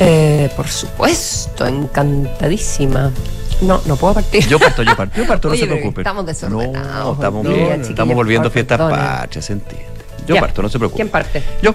Eh, 0.00 0.50
por 0.56 0.68
supuesto, 0.68 1.66
encantadísima. 1.66 3.12
No, 3.60 3.80
no 3.86 3.96
puedo 3.96 4.14
partir. 4.14 4.46
Yo 4.46 4.58
parto, 4.58 4.82
yo 4.82 4.96
parto, 4.96 5.16
yo 5.20 5.26
parto, 5.26 5.48
no 5.48 5.56
se 5.56 5.66
preocupe. 5.66 6.00
Estamos 6.00 6.26
desordenados. 6.26 7.06
No, 7.06 7.12
estamos, 7.14 7.46
bien, 7.46 7.80
estamos 7.82 8.14
volviendo 8.14 8.48
a 8.48 8.50
fiestas 8.50 8.78
patrias, 8.78 9.44
se 9.44 9.52
entiende. 9.52 9.86
Yo 10.26 10.36
parto, 10.40 10.62
no 10.62 10.68
se 10.68 10.78
preocupe. 10.78 10.96
¿Quién 10.96 11.08
parte? 11.10 11.42
Yo. 11.62 11.74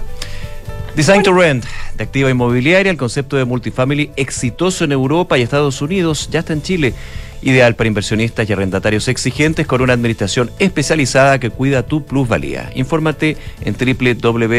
Design 0.96 1.22
to 1.22 1.32
Rent, 1.32 1.64
de 1.96 2.04
activa 2.04 2.30
inmobiliaria, 2.30 2.90
el 2.90 2.98
concepto 2.98 3.36
de 3.36 3.44
multifamily 3.44 4.10
exitoso 4.16 4.84
en 4.84 4.92
Europa 4.92 5.38
y 5.38 5.42
Estados 5.42 5.80
Unidos, 5.80 6.28
ya 6.30 6.40
está 6.40 6.52
en 6.52 6.62
Chile 6.62 6.94
ideal 7.42 7.74
para 7.74 7.88
inversionistas 7.88 8.48
y 8.48 8.52
arrendatarios 8.52 9.08
exigentes 9.08 9.66
con 9.66 9.80
una 9.80 9.94
administración 9.94 10.50
especializada 10.58 11.40
que 11.40 11.50
cuida 11.50 11.84
tu 11.86 12.04
plusvalía. 12.04 12.70
Infórmate 12.74 13.36
en 13.62 13.74
www.d2r.cl. 13.74 14.54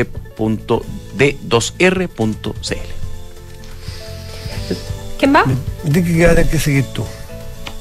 ¿Quién 5.19 5.35
va? 5.35 5.43
¿De 5.83 6.03
qué 6.03 6.47
que 6.49 6.59
seguir 6.59 6.85
tú? 6.93 7.05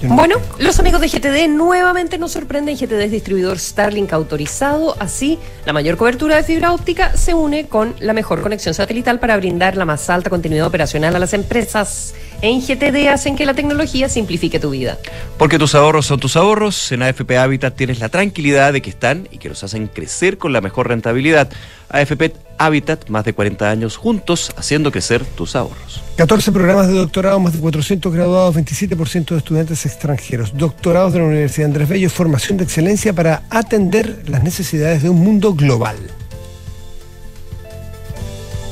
Bueno, 0.02 0.36
los 0.58 0.78
amigos 0.78 1.02
de 1.02 1.08
GTD 1.08 1.48
nuevamente 1.48 2.16
nos 2.16 2.32
sorprenden. 2.32 2.74
GTD 2.74 3.02
es 3.02 3.10
distribuidor 3.10 3.58
Starlink 3.58 4.14
autorizado. 4.14 4.96
Así, 4.98 5.38
la 5.66 5.74
mayor 5.74 5.98
cobertura 5.98 6.36
de 6.36 6.42
fibra 6.42 6.72
óptica 6.72 7.14
se 7.18 7.34
une 7.34 7.66
con 7.66 7.94
la 8.00 8.14
mejor 8.14 8.40
conexión 8.40 8.72
satelital 8.72 9.20
para 9.20 9.36
brindar 9.36 9.76
la 9.76 9.84
más 9.84 10.08
alta 10.08 10.30
continuidad 10.30 10.66
operacional 10.66 11.14
a 11.16 11.18
las 11.18 11.34
empresas. 11.34 12.14
En 12.40 12.62
GTD 12.62 13.08
hacen 13.08 13.36
que 13.36 13.44
la 13.44 13.52
tecnología 13.52 14.08
simplifique 14.08 14.58
tu 14.58 14.70
vida. 14.70 14.96
Porque 15.36 15.58
tus 15.58 15.74
ahorros 15.74 16.06
son 16.06 16.18
tus 16.18 16.34
ahorros. 16.34 16.92
En 16.92 17.02
AFP 17.02 17.36
Habitat 17.36 17.76
tienes 17.76 18.00
la 18.00 18.08
tranquilidad 18.08 18.72
de 18.72 18.80
que 18.80 18.88
están 18.88 19.28
y 19.30 19.36
que 19.36 19.50
los 19.50 19.62
hacen 19.64 19.86
crecer 19.86 20.38
con 20.38 20.54
la 20.54 20.62
mejor 20.62 20.88
rentabilidad. 20.88 21.50
AFP 21.90 22.32
Habitat, 22.58 23.08
más 23.08 23.24
de 23.24 23.32
40 23.32 23.70
años 23.70 23.96
juntos, 23.96 24.52
haciendo 24.56 24.92
crecer 24.92 25.24
tus 25.24 25.56
ahorros. 25.56 26.02
14 26.16 26.52
programas 26.52 26.88
de 26.88 26.94
doctorado, 26.94 27.40
más 27.40 27.54
de 27.54 27.58
400 27.60 28.12
graduados, 28.12 28.54
27% 28.56 29.30
de 29.30 29.38
estudiantes 29.38 29.86
extranjeros. 29.86 30.56
Doctorados 30.56 31.12
de 31.12 31.20
la 31.20 31.24
Universidad 31.24 31.66
Andrés 31.66 31.88
Bello, 31.88 32.10
formación 32.10 32.58
de 32.58 32.64
excelencia 32.64 33.12
para 33.12 33.42
atender 33.48 34.24
las 34.28 34.42
necesidades 34.42 35.02
de 35.02 35.08
un 35.08 35.20
mundo 35.20 35.54
global. 35.54 35.96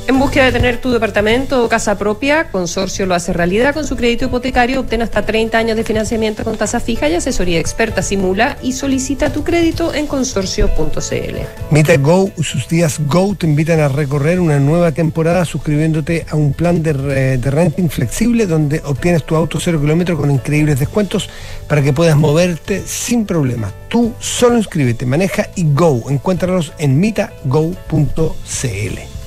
En 0.09 0.19
búsqueda 0.19 0.47
de 0.47 0.53
tener 0.53 0.81
tu 0.81 0.91
departamento 0.91 1.63
o 1.63 1.69
casa 1.69 1.99
propia, 1.99 2.51
Consorcio 2.51 3.05
lo 3.05 3.15
hace 3.15 3.35
realidad 3.35 3.75
con 3.75 3.87
su 3.87 3.95
crédito 3.95 4.25
hipotecario. 4.25 4.81
Obtén 4.81 5.03
hasta 5.03 5.27
30 5.27 5.59
años 5.59 5.77
de 5.77 5.85
financiamiento 5.85 6.45
con 6.45 6.57
tasa 6.57 6.81
fija 6.81 7.11
y 7.11 7.15
asesoría 7.15 7.61
experta. 7.61 8.01
Simula 8.01 8.57
y 8.63 8.73
solicita 8.73 9.31
tu 9.31 9.45
crédito 9.45 9.93
en 9.93 10.07
consorcio.cl. 10.07 11.37
Mita 11.71 11.97
Go, 11.99 12.31
sus 12.41 12.67
días 12.69 12.99
Go 13.07 13.35
te 13.35 13.47
invitan 13.47 13.81
a 13.81 13.89
recorrer 13.89 14.41
una 14.41 14.59
nueva 14.59 14.93
temporada 14.93 15.45
suscribiéndote 15.45 16.25
a 16.31 16.37
un 16.37 16.55
plan 16.55 16.83
de, 16.83 17.37
de 17.37 17.51
renting 17.51 17.91
flexible 17.91 18.47
donde 18.47 18.81
obtienes 18.87 19.25
tu 19.25 19.37
auto 19.37 19.61
cero 19.61 19.79
kilómetro 19.79 20.17
con 20.17 20.31
increíbles 20.31 20.79
descuentos 20.79 21.29
para 21.69 21.83
que 21.83 21.93
puedas 21.93 22.17
moverte 22.17 22.83
sin 22.87 23.27
problemas. 23.27 23.75
Tú 23.89 24.15
solo 24.21 24.57
inscríbete, 24.57 25.05
maneja 25.05 25.51
y 25.55 25.67
Go. 25.75 26.09
Encuéntralos 26.09 26.73
en 26.79 26.99
mitago.cl. 26.99 29.18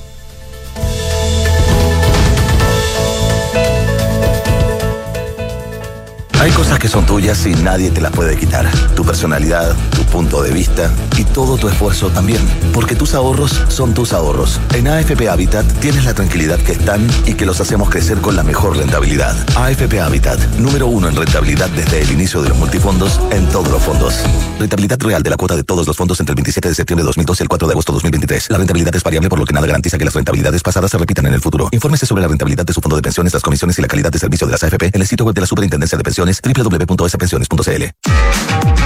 Hay 6.41 6.49
cosas 6.49 6.79
que 6.79 6.87
son 6.87 7.05
tuyas 7.05 7.45
y 7.45 7.53
nadie 7.53 7.91
te 7.91 8.01
las 8.01 8.11
puede 8.11 8.35
quitar. 8.35 8.67
Tu 8.95 9.05
personalidad, 9.05 9.75
punto 10.11 10.43
de 10.43 10.51
vista 10.51 10.91
y 11.17 11.23
todo 11.23 11.57
tu 11.57 11.67
esfuerzo 11.67 12.09
también. 12.09 12.41
Porque 12.73 12.95
tus 12.95 13.15
ahorros 13.15 13.63
son 13.69 13.93
tus 13.93 14.13
ahorros. 14.13 14.59
En 14.73 14.87
AFP 14.87 15.29
Habitat 15.29 15.65
tienes 15.79 16.05
la 16.05 16.13
tranquilidad 16.13 16.59
que 16.59 16.73
están 16.73 17.07
y 17.25 17.33
que 17.33 17.45
los 17.45 17.59
hacemos 17.59 17.89
crecer 17.89 18.19
con 18.19 18.35
la 18.35 18.43
mejor 18.43 18.77
rentabilidad. 18.77 19.35
AFP 19.55 19.99
Habitat, 19.99 20.39
número 20.57 20.87
uno 20.87 21.07
en 21.07 21.15
rentabilidad 21.15 21.69
desde 21.69 22.01
el 22.01 22.11
inicio 22.11 22.41
de 22.41 22.49
los 22.49 22.57
multifondos 22.57 23.19
en 23.31 23.47
todos 23.49 23.69
los 23.69 23.81
fondos. 23.81 24.19
Rentabilidad 24.59 24.99
real 24.99 25.23
de 25.23 25.29
la 25.29 25.37
cuota 25.37 25.55
de 25.55 25.63
todos 25.63 25.87
los 25.87 25.97
fondos 25.97 26.19
entre 26.19 26.33
el 26.33 26.35
27 26.35 26.69
de 26.69 26.75
septiembre 26.75 27.03
de 27.03 27.07
2012 27.07 27.41
y 27.41 27.45
el 27.45 27.49
4 27.49 27.67
de 27.67 27.71
agosto 27.71 27.91
de 27.93 27.95
2023. 27.95 28.49
La 28.51 28.57
rentabilidad 28.57 28.95
es 28.95 29.03
variable 29.03 29.29
por 29.29 29.39
lo 29.39 29.45
que 29.45 29.53
nada 29.53 29.65
garantiza 29.65 29.97
que 29.97 30.05
las 30.05 30.13
rentabilidades 30.13 30.61
pasadas 30.61 30.91
se 30.91 30.97
repitan 30.97 31.25
en 31.25 31.33
el 31.33 31.41
futuro. 31.41 31.69
Infórmese 31.71 32.05
sobre 32.05 32.21
la 32.21 32.27
rentabilidad 32.27 32.65
de 32.65 32.73
su 32.73 32.81
fondo 32.81 32.97
de 32.97 33.01
pensiones, 33.01 33.33
las 33.33 33.41
comisiones 33.41 33.79
y 33.79 33.81
la 33.81 33.87
calidad 33.87 34.11
de 34.11 34.19
servicio 34.19 34.45
de 34.45 34.51
las 34.51 34.63
AFP 34.63 34.91
en 34.93 35.01
el 35.01 35.07
sitio 35.07 35.25
web 35.25 35.35
de 35.35 35.41
la 35.41 35.47
Superintendencia 35.47 35.97
de 35.97 36.03
Pensiones 36.03 36.41
www.spensiones.cl. 36.43 38.80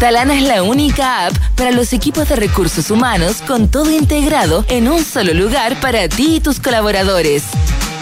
Talana 0.00 0.34
es 0.34 0.42
la 0.42 0.62
única 0.62 1.26
app 1.26 1.34
para 1.56 1.70
los 1.70 1.94
equipos 1.94 2.28
de 2.28 2.36
recursos 2.36 2.90
humanos 2.90 3.40
con 3.46 3.68
todo 3.70 3.90
integrado 3.90 4.62
en 4.68 4.88
un 4.88 5.02
solo 5.02 5.32
lugar 5.32 5.80
para 5.80 6.06
ti 6.06 6.36
y 6.36 6.40
tus 6.40 6.60
colaboradores. 6.60 7.44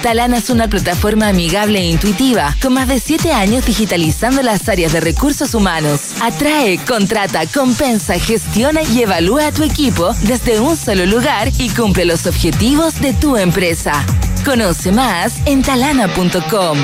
Talana 0.03 0.39
es 0.39 0.51
una 0.51 0.67
plataforma 0.67 1.29
amigable 1.29 1.79
e 1.79 1.85
intuitiva, 1.85 2.55
con 2.61 2.75
más 2.75 2.89
de 2.89 2.99
7 2.99 3.33
años 3.33 3.65
digitalizando 3.65 4.43
las 4.43 4.69
áreas 4.69 4.93
de 4.93 5.01
recursos 5.01 5.55
humanos. 5.55 6.15
Atrae, 6.21 6.79
contrata, 6.85 7.47
compensa, 7.47 8.19
gestiona 8.19 8.83
y 8.83 9.03
evalúa 9.03 9.47
a 9.47 9.53
tu 9.53 9.63
equipo 9.63 10.13
desde 10.23 10.59
un 10.59 10.77
solo 10.77 11.07
lugar 11.07 11.53
y 11.59 11.71
cumple 11.71 12.07
los 12.07 12.27
objetivos 12.27 13.01
de 13.01 13.15
tu 13.15 13.37
empresa. 13.37 14.05
Conoce 14.45 14.91
más 14.91 15.35
en 15.47 15.63
talana.com. 15.63 16.77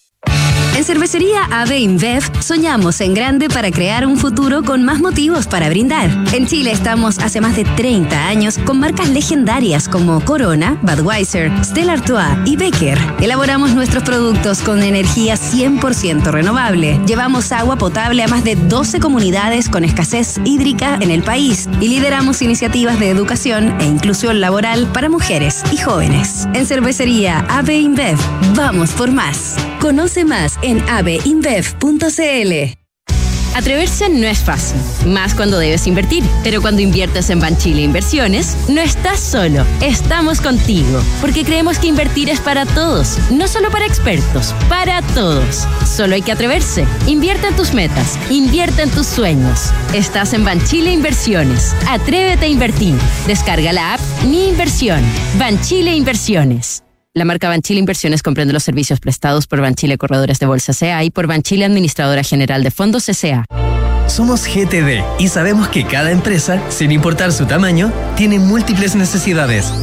En 0.79 0.85
Cervecería 0.85 1.43
AB 1.51 1.77
InBev 1.77 2.23
soñamos 2.41 3.01
en 3.01 3.13
grande 3.13 3.49
para 3.49 3.69
crear 3.69 4.07
un 4.07 4.17
futuro 4.17 4.63
con 4.63 4.85
más 4.85 5.01
motivos 5.01 5.45
para 5.45 5.67
brindar. 5.67 6.09
En 6.31 6.47
Chile 6.47 6.71
estamos 6.71 7.19
hace 7.19 7.41
más 7.41 7.57
de 7.57 7.65
30 7.65 8.27
años 8.29 8.57
con 8.59 8.79
marcas 8.79 9.09
legendarias 9.09 9.89
como 9.89 10.23
Corona, 10.23 10.79
Budweiser, 10.81 11.51
Stella 11.65 11.91
Artois 11.91 12.29
y 12.45 12.55
Becker. 12.55 12.97
Elaboramos 13.19 13.75
nuestros 13.75 14.05
productos 14.05 14.61
con 14.61 14.81
energía 14.81 15.35
100% 15.35 16.31
renovable. 16.31 16.97
Llevamos 17.05 17.51
agua 17.51 17.75
potable 17.75 18.23
a 18.23 18.29
más 18.29 18.45
de 18.45 18.55
12 18.55 19.01
comunidades 19.01 19.67
con 19.67 19.83
escasez 19.83 20.39
hídrica 20.45 20.97
en 21.01 21.11
el 21.11 21.23
país 21.23 21.67
y 21.81 21.89
lideramos 21.89 22.41
iniciativas 22.41 22.97
de 23.01 23.09
educación 23.09 23.75
e 23.81 23.85
inclusión 23.85 24.39
laboral 24.39 24.87
para 24.93 25.09
mujeres 25.09 25.61
y 25.73 25.77
jóvenes. 25.77 26.47
En 26.53 26.65
Cervecería 26.65 27.39
AB 27.49 27.69
InBev, 27.69 28.17
vamos 28.55 28.91
por 28.91 29.11
más. 29.11 29.57
Conoce 29.81 30.23
más 30.25 30.57
en 30.61 30.68
aveinbev.cl. 30.89 32.79
Atreverse 33.55 34.09
no 34.09 34.27
es 34.27 34.39
fácil, 34.39 34.79
más 35.07 35.33
cuando 35.33 35.59
debes 35.59 35.87
invertir. 35.87 36.23
Pero 36.43 36.61
cuando 36.61 36.81
inviertes 36.81 37.29
en 37.29 37.39
Banchile 37.39 37.81
Inversiones, 37.81 38.55
no 38.69 38.79
estás 38.79 39.19
solo, 39.19 39.65
estamos 39.81 40.39
contigo. 40.39 41.01
Porque 41.19 41.43
creemos 41.43 41.79
que 41.79 41.87
invertir 41.87 42.29
es 42.29 42.39
para 42.39 42.65
todos, 42.65 43.17
no 43.31 43.47
solo 43.47 43.69
para 43.69 43.85
expertos, 43.85 44.53
para 44.69 45.01
todos. 45.13 45.67
Solo 45.85 46.15
hay 46.15 46.21
que 46.21 46.31
atreverse. 46.31 46.85
Invierte 47.07 47.47
en 47.47 47.55
tus 47.55 47.73
metas, 47.73 48.17
invierte 48.29 48.83
en 48.83 48.91
tus 48.91 49.07
sueños. 49.07 49.71
Estás 49.93 50.33
en 50.33 50.45
Banchile 50.45 50.91
Inversiones. 50.91 51.75
Atrévete 51.87 52.45
a 52.45 52.49
invertir. 52.49 52.95
Descarga 53.27 53.73
la 53.73 53.95
app 53.95 54.01
Mi 54.25 54.49
Inversión. 54.49 55.03
Banchile 55.37 55.95
Inversiones. 55.95 56.83
La 57.15 57.25
marca 57.25 57.49
Banchile 57.49 57.79
Inversiones 57.79 58.21
comprende 58.21 58.53
los 58.53 58.61
servicios 58.61 58.99
prestados 58.99 59.47
por 59.47 59.61
Banchile 59.61 59.97
Corredores 59.97 60.37
de 60.37 60.45
Bolsa 60.45 60.73
CA 60.79 61.03
y 61.03 61.09
por 61.09 61.25
Banchile 61.25 61.65
Administradora 61.65 62.21
General 62.21 62.61
de 62.61 62.69
Fondos 62.69 63.07
CCA. 63.07 63.45
Somos 64.05 64.45
GTD 64.45 65.01
y 65.17 65.27
sabemos 65.27 65.69
que 65.69 65.85
cada 65.85 66.11
empresa, 66.11 66.61
sin 66.69 66.91
importar 66.91 67.31
su 67.31 67.47
tamaño, 67.47 67.91
tiene 68.15 68.37
múltiples 68.37 68.95
necesidades. 68.95 69.73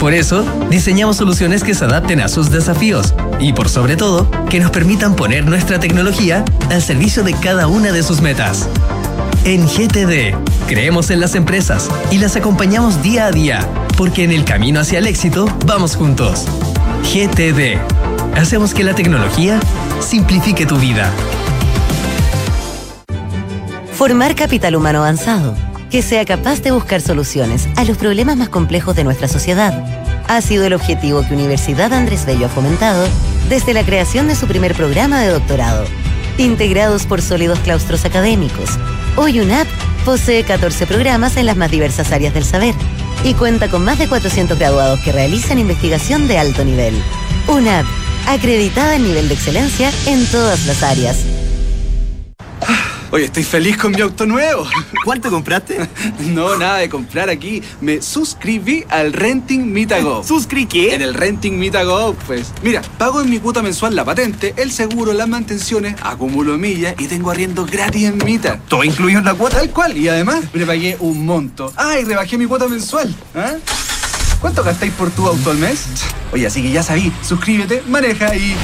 Por 0.00 0.12
eso, 0.12 0.44
diseñamos 0.70 1.18
soluciones 1.18 1.62
que 1.62 1.76
se 1.76 1.84
adapten 1.84 2.20
a 2.20 2.28
sus 2.28 2.50
desafíos 2.50 3.14
y, 3.38 3.52
por 3.52 3.68
sobre 3.68 3.96
todo, 3.96 4.28
que 4.48 4.58
nos 4.58 4.72
permitan 4.72 5.14
poner 5.14 5.44
nuestra 5.44 5.78
tecnología 5.78 6.44
al 6.68 6.82
servicio 6.82 7.22
de 7.22 7.34
cada 7.34 7.68
una 7.68 7.92
de 7.92 8.02
sus 8.02 8.20
metas. 8.22 8.68
En 9.44 9.68
GTD, 9.68 10.34
creemos 10.66 11.10
en 11.10 11.20
las 11.20 11.36
empresas 11.36 11.88
y 12.10 12.18
las 12.18 12.34
acompañamos 12.34 13.02
día 13.02 13.26
a 13.26 13.30
día, 13.30 13.60
porque 14.00 14.24
en 14.24 14.32
el 14.32 14.46
camino 14.46 14.80
hacia 14.80 14.98
el 14.98 15.06
éxito 15.06 15.44
vamos 15.66 15.94
juntos. 15.94 16.46
GTD. 17.02 17.76
Hacemos 18.34 18.72
que 18.72 18.82
la 18.82 18.94
tecnología 18.94 19.60
simplifique 20.00 20.64
tu 20.64 20.76
vida. 20.76 21.12
Formar 23.92 24.34
capital 24.34 24.74
humano 24.74 25.00
avanzado, 25.00 25.54
que 25.90 26.00
sea 26.00 26.24
capaz 26.24 26.62
de 26.62 26.70
buscar 26.70 27.02
soluciones 27.02 27.68
a 27.76 27.84
los 27.84 27.98
problemas 27.98 28.38
más 28.38 28.48
complejos 28.48 28.96
de 28.96 29.04
nuestra 29.04 29.28
sociedad, 29.28 29.84
ha 30.28 30.40
sido 30.40 30.64
el 30.64 30.72
objetivo 30.72 31.20
que 31.28 31.34
Universidad 31.34 31.92
Andrés 31.92 32.24
Bello 32.24 32.46
ha 32.46 32.48
fomentado 32.48 33.06
desde 33.50 33.74
la 33.74 33.84
creación 33.84 34.28
de 34.28 34.34
su 34.34 34.46
primer 34.46 34.74
programa 34.74 35.20
de 35.20 35.28
doctorado. 35.28 35.84
Integrados 36.38 37.04
por 37.04 37.20
sólidos 37.20 37.58
claustros 37.58 38.06
académicos, 38.06 38.70
hoy 39.16 39.40
UNAP 39.40 39.68
posee 40.06 40.42
14 40.42 40.86
programas 40.86 41.36
en 41.36 41.44
las 41.44 41.58
más 41.58 41.70
diversas 41.70 42.12
áreas 42.12 42.32
del 42.32 42.46
saber 42.46 42.74
y 43.22 43.34
cuenta 43.34 43.68
con 43.68 43.84
más 43.84 43.98
de 43.98 44.08
400 44.08 44.58
graduados 44.58 45.00
que 45.00 45.12
realizan 45.12 45.58
investigación 45.58 46.28
de 46.28 46.38
alto 46.38 46.64
nivel. 46.64 46.94
UNAP, 47.48 47.86
acreditada 48.26 48.96
en 48.96 49.04
nivel 49.04 49.28
de 49.28 49.34
excelencia 49.34 49.90
en 50.06 50.24
todas 50.26 50.66
las 50.66 50.82
áreas. 50.82 51.39
Oye, 53.12 53.24
estoy 53.24 53.42
feliz 53.42 53.76
con 53.76 53.90
mi 53.90 54.00
auto 54.00 54.24
nuevo. 54.24 54.64
¿Cuánto 55.04 55.30
compraste? 55.30 55.78
No, 56.20 56.56
nada 56.56 56.78
de 56.78 56.88
comprar 56.88 57.28
aquí. 57.28 57.60
Me 57.80 58.00
suscribí 58.02 58.84
al 58.88 59.12
Renting 59.12 59.72
Mitago. 59.72 60.22
¿Suscri 60.26 60.66
qué? 60.66 60.94
En 60.94 61.02
el 61.02 61.14
Renting 61.14 61.58
Mitago, 61.58 62.14
pues. 62.26 62.52
Mira, 62.62 62.82
pago 62.98 63.20
en 63.20 63.28
mi 63.28 63.38
cuota 63.38 63.62
mensual 63.62 63.96
la 63.96 64.04
patente, 64.04 64.54
el 64.56 64.70
seguro, 64.70 65.12
las 65.12 65.28
mantenciones, 65.28 65.96
acumulo 66.02 66.56
millas 66.56 66.94
y 66.98 67.06
tengo 67.06 67.30
arriendo 67.30 67.66
gratis 67.66 68.04
en 68.04 68.18
Mita. 68.24 68.60
¿Todo 68.68 68.84
incluido 68.84 69.18
en 69.18 69.24
la 69.24 69.34
cuota? 69.34 69.56
Tal 69.56 69.70
cual. 69.70 69.96
Y 69.96 70.08
además, 70.08 70.44
me 70.52 70.64
pagué 70.64 70.96
un 71.00 71.26
monto. 71.26 71.72
Ah, 71.76 71.98
y 71.98 72.04
rebajé 72.04 72.38
mi 72.38 72.46
cuota 72.46 72.68
mensual. 72.68 73.12
¿Ah? 73.34 73.54
¿Cuánto 74.40 74.62
gastáis 74.62 74.92
por 74.92 75.10
tu 75.10 75.26
auto 75.26 75.50
al 75.50 75.58
mes? 75.58 75.86
Oye, 76.32 76.46
así 76.46 76.62
que 76.62 76.70
ya 76.70 76.82
sabí. 76.82 77.12
Suscríbete, 77.22 77.82
maneja 77.88 78.36
y... 78.36 78.54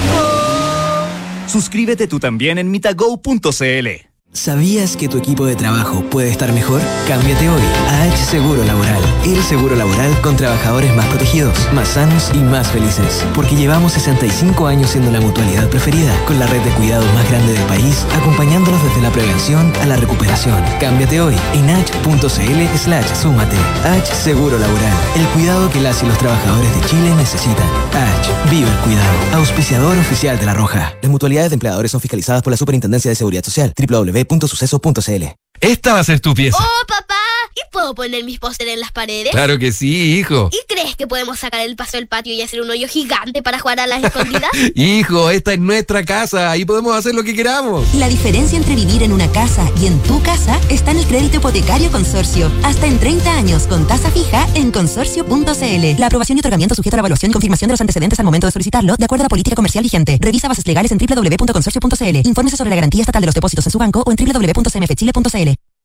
Suscríbete 1.49 2.07
tú 2.07 2.20
también 2.20 2.59
en 2.59 2.70
mitago.cl. 2.70 4.05
¿Sabías 4.37 4.99
que 4.99 5.09
tu 5.09 5.16
equipo 5.16 5.47
de 5.47 5.57
trabajo 5.57 6.03
puede 6.11 6.28
estar 6.28 6.53
mejor? 6.53 6.82
Cámbiate 7.09 7.49
hoy 7.49 7.62
a 7.89 8.03
H 8.03 8.18
Seguro 8.18 8.62
Laboral. 8.64 9.03
El 9.24 9.43
seguro 9.43 9.74
laboral 9.74 10.20
con 10.20 10.37
trabajadores 10.37 10.95
más 10.95 11.07
protegidos, 11.07 11.57
más 11.72 11.89
sanos 11.89 12.30
y 12.34 12.39
más 12.39 12.70
felices. 12.70 13.24
Porque 13.34 13.57
llevamos 13.57 13.95
65 13.95 14.66
años 14.66 14.91
siendo 14.91 15.11
la 15.11 15.22
mutualidad 15.22 15.68
preferida, 15.70 16.14
con 16.26 16.39
la 16.39 16.47
red 16.47 16.61
de 16.61 16.70
cuidados 16.72 17.12
más 17.14 17.28
grande 17.30 17.55
del 17.55 17.62
país, 17.62 18.05
acompañándolos 18.14 18.80
desde 18.84 19.01
la 19.01 19.11
prevención 19.11 19.72
a 19.80 19.87
la 19.87 19.97
recuperación. 19.97 20.62
Cámbiate 20.80 21.18
hoy 21.22 21.34
en 21.55 21.70
h.cl 21.70 22.78
slash 22.78 23.14
súmate. 23.14 23.57
H 23.84 24.14
Seguro 24.14 24.59
Laboral. 24.59 24.97
El 25.16 25.26
cuidado 25.28 25.70
que 25.70 25.80
las 25.80 26.03
y 26.03 26.07
los 26.07 26.18
trabajadores 26.18 26.74
de 26.74 26.87
Chile 26.89 27.14
necesitan. 27.16 27.66
H. 27.95 28.30
Vive 28.51 28.68
el 28.68 28.76
cuidado. 28.80 29.16
Auspiciador 29.32 29.97
oficial 29.97 30.39
de 30.39 30.45
La 30.45 30.53
Roja. 30.53 30.95
Las 31.01 31.11
mutualidades 31.11 31.51
de 31.51 31.55
empleadores 31.55 31.91
son 31.91 32.03
fiscalizadas 32.03 32.43
por 32.43 32.51
la 32.51 32.59
Superintendencia 32.59 33.09
de 33.09 33.14
Seguridad 33.14 33.43
Social. 33.43 33.72
www 33.76 34.26
www.suceso.cl. 34.29 35.24
Esta 35.61 35.95
va 35.95 36.01
a 36.01 36.05
ser 36.05 36.20
tu 36.20 36.35
pieza. 36.35 36.59
¡Oh, 36.61 36.87
papá! 36.87 37.26
¿Y 37.57 37.61
puedo 37.72 37.94
poner 37.94 38.22
mis 38.22 38.38
pósteres 38.38 38.74
en 38.74 38.80
las 38.80 38.92
paredes? 38.92 39.30
Claro 39.30 39.59
que 39.59 39.72
sí, 39.72 40.18
hijo. 40.18 40.50
¿Y 40.52 40.59
crees 40.68 40.94
que 40.94 41.07
podemos 41.07 41.38
sacar 41.38 41.62
el 41.62 41.74
paso 41.74 41.96
del 41.96 42.07
patio 42.07 42.34
y 42.34 42.42
hacer 42.42 42.61
un 42.61 42.68
hoyo 42.68 42.86
gigante 42.86 43.42
para 43.42 43.59
jugar 43.59 43.80
a 43.80 43.86
las 43.86 44.04
escondidas? 44.04 44.50
hijo, 44.74 45.30
esta 45.30 45.54
es 45.54 45.59
nuestra 45.59 46.04
casa. 46.04 46.50
Ahí 46.50 46.66
podemos 46.66 46.94
hacer 46.94 47.14
lo 47.14 47.24
que 47.24 47.34
queramos. 47.34 47.94
La 47.94 48.09
diferencia 48.09 48.59
entre 48.59 48.74
vivir 48.74 49.02
en 49.02 49.12
una 49.12 49.32
casa 49.32 49.70
y 49.80 49.86
en 49.86 49.98
tu 50.02 50.22
casa 50.22 50.61
está 50.68 50.90
en 50.90 50.98
el 50.98 51.07
crédito 51.07 51.38
hipotecario 51.38 51.90
consorcio. 51.90 52.52
Hasta 52.62 52.86
en 52.86 52.98
30 52.98 53.32
años 53.32 53.66
con 53.66 53.86
tasa 53.86 54.11
fija 54.11 54.46
en 54.54 54.70
consorcio.cl. 54.70 55.98
La 55.98 56.07
aprobación 56.07 56.36
y 56.36 56.40
otorgamiento 56.40 56.74
sujeta 56.74 56.96
a 56.96 56.98
la 56.98 57.02
evaluación 57.02 57.30
y 57.30 57.32
confirmación 57.32 57.68
de 57.68 57.72
los 57.72 57.80
antecedentes 57.80 58.18
al 58.18 58.26
momento 58.26 58.46
de 58.46 58.52
solicitarlo, 58.52 58.96
de 58.96 59.04
acuerdo 59.07 59.22
a 59.22 59.26
la 59.26 59.30
política 59.30 59.57
comercial 59.57 59.82
vigente. 59.82 60.18
Revisa 60.20 60.46
bases 60.46 60.66
legales 60.66 60.92
en 60.92 60.98
www.consorcio.cl. 60.98 62.28
Infórmese 62.28 62.59
sobre 62.59 62.68
la 62.68 62.76
garantía 62.76 63.00
estatal 63.00 63.22
de 63.22 63.26
los 63.26 63.34
depósitos 63.34 63.64
en 63.64 63.72
su 63.72 63.78
banco 63.78 64.04
o 64.04 64.12
en 64.12 64.18
www.cmfchile.cl. 64.18 65.76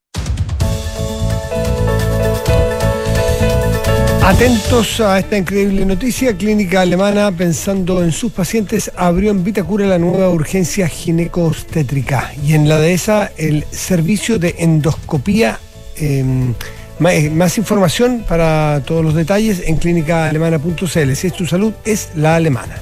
Atentos 4.32 5.02
a 5.02 5.20
esta 5.20 5.38
increíble 5.38 5.86
noticia, 5.86 6.38
Clínica 6.38 6.80
Alemana, 6.80 7.34
pensando 7.34 8.02
en 8.02 8.14
sus 8.14 8.32
pacientes, 8.32 8.90
abrió 8.96 9.30
en 9.30 9.44
Vitacura 9.44 9.86
la 9.86 9.98
nueva 9.98 10.30
urgencia 10.30 10.88
ginecostétrica 10.88 12.32
y 12.42 12.54
en 12.54 12.70
la 12.70 12.80
de 12.80 12.94
esa 12.94 13.30
el 13.36 13.66
servicio 13.72 14.40
de 14.40 14.56
endoscopía. 14.60 15.60
Eh, 15.98 16.24
más, 16.98 17.58
información 17.58 18.24
para 18.26 18.82
todos 18.86 19.04
los 19.04 19.16
detalles 19.16 19.64
en 19.66 19.76
clínicaalemana.cl. 19.76 21.14
Si 21.14 21.28
es 21.28 21.34
tu 21.34 21.46
salud, 21.46 21.74
es 21.84 22.12
la 22.16 22.38
alemana. 22.38 22.78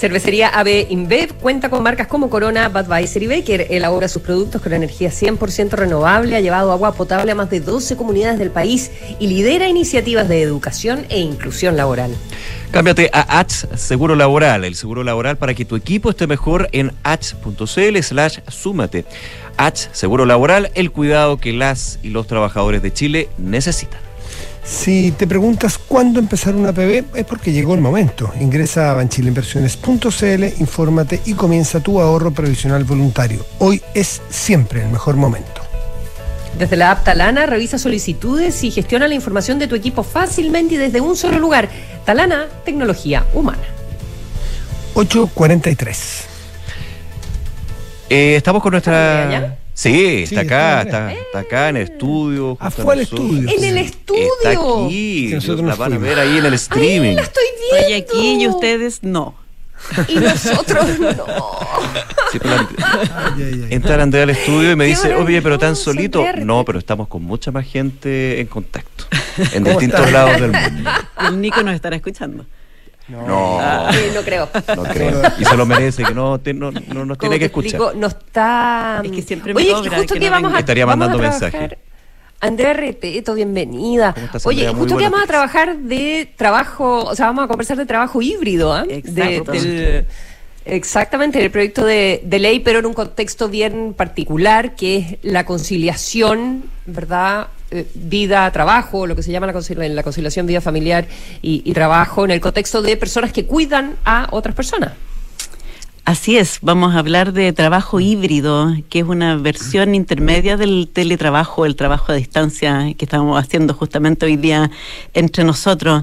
Cervecería 0.00 0.48
AB 0.48 0.86
InBev 0.88 1.34
cuenta 1.34 1.68
con 1.68 1.82
marcas 1.82 2.06
como 2.06 2.30
Corona, 2.30 2.70
Budweiser 2.70 3.22
y 3.22 3.26
Baker. 3.26 3.66
Elabora 3.68 4.08
sus 4.08 4.22
productos 4.22 4.62
con 4.62 4.72
energía 4.72 5.10
100% 5.10 5.72
renovable, 5.72 6.36
ha 6.36 6.40
llevado 6.40 6.72
agua 6.72 6.94
potable 6.94 7.32
a 7.32 7.34
más 7.34 7.50
de 7.50 7.60
12 7.60 7.98
comunidades 7.98 8.38
del 8.38 8.50
país 8.50 8.90
y 9.18 9.26
lidera 9.26 9.68
iniciativas 9.68 10.26
de 10.26 10.40
educación 10.40 11.04
e 11.10 11.20
inclusión 11.20 11.76
laboral. 11.76 12.16
Cámbiate 12.70 13.10
a 13.12 13.40
H 13.40 13.76
Seguro 13.76 14.16
Laboral, 14.16 14.64
el 14.64 14.74
seguro 14.74 15.04
laboral 15.04 15.36
para 15.36 15.52
que 15.52 15.66
tu 15.66 15.76
equipo 15.76 16.08
esté 16.08 16.26
mejor 16.26 16.70
en 16.72 16.92
h.cl 17.02 18.02
slash 18.02 18.38
súmate. 18.48 19.04
H 19.58 19.90
Seguro 19.92 20.24
Laboral, 20.24 20.70
el 20.76 20.92
cuidado 20.92 21.36
que 21.36 21.52
las 21.52 21.98
y 22.02 22.08
los 22.08 22.26
trabajadores 22.26 22.80
de 22.80 22.90
Chile 22.90 23.28
necesitan. 23.36 24.09
Si 24.62 25.12
te 25.12 25.26
preguntas 25.26 25.78
cuándo 25.78 26.20
empezar 26.20 26.54
una 26.54 26.72
PB, 26.72 27.16
es 27.16 27.24
porque 27.24 27.52
llegó 27.52 27.74
el 27.74 27.80
momento. 27.80 28.32
Ingresa 28.40 28.90
a 28.90 28.94
banchileinversiones.cl, 28.94 30.60
infórmate 30.60 31.20
y 31.24 31.34
comienza 31.34 31.80
tu 31.80 32.00
ahorro 32.00 32.30
previsional 32.30 32.84
voluntario. 32.84 33.44
Hoy 33.58 33.82
es 33.94 34.20
siempre 34.28 34.82
el 34.82 34.88
mejor 34.88 35.16
momento. 35.16 35.62
Desde 36.58 36.76
la 36.76 36.90
app 36.90 37.04
Talana 37.04 37.46
revisa 37.46 37.78
solicitudes 37.78 38.62
y 38.64 38.70
gestiona 38.70 39.08
la 39.08 39.14
información 39.14 39.58
de 39.58 39.66
tu 39.66 39.76
equipo 39.76 40.02
fácilmente 40.02 40.74
y 40.74 40.78
desde 40.78 41.00
un 41.00 41.16
solo 41.16 41.38
lugar. 41.38 41.68
Talana, 42.04 42.46
tecnología 42.64 43.24
humana. 43.32 43.62
843. 44.94 46.24
Eh, 48.10 48.36
estamos 48.36 48.62
con 48.62 48.72
nuestra... 48.72 49.58
Sí, 49.80 50.24
está 50.24 50.42
acá, 50.42 50.82
está, 50.82 51.38
acá 51.38 51.70
en 51.70 51.78
el 51.78 51.84
estudio. 51.84 52.54
Ah, 52.60 52.70
fue 52.70 52.92
al 52.92 53.00
estudio. 53.00 53.48
En 53.48 53.64
el 53.64 53.78
estudio. 53.78 54.28
Está 54.42 54.50
aquí. 54.50 55.32
la 55.62 55.74
van 55.74 55.94
a 55.94 55.98
ver 55.98 56.18
ahí 56.18 56.36
en 56.36 56.44
el 56.44 56.52
streaming. 56.52 57.14
la 57.14 57.22
estoy 57.22 57.44
viendo. 57.58 57.76
Estoy 57.78 57.94
aquí 57.94 58.42
y 58.42 58.46
ustedes 58.46 59.02
no. 59.02 59.34
Y 60.06 60.16
nosotros 60.16 60.84
no. 60.98 61.26
Sí, 62.30 62.38
entra 63.70 64.02
Andrea 64.02 64.24
al 64.24 64.30
estudio 64.30 64.72
y 64.72 64.76
me 64.76 64.84
dice, 64.84 65.14
oye, 65.14 65.40
pero 65.40 65.58
tan 65.58 65.74
solito. 65.74 66.26
No, 66.44 66.62
pero 66.66 66.78
estamos 66.78 67.08
con 67.08 67.24
mucha 67.24 67.50
más 67.50 67.64
gente 67.64 68.38
en 68.38 68.48
contacto. 68.48 69.04
En 69.54 69.64
distintos 69.64 70.12
lados 70.12 70.42
del 70.42 70.52
mundo. 70.52 70.90
El 71.26 71.40
Nico 71.40 71.62
nos 71.62 71.74
estará 71.74 71.96
escuchando. 71.96 72.44
No, 73.10 73.90
no, 73.90 74.22
creo. 74.24 74.48
No 74.76 74.82
creo. 74.84 75.22
Y 75.38 75.44
se 75.44 75.56
lo 75.56 75.66
merece, 75.66 76.04
que 76.04 76.14
no, 76.14 76.40
no, 76.54 76.70
no 76.70 77.04
nos 77.04 77.18
tiene 77.18 77.38
que 77.38 77.46
escuchar. 77.46 77.96
no 77.96 78.06
está. 78.06 79.02
Es 79.04 79.10
que 79.10 79.22
siempre 79.22 79.54
me 79.54 79.60
Oye, 79.60 79.74
justo 79.90 80.14
que, 80.14 80.30
vamos 80.30 80.54
a. 80.54 80.60
Estaría 80.60 80.86
mandando 80.86 81.18
mensajes. 81.18 81.72
Andrea 82.40 82.72
Repeto, 82.72 83.34
bienvenida. 83.34 84.14
Oye, 84.44 84.66
justo 84.68 84.96
que 84.96 85.04
vamos 85.04 85.22
a 85.22 85.26
trabajar 85.26 85.76
de 85.76 86.32
trabajo, 86.36 87.04
o 87.04 87.14
sea, 87.14 87.26
vamos 87.26 87.44
a 87.44 87.48
conversar 87.48 87.76
de 87.76 87.84
trabajo 87.84 88.22
híbrido, 88.22 88.78
¿eh? 88.82 89.02
De, 89.04 90.06
exactamente, 90.64 91.42
el 91.44 91.50
proyecto 91.50 91.84
de, 91.84 92.22
de, 92.24 92.38
ley, 92.38 92.60
pero 92.60 92.78
en 92.78 92.86
un 92.86 92.94
contexto 92.94 93.50
bien 93.50 93.92
particular, 93.92 94.74
que 94.74 94.96
es 94.96 95.18
la 95.22 95.44
conciliación, 95.44 96.64
¿verdad? 96.86 97.48
Eh, 97.72 97.86
vida, 97.94 98.50
trabajo, 98.50 99.06
lo 99.06 99.14
que 99.14 99.22
se 99.22 99.30
llama 99.30 99.46
la, 99.46 99.52
conciliación, 99.52 99.94
la 99.94 100.02
conciliación 100.02 100.44
vida 100.44 100.60
familiar 100.60 101.06
y, 101.40 101.72
trabajo, 101.72 102.24
en 102.24 102.32
el 102.32 102.40
contexto 102.40 102.82
de 102.82 102.96
personas 102.96 103.32
que 103.32 103.46
cuidan 103.46 103.94
a 104.04 104.26
otras 104.32 104.56
personas. 104.56 104.92
Así 106.04 106.38
es, 106.38 106.58
vamos 106.62 106.94
a 106.94 106.98
hablar 106.98 107.32
de 107.32 107.52
trabajo 107.52 108.00
híbrido, 108.00 108.74
que 108.88 109.00
es 109.00 109.04
una 109.04 109.36
versión 109.36 109.94
intermedia 109.94 110.56
del 110.56 110.88
teletrabajo, 110.92 111.66
el 111.66 111.76
trabajo 111.76 112.10
a 112.10 112.14
distancia 112.14 112.94
que 112.96 113.04
estamos 113.04 113.38
haciendo 113.38 113.74
justamente 113.74 114.24
hoy 114.24 114.36
día 114.36 114.70
entre 115.12 115.44
nosotros. 115.44 116.02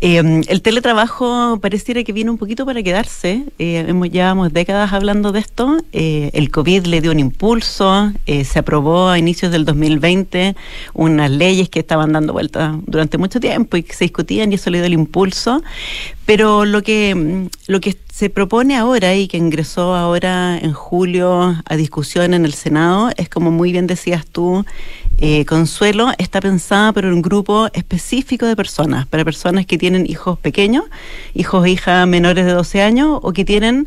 Eh, 0.00 0.42
el 0.48 0.62
teletrabajo 0.62 1.58
pareciera 1.62 2.02
que 2.02 2.12
viene 2.12 2.30
un 2.30 2.38
poquito 2.38 2.66
para 2.66 2.82
quedarse. 2.82 3.44
Eh, 3.58 3.84
hemos, 3.88 4.10
llevamos 4.10 4.52
décadas 4.52 4.92
hablando 4.92 5.30
de 5.30 5.38
esto. 5.38 5.78
Eh, 5.92 6.30
el 6.34 6.50
COVID 6.50 6.86
le 6.86 7.00
dio 7.00 7.12
un 7.12 7.20
impulso, 7.20 8.12
eh, 8.26 8.44
se 8.44 8.58
aprobó 8.58 9.08
a 9.08 9.18
inicios 9.18 9.52
del 9.52 9.64
2020 9.64 10.56
unas 10.92 11.30
leyes 11.30 11.68
que 11.68 11.78
estaban 11.78 12.12
dando 12.12 12.32
vueltas 12.32 12.74
durante 12.86 13.16
mucho 13.16 13.38
tiempo 13.38 13.76
y 13.76 13.84
que 13.84 13.94
se 13.94 14.04
discutían 14.04 14.50
y 14.50 14.56
eso 14.56 14.70
le 14.70 14.78
dio 14.78 14.86
el 14.86 14.92
impulso. 14.92 15.62
Pero 16.26 16.64
lo 16.64 16.82
que, 16.82 17.14
mm, 17.14 17.48
lo 17.68 17.80
que 17.80 17.96
se 18.12 18.30
propone 18.30 18.76
ahora 18.76 19.14
y 19.14 19.28
que 19.28 19.36
ingresó 19.36 19.94
ahora 19.94 20.58
en 20.58 20.72
julio 20.72 21.54
a 21.64 21.76
discusión 21.76 22.34
en 22.34 22.44
el 22.44 22.52
Senado 22.52 23.10
es, 23.16 23.28
como 23.28 23.50
muy 23.50 23.72
bien 23.72 23.86
decías 23.86 24.26
tú, 24.26 24.64
eh, 25.18 25.44
Consuelo, 25.44 26.10
está 26.18 26.40
pensada 26.40 26.92
por 26.92 27.06
un 27.06 27.22
grupo 27.22 27.68
específico 27.72 28.44
de 28.44 28.56
personas, 28.56 29.06
para 29.06 29.24
personas 29.24 29.66
que 29.66 29.78
tienen 29.78 30.04
hijos 30.06 30.38
pequeños, 30.38 30.84
hijos 31.34 31.64
e 31.64 31.70
hijas 31.70 32.08
menores 32.08 32.44
de 32.44 32.52
12 32.52 32.82
años 32.82 33.20
o 33.22 33.32
que 33.32 33.44
tienen 33.44 33.86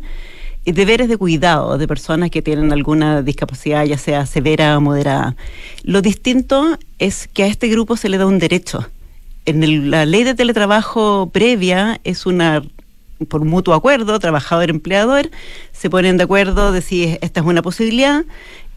eh, 0.64 0.72
deberes 0.72 1.08
de 1.08 1.18
cuidado 1.18 1.76
de 1.76 1.86
personas 1.86 2.30
que 2.30 2.40
tienen 2.40 2.72
alguna 2.72 3.22
discapacidad, 3.22 3.84
ya 3.84 3.98
sea 3.98 4.26
severa 4.26 4.78
o 4.78 4.80
moderada. 4.80 5.36
Lo 5.82 6.02
distinto 6.02 6.78
es 6.98 7.28
que 7.28 7.44
a 7.44 7.46
este 7.46 7.68
grupo 7.68 7.96
se 7.96 8.08
le 8.08 8.16
da 8.16 8.26
un 8.26 8.38
derecho. 8.38 8.88
En 9.46 9.62
el- 9.62 9.90
la 9.90 10.06
ley 10.06 10.24
de 10.24 10.34
teletrabajo 10.34 11.30
previa 11.32 12.00
es 12.04 12.26
una 12.26 12.62
por 13.28 13.44
mutuo 13.44 13.74
acuerdo, 13.74 14.18
trabajador-empleador, 14.18 15.30
se 15.72 15.90
ponen 15.90 16.16
de 16.16 16.24
acuerdo 16.24 16.72
de 16.72 16.80
si 16.80 17.18
esta 17.20 17.40
es 17.40 17.46
una 17.46 17.60
posibilidad 17.60 18.24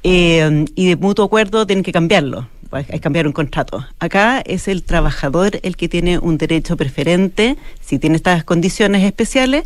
eh, 0.03 0.66
y 0.76 0.88
de 0.88 0.95
mutuo 0.97 1.24
acuerdo 1.24 1.66
tienen 1.66 1.82
que 1.82 1.93
cambiarlo, 1.93 2.49
hay 2.72 2.84
que 2.84 2.99
cambiar 2.99 3.26
un 3.26 3.32
contrato. 3.32 3.86
Acá 3.99 4.41
es 4.45 4.68
el 4.68 4.84
trabajador 4.84 5.59
el 5.64 5.78
que 5.78 5.88
tiene 5.88 6.20
un 6.20 6.38
derecho 6.38 6.76
preferente, 6.76 7.55
si 7.80 7.99
tiene 7.99 8.18
estas 8.18 8.43
condiciones 8.43 9.03
especiales, 9.03 9.64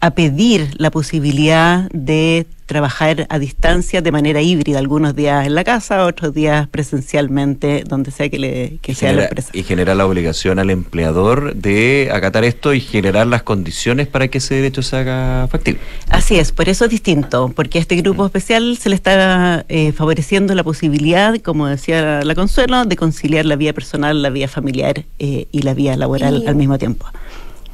a 0.00 0.10
pedir 0.10 0.72
la 0.76 0.90
posibilidad 0.90 1.88
de 1.92 2.46
trabajar 2.68 3.26
a 3.30 3.38
distancia 3.38 4.02
de 4.02 4.12
manera 4.12 4.42
híbrida, 4.42 4.78
algunos 4.78 5.16
días 5.16 5.46
en 5.46 5.54
la 5.54 5.64
casa, 5.64 6.04
otros 6.04 6.34
días 6.34 6.68
presencialmente, 6.68 7.82
donde 7.88 8.10
sea 8.10 8.28
que, 8.28 8.38
le, 8.38 8.78
que 8.82 8.94
sea 8.94 9.12
la 9.14 9.24
empresa. 9.24 9.48
y 9.54 9.62
genera 9.62 9.94
la 9.94 10.06
obligación 10.06 10.58
al 10.58 10.68
empleador 10.70 11.54
de 11.56 12.10
acatar 12.12 12.44
esto 12.44 12.74
y 12.74 12.80
generar 12.80 13.26
las 13.26 13.42
condiciones 13.42 14.06
para 14.06 14.28
que 14.28 14.38
ese 14.38 14.54
derecho 14.56 14.82
se 14.82 14.96
haga 14.96 15.48
factible. 15.50 15.80
Así 16.10 16.36
es, 16.38 16.52
por 16.52 16.68
eso 16.68 16.84
es 16.84 16.90
distinto, 16.90 17.50
porque 17.56 17.78
a 17.78 17.80
este 17.80 17.96
grupo 17.96 18.26
especial 18.26 18.76
se 18.78 18.90
le 18.90 18.94
está 18.94 19.64
eh, 19.68 19.92
favoreciendo 19.92 20.54
la 20.54 20.62
posibilidad, 20.62 21.34
como 21.40 21.66
decía 21.66 22.22
la 22.22 22.34
Consuelo, 22.34 22.84
de 22.84 22.96
conciliar 22.96 23.46
la 23.46 23.56
vida 23.56 23.72
personal, 23.72 24.20
la 24.22 24.28
vida 24.30 24.46
familiar 24.46 25.04
eh, 25.18 25.46
y 25.50 25.62
la 25.62 25.72
vida 25.72 25.96
laboral 25.96 26.42
Y- 26.44 26.46
al 26.46 26.54
mismo 26.56 26.76
tiempo. 26.78 27.06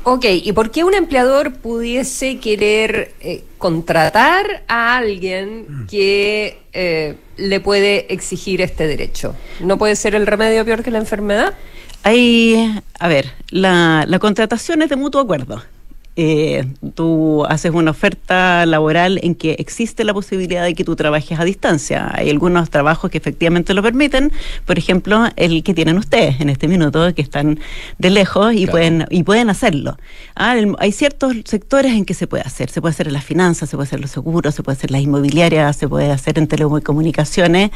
Ok, 0.07 0.27
¿y 0.29 0.53
por 0.53 0.71
qué 0.71 0.85
un 0.85 0.93
empleador 0.93 1.55
pudiese 1.55 2.39
querer 2.39 3.15
eh, 3.21 3.43
contratar 3.57 4.63
a 4.69 4.99
alguien 4.99 5.87
que 5.91 6.59
eh, 6.75 7.17
le 7.39 7.61
puede 7.61 8.13
exigir 8.13 8.61
este 8.61 8.87
derecho? 8.87 9.35
¿No 9.61 9.79
puede 9.79 9.97
ser 9.97 10.15
el 10.15 10.27
remedio 10.27 10.63
peor 10.67 10.83
que 10.83 10.91
la 10.91 10.99
enfermedad? 10.99 11.55
Hay, 12.03 12.83
a 12.99 13.09
ver, 13.09 13.33
la, 13.49 14.05
la 14.07 14.19
contratación 14.19 14.83
es 14.83 14.91
de 14.91 14.97
mutuo 14.97 15.23
acuerdo. 15.23 15.63
Eh, 16.17 16.65
tú 16.95 17.45
haces 17.47 17.73
una 17.73 17.91
oferta 17.91 18.65
laboral 18.67 19.19
en 19.25 19.35
que 19.35 19.57
existe 19.59 20.05
la 20.05 20.15
posibilidad 20.15 20.63
de 20.63 20.75
que 20.75 20.85
tú 20.85 20.95
trabajes 20.95 21.41
a 21.41 21.45
distancia. 21.45 22.09
Hay 22.15 22.31
algunos 22.31 22.71
trabajos 22.71 23.11
que 23.11 23.19
efectivamente 23.19 23.75
lo 23.75 23.83
permiten, 23.83 24.31
por 24.65 24.79
ejemplo, 24.79 25.25
el 25.35 25.65
que 25.65 25.75
tienen 25.75 25.99
ustedes 25.99 26.41
en 26.41 26.51
este 26.51 26.69
minuto, 26.69 27.13
que 27.15 27.23
están 27.23 27.59
de 27.99 28.11
lejos 28.11 28.55
y 28.55 28.67
pueden 28.69 29.07
y 29.11 29.25
pueden 29.25 29.51
hacerlo. 29.51 29.97
Ah, 30.37 30.57
el- 30.57 30.77
hay 30.79 30.93
ciertos 30.93 31.35
sectores 31.47 31.93
en 31.93 32.05
que 32.05 32.15
se 32.15 32.29
puede 32.29 32.45
hacer. 32.45 32.71
Se 32.71 32.81
puede 32.81 32.93
hacer 32.93 33.09
en 33.09 33.13
las 33.15 33.25
finanzas, 33.25 33.69
se 33.69 33.77
puede 33.77 33.89
hacer 33.89 33.99
en 33.99 34.03
los 34.03 34.13
seguros, 34.13 34.55
se 34.55 34.63
puede 34.63 34.77
hacer 34.79 34.91
en 34.91 34.93
las 34.95 35.03
inmobiliarias, 35.03 35.77
se 35.77 35.89
puede 35.89 36.13
hacer 36.13 36.39
en 36.39 36.47
telecomunicaciones. 36.47 37.71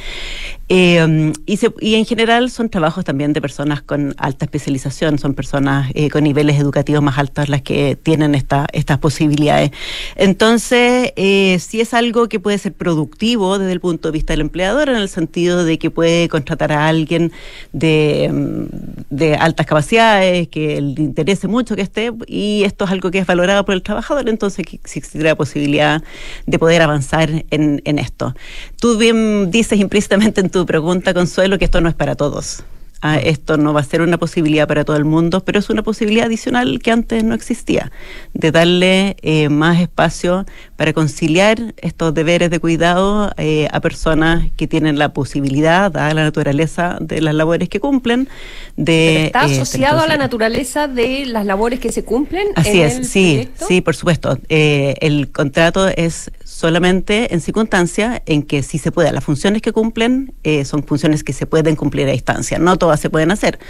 Eh, 0.68 1.32
y, 1.46 1.56
se- 1.56 1.72
y 1.80 1.94
en 1.96 2.04
general 2.04 2.50
son 2.50 2.68
trabajos 2.68 3.04
también 3.04 3.32
de 3.32 3.40
personas 3.40 3.82
con 3.82 4.14
alta 4.18 4.44
especialización, 4.44 5.18
son 5.18 5.34
personas 5.34 5.90
eh, 5.94 6.10
con 6.10 6.22
niveles 6.24 6.58
educativos 6.60 7.02
más 7.02 7.18
altos 7.18 7.48
las 7.48 7.62
que 7.62 7.96
tienen 8.00 8.27
esta, 8.34 8.66
estas 8.72 8.98
posibilidades. 8.98 9.70
Entonces, 10.16 11.12
eh, 11.16 11.58
es 11.72 11.94
algo 11.94 12.28
que 12.28 12.40
puede 12.40 12.58
ser 12.58 12.72
productivo 12.72 13.58
desde 13.58 13.72
el 13.72 13.80
punto 13.80 14.08
de 14.08 14.12
vista 14.12 14.32
del 14.32 14.40
empleador, 14.42 14.88
en 14.88 14.96
el 14.96 15.08
sentido 15.08 15.64
de 15.64 15.78
que 15.78 15.90
puede 15.90 16.28
contratar 16.28 16.72
a 16.72 16.88
alguien 16.88 17.32
de, 17.72 18.30
mm, 18.32 19.22
altas 19.38 19.66
capacidades, 19.66 20.48
que 20.48 20.80
le 20.80 21.02
interese 21.02 21.48
mucho 21.48 21.76
que 21.76 21.82
esté, 21.82 22.12
y 22.26 22.64
esto 22.64 22.84
es 22.84 22.90
algo 22.90 23.10
que 23.10 23.18
es 23.18 23.26
valorado 23.26 23.64
por 23.64 23.74
el 23.74 23.82
trabajador, 23.82 24.28
entonces 24.28 24.64
existe 24.72 25.18
la 25.22 25.34
posibilidad 25.34 26.02
de 26.46 26.58
poder 26.58 26.82
avanzar 26.82 27.44
en, 27.50 27.82
en 27.84 27.98
esto. 27.98 28.34
Tú 28.80 28.98
bien 28.98 29.50
dices 29.50 29.78
implícitamente 29.78 30.40
en 30.40 30.50
tu 30.50 30.66
pregunta, 30.66 31.14
Consuelo, 31.14 31.58
que 31.58 31.64
esto 31.64 31.80
no 31.80 31.88
es 31.88 31.94
para 31.94 32.14
todos. 32.14 32.64
Ah, 33.00 33.18
esto 33.18 33.56
no 33.56 33.72
va 33.72 33.80
a 33.80 33.84
ser 33.84 34.00
una 34.02 34.18
posibilidad 34.18 34.66
para 34.66 34.84
todo 34.84 34.96
el 34.96 35.04
mundo, 35.04 35.44
pero 35.44 35.60
es 35.60 35.70
una 35.70 35.84
posibilidad 35.84 36.26
adicional 36.26 36.80
que 36.82 36.90
antes 36.90 37.22
no 37.22 37.32
existía, 37.32 37.92
de 38.34 38.50
darle 38.50 39.16
eh, 39.22 39.48
más 39.48 39.80
espacio 39.80 40.46
para 40.74 40.92
conciliar 40.92 41.74
estos 41.76 42.12
deberes 42.12 42.50
de 42.50 42.58
cuidado 42.58 43.32
eh, 43.36 43.68
a 43.70 43.80
personas 43.80 44.50
que 44.56 44.66
tienen 44.66 44.98
la 44.98 45.12
posibilidad, 45.12 45.92
dada 45.92 46.12
la 46.12 46.24
naturaleza 46.24 46.98
de 47.00 47.20
las 47.20 47.36
labores 47.36 47.68
que 47.68 47.78
cumplen, 47.78 48.28
de... 48.76 49.26
¿Está 49.26 49.46
eh, 49.46 49.60
asociado 49.60 50.00
a 50.00 50.08
la 50.08 50.16
naturaleza 50.16 50.88
de 50.88 51.24
las 51.26 51.46
labores 51.46 51.78
que 51.78 51.92
se 51.92 52.02
cumplen? 52.04 52.48
Así 52.56 52.80
en 52.80 52.86
es, 52.86 52.96
el 52.96 53.04
sí, 53.04 53.32
proyecto? 53.34 53.66
sí, 53.68 53.80
por 53.80 53.94
supuesto. 53.94 54.38
Eh, 54.48 54.96
el 55.00 55.30
contrato 55.30 55.86
es 55.86 56.32
solamente 56.58 57.32
en 57.32 57.40
circunstancias 57.40 58.20
en 58.26 58.42
que 58.42 58.64
sí 58.64 58.78
se 58.78 58.90
puede. 58.90 59.12
Las 59.12 59.22
funciones 59.22 59.62
que 59.62 59.70
cumplen 59.70 60.34
eh, 60.42 60.64
son 60.64 60.82
funciones 60.82 61.22
que 61.22 61.32
se 61.32 61.46
pueden 61.46 61.76
cumplir 61.76 62.08
a 62.08 62.10
distancia. 62.10 62.58
No 62.58 62.76
todas 62.76 62.98
se 62.98 63.10
pueden 63.10 63.30
hacer. 63.30 63.60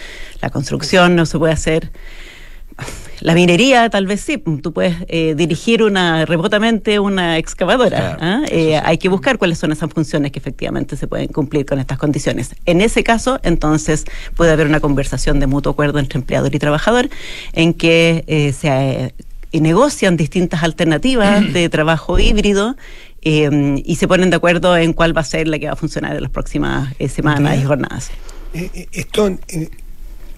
La 0.40 0.48
construcción 0.48 1.14
no 1.14 1.26
se 1.26 1.38
puede 1.38 1.52
hacer. 1.52 1.92
La 3.20 3.34
minería, 3.34 3.90
tal 3.90 4.06
vez 4.06 4.22
sí. 4.22 4.38
Tú 4.38 4.72
puedes 4.72 4.96
eh, 5.08 5.34
dirigir 5.36 5.82
una 5.82 6.24
remotamente 6.24 6.98
una 6.98 7.36
excavadora. 7.36 8.16
Claro, 8.16 8.18
¿ah? 8.22 8.42
Eh, 8.50 8.80
Hay 8.82 8.96
que 8.96 9.10
buscar 9.10 9.36
cuáles 9.36 9.58
son 9.58 9.70
esas 9.70 9.90
funciones 9.92 10.32
que 10.32 10.38
efectivamente 10.38 10.96
se 10.96 11.06
pueden 11.06 11.28
cumplir 11.28 11.66
con 11.66 11.78
estas 11.80 11.98
condiciones. 11.98 12.54
En 12.64 12.80
ese 12.80 13.04
caso, 13.04 13.38
entonces, 13.42 14.06
puede 14.34 14.52
haber 14.52 14.66
una 14.66 14.80
conversación 14.80 15.40
de 15.40 15.46
mutuo 15.46 15.72
acuerdo 15.72 15.98
entre 15.98 16.20
empleador 16.20 16.54
y 16.54 16.58
trabajador 16.58 17.10
en 17.52 17.74
que 17.74 18.54
se 18.58 19.12
negocian 19.52 20.16
distintas 20.16 20.62
alternativas 20.62 21.52
de 21.52 21.68
trabajo 21.68 22.18
híbrido 22.18 22.76
eh, 23.22 23.82
y 23.84 23.96
se 23.96 24.06
ponen 24.08 24.30
de 24.30 24.36
acuerdo 24.36 24.76
en 24.76 24.92
cuál 24.92 25.16
va 25.16 25.22
a 25.22 25.24
ser 25.24 25.48
la 25.48 25.58
que 25.58 25.66
va 25.66 25.72
a 25.72 25.76
funcionar 25.76 26.16
en 26.16 26.22
las 26.22 26.30
próximas 26.30 26.94
eh, 26.98 27.08
semanas 27.08 27.58
y 27.58 27.64
jornadas. 27.64 28.10
Eh, 28.54 28.88
esto 28.92 29.30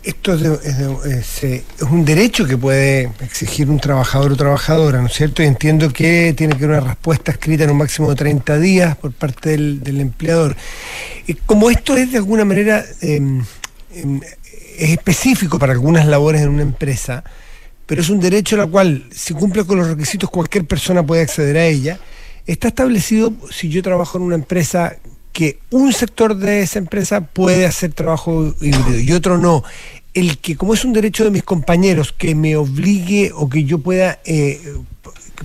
esto 0.03 0.33
es, 0.33 0.41
de- 0.41 1.19
es 1.19 1.45
es, 1.45 1.63
un 1.91 2.05
derecho 2.07 2.47
que 2.47 2.57
puede 2.57 3.11
exigir 3.21 3.69
un 3.69 3.79
trabajador 3.79 4.33
o 4.33 4.37
trabajadora, 4.37 5.01
¿no 5.01 5.09
es 5.09 5.13
cierto? 5.13 5.43
Y 5.43 5.47
entiendo 5.47 5.93
que 5.93 6.33
tiene 6.35 6.57
que 6.57 6.65
haber 6.65 6.79
una 6.79 6.89
respuesta 6.89 7.33
escrita 7.33 7.65
en 7.65 7.71
un 7.71 7.77
máximo 7.77 8.09
de 8.09 8.17
30 8.17 8.59
días 8.59 8.97
por 8.97 9.13
parte 9.13 9.51
del, 9.51 9.83
del 9.83 10.01
empleador. 10.01 10.57
Como 11.45 11.71
esto 11.71 11.97
es 11.99 12.13
de 12.13 12.17
alguna 12.19 12.47
manera 12.47 12.83
eh, 13.03 13.17
em, 13.95 14.21
es 14.79 14.91
específico 14.91 15.59
para 15.59 15.73
algunas 15.73 16.07
labores 16.07 16.41
en 16.41 16.49
una 16.49 16.63
empresa, 16.63 17.23
pero 17.91 18.03
es 18.03 18.09
un 18.09 18.21
derecho 18.21 18.55
al 18.61 18.71
cual, 18.71 19.03
si 19.11 19.35
cumple 19.35 19.65
con 19.65 19.77
los 19.77 19.89
requisitos, 19.89 20.31
cualquier 20.31 20.65
persona 20.65 21.05
puede 21.05 21.23
acceder 21.23 21.57
a 21.57 21.67
ella. 21.67 21.99
Está 22.47 22.69
establecido, 22.69 23.33
si 23.51 23.69
yo 23.69 23.83
trabajo 23.83 24.17
en 24.17 24.23
una 24.23 24.37
empresa, 24.37 24.95
que 25.33 25.59
un 25.71 25.93
sector 25.93 26.37
de 26.37 26.63
esa 26.63 26.79
empresa 26.79 27.21
puede 27.23 27.67
hacer 27.67 27.93
trabajo 27.93 28.55
híbrido 28.61 29.01
y 29.01 29.11
otro 29.13 29.39
no. 29.39 29.65
El 30.15 30.39
que, 30.39 30.55
como 30.57 30.73
es 30.75 30.85
un 30.85 30.93
derecho 30.93 31.25
de 31.25 31.33
mis 31.33 31.43
compañeros, 31.43 32.13
que 32.13 32.37
me 32.37 32.55
obligue 32.55 33.33
o 33.35 33.49
que 33.49 33.65
yo 33.65 33.81
pueda... 33.81 34.21
eh, 34.25 34.61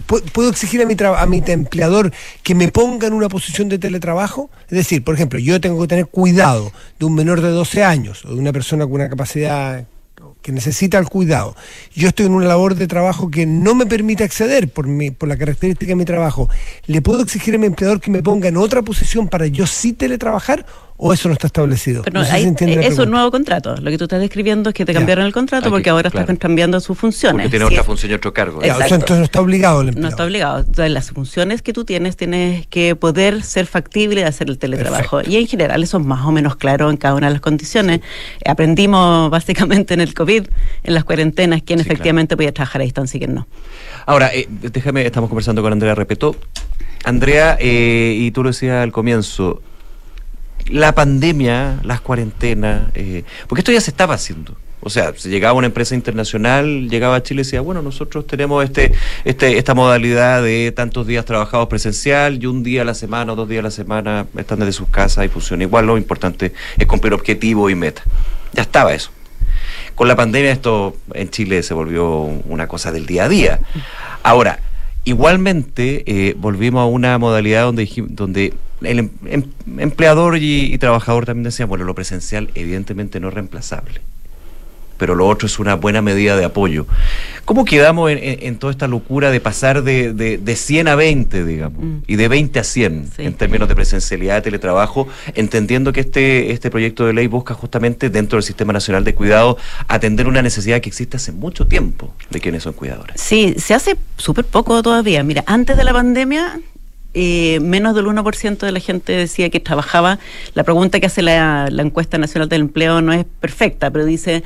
pu- 0.08 0.22
¿Puedo 0.32 0.52
exigir 0.52 0.84
a 0.84 0.86
mi, 0.86 0.96
a 1.00 1.26
mi 1.26 1.42
empleador 1.48 2.12
que 2.44 2.54
me 2.54 2.68
ponga 2.68 3.08
en 3.08 3.14
una 3.14 3.28
posición 3.28 3.70
de 3.70 3.80
teletrabajo? 3.80 4.52
Es 4.70 4.78
decir, 4.78 5.04
por 5.04 5.16
ejemplo, 5.16 5.40
yo 5.40 5.60
tengo 5.60 5.82
que 5.82 5.88
tener 5.88 6.06
cuidado 6.06 6.72
de 7.00 7.06
un 7.08 7.16
menor 7.16 7.42
de 7.42 7.50
12 7.50 7.84
años 7.84 8.24
o 8.24 8.36
de 8.36 8.40
una 8.40 8.54
persona 8.54 8.84
con 8.86 8.94
una 8.94 9.10
capacidad 9.10 9.88
que 10.46 10.52
necesita 10.52 11.00
el 11.00 11.10
cuidado. 11.10 11.56
Yo 11.96 12.10
estoy 12.10 12.28
en 12.28 12.34
una 12.34 12.46
labor 12.46 12.76
de 12.76 12.86
trabajo 12.86 13.32
que 13.32 13.48
no 13.48 13.74
me 13.74 13.88
permite 13.88 14.24
acceder 14.24 14.70
por, 14.70 14.86
mi, 14.86 15.10
por 15.10 15.28
la 15.28 15.38
característica 15.38 15.90
de 15.90 15.96
mi 15.96 16.06
trabajo. 16.06 16.48
¿Le 16.86 17.02
puedo 17.02 17.24
exigir 17.24 17.56
a 17.56 17.58
mi 17.58 17.66
empleador 17.66 18.00
que 18.00 18.12
me 18.12 18.22
ponga 18.22 18.48
en 18.48 18.58
otra 18.58 18.84
posición 18.84 19.28
para 19.28 19.48
yo 19.48 19.66
sí 19.66 19.94
teletrabajar 19.94 20.64
o 20.98 21.12
eso 21.14 21.28
no 21.28 21.34
está 21.34 21.48
establecido. 21.48 22.04
Pero 22.04 22.22
No 22.22 22.26
ahí- 22.32 22.54
es 22.82 22.98
un 23.00 23.12
nuevo 23.12 23.30
contrato. 23.30 23.76
Lo 23.76 23.92
que 23.92 23.98
tú 23.98 24.06
estás 24.06 24.22
describiendo 24.22 24.70
es 24.70 24.74
que 24.74 24.86
te 24.86 24.94
Ya. 24.94 25.00
cambiaron 25.00 25.26
el 25.26 25.34
contrato 25.34 25.66
Aquí, 25.66 25.72
porque 25.72 25.90
ahora 25.90 26.10
claro. 26.10 26.24
estás 26.24 26.38
cambiando 26.40 26.80
sus 26.80 26.98
funciones. 26.98 27.48
Porque 27.48 27.50
tiene 27.58 27.66
Sí. 27.68 27.74
otra 27.74 27.84
función 27.84 28.12
y 28.12 28.16
otro 28.16 28.34
cargo. 28.34 28.62
Ya, 28.62 28.74
o 28.74 28.78
sea, 28.78 28.86
Exacto. 28.86 28.96
entonces 28.96 29.18
no 29.20 29.24
está 29.26 29.42
obligado 29.42 29.82
el 29.82 29.86
No 29.88 29.90
empleado. 29.92 30.10
está 30.10 30.24
obligado. 30.24 30.60
Entonces, 30.60 30.92
las 30.92 31.12
funciones 31.12 31.62
que 31.62 31.74
tú 31.74 31.84
tienes 31.84 32.16
tienes 32.16 32.66
que 32.68 32.96
poder 32.96 33.44
ser 33.44 33.66
factible 33.66 34.22
de 34.22 34.28
hacer 34.28 34.50
el 34.50 34.58
teletrabajo. 34.58 35.22
Y 35.22 35.36
en 35.36 35.48
general 35.48 35.84
eso 35.84 35.98
es 35.98 36.06
más 36.06 36.26
o 36.26 36.32
menos 36.32 36.56
claro 36.56 36.90
en 36.90 36.98
cada 36.98 37.16
una 37.16 37.28
de 37.28 37.34
las 37.34 37.42
condiciones. 37.42 38.00
Aprendimos 38.46 39.30
básicamente 39.86 39.94
en 39.94 40.02
el 40.02 40.14
COVID, 40.14 40.46
en 40.84 40.94
las 40.94 41.04
cuarentenas, 41.04 41.62
quién 41.66 41.80
Sí, 41.80 41.86
efectivamente 41.86 42.36
podía 42.38 42.54
trabajar 42.54 42.82
a 42.82 42.86
distancia 42.86 43.18
y 43.18 43.20
quién 43.20 43.36
no. 43.36 43.48
Ahora, 44.06 44.30
eh, 44.34 44.48
déjame, 44.50 45.06
estamos 45.06 45.30
conversando 45.30 45.62
con 45.62 45.74
Andrea 45.74 45.94
Repetó. 45.96 46.36
Andrea, 47.04 47.58
eh, 47.60 48.16
y 48.18 48.32
tú 48.32 48.44
lo 48.44 48.50
decías 48.50 48.82
al 48.82 48.92
comienzo, 48.92 49.62
la 50.68 50.94
pandemia, 50.94 51.80
las 51.84 52.02
cuarentenas, 52.02 52.90
eh, 52.96 53.24
porque 53.48 53.62
esto 53.62 53.72
ya 53.72 53.82
se 53.82 53.92
estaba 53.92 54.16
haciendo. 54.16 54.56
O 54.82 54.92
sea, 54.92 55.14
si 55.18 55.30
llegaba 55.30 55.54
una 55.54 55.66
empresa 55.66 55.96
internacional, 55.96 56.90
llegaba 56.90 57.16
a 57.16 57.24
Chile 57.24 57.42
y 57.42 57.44
decía, 57.44 57.60
bueno, 57.62 57.82
nosotros 57.82 58.28
tenemos 58.28 58.64
este, 58.64 58.92
este, 59.24 59.58
esta 59.58 59.74
modalidad 59.74 60.44
de 60.44 60.72
tantos 60.72 61.08
días 61.08 61.26
trabajados 61.26 61.68
presencial 61.70 62.42
y 62.42 62.46
un 62.46 62.62
día 62.62 62.84
a 62.84 62.86
la 62.86 62.94
semana 62.94 63.34
o 63.34 63.36
dos 63.36 63.50
días 63.50 63.62
a 63.62 63.64
la 63.64 63.72
semana 63.72 64.28
están 64.38 64.60
desde 64.60 64.74
sus 64.74 64.88
casas 64.90 65.26
y 65.26 65.30
funciona. 65.30 65.64
Igual 65.64 65.88
lo 65.88 65.98
importante 65.98 66.54
es 66.78 66.86
cumplir 66.86 67.14
objetivos 67.14 67.72
y 67.72 67.76
metas. 67.76 68.06
Ya 68.54 68.62
estaba 68.62 68.94
eso. 68.94 69.10
Con 69.96 70.08
la 70.08 70.16
pandemia 70.16 70.52
esto 70.52 70.96
en 71.16 71.32
Chile 71.32 71.64
se 71.64 71.74
volvió 71.74 72.20
una 72.22 72.68
cosa 72.68 72.92
del 72.92 73.08
día 73.08 73.24
a 73.24 73.30
día. 73.30 73.60
Ahora, 74.22 74.60
igualmente 75.04 76.04
eh, 76.06 76.36
volvimos 76.38 76.82
a 76.82 76.86
una 76.86 77.18
modalidad 77.18 77.64
donde, 77.64 77.90
donde 78.10 78.54
el 78.88 79.00
em- 79.00 79.10
em- 79.26 79.44
empleador 79.80 80.38
y, 80.38 80.74
y 80.74 80.78
trabajador 80.78 81.26
también 81.26 81.44
decían, 81.44 81.70
bueno, 81.70 81.84
lo 81.86 81.96
presencial 81.96 82.50
evidentemente 82.56 83.20
no 83.20 83.28
es 83.30 83.34
reemplazable, 83.34 84.02
pero 84.98 85.14
lo 85.14 85.28
otro 85.28 85.46
es 85.46 85.60
una 85.60 85.76
buena 85.76 86.02
medida 86.02 86.38
de 86.38 86.46
apoyo. 86.46 86.88
¿Cómo 87.44 87.66
quedamos 87.66 88.10
en, 88.12 88.18
en- 88.18 88.40
en 88.44 88.58
toda 88.58 88.72
esta 88.72 88.88
locura 88.88 89.30
de 89.30 89.42
pasar 89.42 89.84
de, 89.84 90.14
de, 90.14 90.38
de 90.38 90.56
100 90.56 90.88
a 90.88 90.96
20, 90.96 91.44
digamos, 91.44 91.84
Mm. 91.84 91.98
y 92.08 92.16
de 92.16 92.28
20 92.30 92.60
a 92.60 92.64
100 92.64 93.10
Sí. 93.14 93.24
en 93.24 93.34
términos 93.34 93.68
de 93.68 93.76
presencialidad, 93.76 94.36
de 94.36 94.42
teletrabajo, 94.44 95.08
entendiendo 95.34 95.92
que 95.92 96.00
este, 96.00 96.52
este 96.54 96.72
proyecto 96.72 97.06
de 97.06 97.14
ley 97.14 97.28
busca 97.28 97.54
justamente 97.54 98.10
dentro 98.10 98.38
del 98.38 98.44
Sistema 98.44 98.72
Nacional 98.72 99.04
de 99.04 99.14
Cuidado 99.14 99.58
atender 99.90 100.28
una 100.28 100.42
necesidad 100.42 100.80
que 100.80 100.88
existe 100.90 101.18
hace 101.18 101.34
mucho 101.34 101.68
tiempo 101.68 102.14
de 102.30 102.40
quienes 102.40 102.64
son 102.64 102.72
cuidadores? 102.74 103.20
Sí, 103.20 103.54
se 103.58 103.74
hace 103.74 103.98
súper 104.18 104.46
poco 104.46 104.82
todavía. 104.82 105.24
Mira, 105.24 105.44
antes 105.46 105.76
de 105.76 105.84
la 105.84 105.92
pandemia, 105.92 106.60
eh, 107.16 107.60
menos 107.62 107.96
del 107.96 108.06
1% 108.06 108.58
de 108.58 108.72
la 108.72 108.80
gente 108.80 109.14
decía 109.14 109.50
que 109.50 109.60
trabajaba. 109.60 110.20
La 110.54 110.64
pregunta 110.64 111.00
que 111.00 111.08
hace 111.08 111.22
la, 111.22 111.70
la 111.72 111.82
encuesta 111.82 112.18
nacional 112.18 112.50
del 112.50 112.62
empleo 112.62 113.02
no 113.02 113.14
es 113.14 113.26
perfecta, 113.40 113.90
pero 113.90 114.06
dice, 114.06 114.44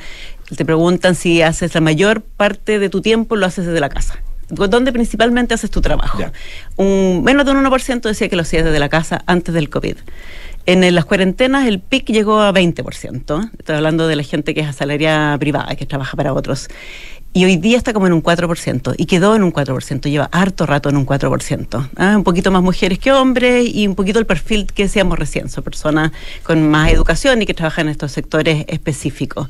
te 0.56 0.64
preguntan 0.64 1.14
si 1.14 1.42
haces 1.42 1.74
la 1.74 1.80
mayor 1.80 2.22
parte 2.22 2.78
de 2.78 2.88
tu 2.88 3.00
tiempo 3.00 3.36
lo 3.36 3.46
haces 3.46 3.66
desde 3.66 3.80
la 3.80 3.88
casa. 3.88 4.22
¿Dónde 4.50 4.92
principalmente 4.92 5.54
haces 5.54 5.70
tu 5.70 5.80
trabajo? 5.80 6.18
Ya. 6.18 6.32
Un, 6.76 7.22
menos 7.22 7.46
de 7.46 7.52
un 7.52 7.64
1% 7.64 8.00
decía 8.00 8.28
que 8.28 8.36
lo 8.36 8.42
hacía 8.42 8.64
desde 8.64 8.78
la 8.80 8.88
casa 8.88 9.22
antes 9.26 9.54
del 9.54 9.70
COVID. 9.70 9.96
En 10.66 10.94
las 10.94 11.04
cuarentenas 11.04 11.66
el 11.66 11.80
pic 11.80 12.06
llegó 12.06 12.40
a 12.40 12.52
20%. 12.52 13.50
Estoy 13.58 13.76
hablando 13.76 14.08
de 14.08 14.16
la 14.16 14.22
gente 14.22 14.52
que 14.52 14.60
es 14.60 14.68
asalariada 14.68 15.38
privada, 15.38 15.74
que 15.76 15.86
trabaja 15.86 16.16
para 16.16 16.32
otros. 16.32 16.68
Y 17.32 17.44
hoy 17.44 17.56
día 17.56 17.76
está 17.78 17.92
como 17.92 18.08
en 18.08 18.12
un 18.12 18.22
4%, 18.24 18.94
y 18.96 19.06
quedó 19.06 19.36
en 19.36 19.44
un 19.44 19.52
4%, 19.52 20.10
lleva 20.10 20.28
harto 20.32 20.66
rato 20.66 20.88
en 20.88 20.96
un 20.96 21.06
4%. 21.06 21.90
¿ah? 21.96 22.16
Un 22.16 22.24
poquito 22.24 22.50
más 22.50 22.60
mujeres 22.60 22.98
que 22.98 23.12
hombres 23.12 23.72
y 23.72 23.86
un 23.86 23.94
poquito 23.94 24.18
el 24.18 24.26
perfil 24.26 24.66
que 24.66 24.84
decíamos 24.84 25.16
recién, 25.16 25.48
son 25.48 25.62
personas 25.62 26.10
con 26.42 26.68
más 26.68 26.90
educación 26.90 27.40
y 27.40 27.46
que 27.46 27.54
trabajan 27.54 27.86
en 27.86 27.92
estos 27.92 28.10
sectores 28.10 28.64
específicos. 28.66 29.48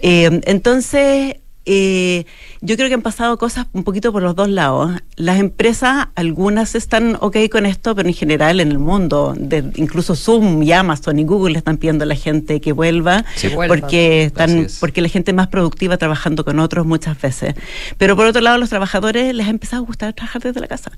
Eh, 0.00 0.40
entonces, 0.44 1.36
eh, 1.66 2.24
yo 2.60 2.76
creo 2.76 2.88
que 2.88 2.94
han 2.94 3.02
pasado 3.02 3.38
cosas 3.38 3.66
un 3.72 3.84
poquito 3.84 4.12
por 4.12 4.22
los 4.22 4.34
dos 4.34 4.48
lados. 4.48 4.92
Las 5.16 5.38
empresas, 5.38 6.08
algunas 6.14 6.74
están 6.74 7.16
ok 7.20 7.36
con 7.50 7.66
esto, 7.66 7.94
pero 7.94 8.08
en 8.08 8.14
general 8.14 8.60
en 8.60 8.70
el 8.70 8.78
mundo, 8.78 9.34
de, 9.36 9.64
incluso 9.76 10.14
Zoom 10.14 10.62
y 10.62 10.72
Amazon 10.72 11.18
y 11.18 11.24
Google 11.24 11.52
le 11.52 11.58
están 11.58 11.76
pidiendo 11.76 12.04
a 12.04 12.06
la 12.06 12.16
gente 12.16 12.60
que 12.60 12.72
vuelva, 12.72 13.24
Sí. 13.36 13.50
Porque 13.54 14.24
están, 14.24 14.58
es. 14.64 14.78
porque 14.78 15.00
la 15.00 15.08
gente 15.08 15.30
es 15.30 15.34
más 15.34 15.48
productiva 15.48 15.96
trabajando 15.96 16.44
con 16.44 16.58
otros 16.58 16.86
muchas 16.86 17.20
veces. 17.20 17.54
Pero 17.98 18.16
por 18.16 18.26
otro 18.26 18.40
lado, 18.40 18.58
los 18.58 18.68
trabajadores 18.68 19.34
les 19.34 19.46
ha 19.46 19.50
empezado 19.50 19.82
a 19.82 19.86
gustar 19.86 20.12
trabajar 20.12 20.42
desde 20.42 20.60
la 20.60 20.66
casa. 20.66 20.92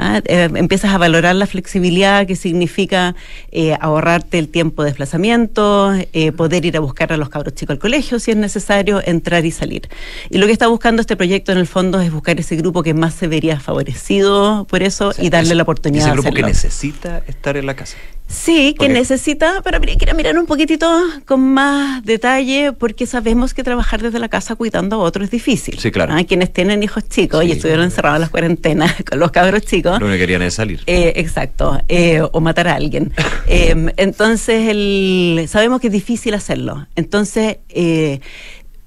Ah, 0.00 0.22
eh, 0.26 0.48
empiezas 0.54 0.92
a 0.92 0.98
valorar 0.98 1.34
la 1.34 1.46
flexibilidad 1.46 2.24
que 2.24 2.36
significa 2.36 3.16
eh, 3.50 3.76
ahorrarte 3.80 4.38
el 4.38 4.48
tiempo 4.48 4.84
de 4.84 4.90
desplazamiento, 4.90 5.92
eh, 6.12 6.30
poder 6.30 6.64
ir 6.64 6.76
a 6.76 6.80
buscar 6.80 7.12
a 7.12 7.16
los 7.16 7.28
cabros 7.28 7.54
chicos 7.54 7.74
al 7.74 7.80
colegio 7.80 8.20
si 8.20 8.30
es 8.30 8.36
necesario, 8.36 9.02
entrar 9.04 9.44
y 9.44 9.50
salir. 9.50 9.88
Y 10.30 10.38
lo 10.38 10.46
que 10.46 10.52
está 10.52 10.68
buscando 10.68 11.00
este 11.00 11.16
proyecto 11.16 11.50
en 11.50 11.58
el 11.58 11.66
fondo 11.66 12.00
es 12.00 12.12
buscar 12.12 12.38
ese 12.38 12.54
grupo 12.54 12.84
que 12.84 12.94
más 12.94 13.14
se 13.14 13.26
vería 13.26 13.58
favorecido 13.58 14.66
por 14.70 14.84
eso 14.84 15.08
O 15.08 15.12
sea, 15.12 15.24
y 15.24 15.30
darle 15.30 15.56
la 15.56 15.64
oportunidad 15.64 16.06
Ese 16.06 16.10
de 16.10 16.22
grupo 16.22 16.32
que 16.32 16.42
necesita 16.42 17.22
estar 17.26 17.56
en 17.56 17.66
la 17.66 17.74
casa. 17.74 17.96
Sí, 18.28 18.74
que 18.78 18.90
necesita, 18.90 19.62
pero 19.64 19.78
habría 19.78 19.96
que 19.96 20.04
ir 20.04 20.10
a 20.10 20.14
mirar 20.14 20.38
un 20.38 20.44
poquitito 20.44 20.86
con 21.24 21.40
más 21.40 22.04
detalle, 22.04 22.72
porque 22.72 23.06
sabemos 23.06 23.54
que 23.54 23.64
trabajar 23.64 24.02
desde 24.02 24.18
la 24.18 24.28
casa 24.28 24.54
cuidando 24.54 24.96
a 24.96 24.98
otros 24.98 25.24
es 25.24 25.30
difícil. 25.30 25.78
Sí, 25.78 25.90
claro. 25.90 26.12
Ah, 26.14 26.22
Quienes 26.24 26.52
tienen 26.52 26.82
hijos 26.82 27.08
chicos 27.08 27.42
y 27.44 27.52
estuvieron 27.52 27.84
encerrados 27.84 28.16
en 28.16 28.20
las 28.20 28.30
cuarentenas 28.30 28.96
con 29.08 29.18
los 29.18 29.30
cabros 29.30 29.62
chicos. 29.62 29.98
Lo 29.98 30.08
que 30.08 30.18
querían 30.18 30.42
es 30.42 30.54
salir. 30.54 30.82
Eh, 30.86 31.14
exacto, 31.16 31.80
eh, 31.88 32.20
o 32.30 32.40
matar 32.40 32.68
a 32.68 32.74
alguien. 32.74 33.12
Eh, 33.50 33.94
entonces, 33.96 34.68
el, 34.68 35.46
sabemos 35.48 35.80
que 35.80 35.86
es 35.86 35.92
difícil 35.92 36.34
hacerlo. 36.34 36.86
Entonces, 36.96 37.58
eh, 37.70 38.20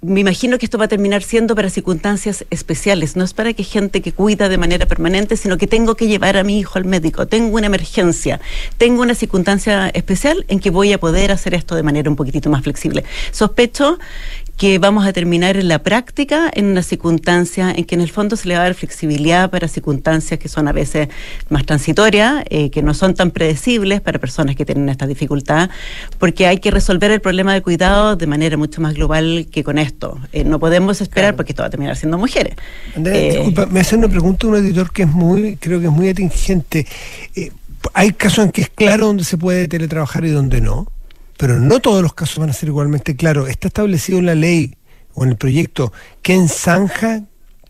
me 0.02 0.20
imagino 0.20 0.58
que 0.58 0.66
esto 0.66 0.80
va 0.80 0.86
a 0.86 0.88
terminar 0.88 1.22
siendo 1.22 1.56
para 1.56 1.70
circunstancias 1.70 2.46
especiales. 2.50 3.16
No 3.16 3.24
es 3.24 3.34
para 3.34 3.54
que 3.54 3.64
gente 3.64 4.02
que 4.02 4.12
cuida 4.12 4.50
de 4.50 4.58
manera 4.58 4.88
permanente, 4.88 5.38
sino 5.38 5.58
que 5.58 5.68
tengo 5.68 5.96
que 5.96 6.08
llevar 6.08 6.38
a 6.38 6.44
mi 6.44 6.60
hijo 6.60 6.80
al 6.80 6.86
médico, 6.86 7.28
tengo 7.28 7.58
una 7.58 7.68
emergencia, 7.68 8.42
tengo 8.78 9.04
una 9.04 9.14
circunstancia 9.14 9.90
especial 9.90 10.44
en 10.48 10.60
que 10.60 10.72
voy 10.72 10.92
a 10.92 11.00
poder 11.00 11.32
hacer 11.32 11.54
esto 11.54 11.76
de 11.76 11.84
manera 11.84 12.10
un 12.10 12.16
poquitito 12.16 12.50
más 12.50 12.64
flexible. 12.64 13.04
Sospecho 13.32 14.00
que 14.62 14.78
vamos 14.78 15.08
a 15.08 15.12
terminar 15.12 15.58
en 15.58 15.68
la 15.68 15.82
práctica 15.82 16.52
en 16.54 16.66
una 16.66 16.84
circunstancia 16.84 17.74
en 17.76 17.84
que 17.84 17.96
en 17.96 18.02
el 18.02 18.12
fondo 18.12 18.36
se 18.36 18.48
le 18.48 18.54
va 18.54 18.60
a 18.60 18.64
dar 18.66 18.76
flexibilidad 18.76 19.50
para 19.50 19.68
circunstancias 19.68 20.40
que 20.40 20.48
son 20.50 20.68
a 20.68 20.72
veces 20.72 21.08
más 21.50 21.66
transitorias, 21.66 22.44
eh, 22.48 22.70
que 22.70 22.84
no 22.84 22.94
son 22.94 23.16
tan 23.16 23.32
predecibles 23.32 24.02
para 24.02 24.20
personas 24.20 24.56
que 24.56 24.64
tienen 24.64 24.88
esta 24.88 25.08
dificultad, 25.08 25.72
porque 26.20 26.46
hay 26.46 26.60
que 26.60 26.70
resolver 26.70 27.10
el 27.10 27.22
problema 27.22 27.56
de 27.56 27.64
cuidado 27.64 28.16
de 28.16 28.28
manera 28.28 28.56
mucho 28.56 28.82
más 28.82 28.94
global 28.94 29.48
que 29.52 29.64
con 29.64 29.80
esto. 29.80 30.20
Eh, 30.32 30.44
no 30.44 30.60
podemos 30.60 31.02
esperar 31.02 31.36
porque 31.36 31.54
esto 31.54 31.64
va 31.64 31.68
a 31.68 31.72
terminar 31.72 31.96
siendo 31.98 32.20
mujeres. 32.20 32.54
Andrea, 32.96 33.20
Eh, 33.20 33.30
disculpa, 33.38 33.66
me 33.66 33.80
hace 33.80 33.96
una 33.96 34.10
pregunta 34.10 34.46
un 34.46 34.58
editor 34.58 34.92
que 34.92 35.02
es 35.02 35.10
muy, 35.10 35.56
creo 35.56 35.80
que 35.80 35.88
es 35.88 35.92
muy 35.92 36.08
atingente. 36.08 36.86
Hay 37.96 38.12
casos 38.12 38.46
en 38.46 38.52
que 38.52 38.62
es 38.62 38.70
claro 38.70 39.08
dónde 39.08 39.24
se 39.24 39.40
puede 39.40 39.68
teletrabajar 39.68 40.24
y 40.24 40.30
dónde 40.30 40.62
no, 40.62 40.86
pero 41.42 41.60
no 41.60 41.80
todos 41.80 42.04
los 42.04 42.14
casos 42.14 42.38
van 42.38 42.52
a 42.52 42.54
ser 42.54 42.70
igualmente 42.70 43.16
claros. 43.16 43.50
Está 43.50 43.70
establecido 43.70 44.20
en 44.20 44.28
la 44.28 44.36
ley 44.36 44.76
o 45.16 45.24
en 45.24 45.32
el 45.32 45.38
proyecto 45.38 45.92
que 46.22 46.36
enzanja 46.36 47.24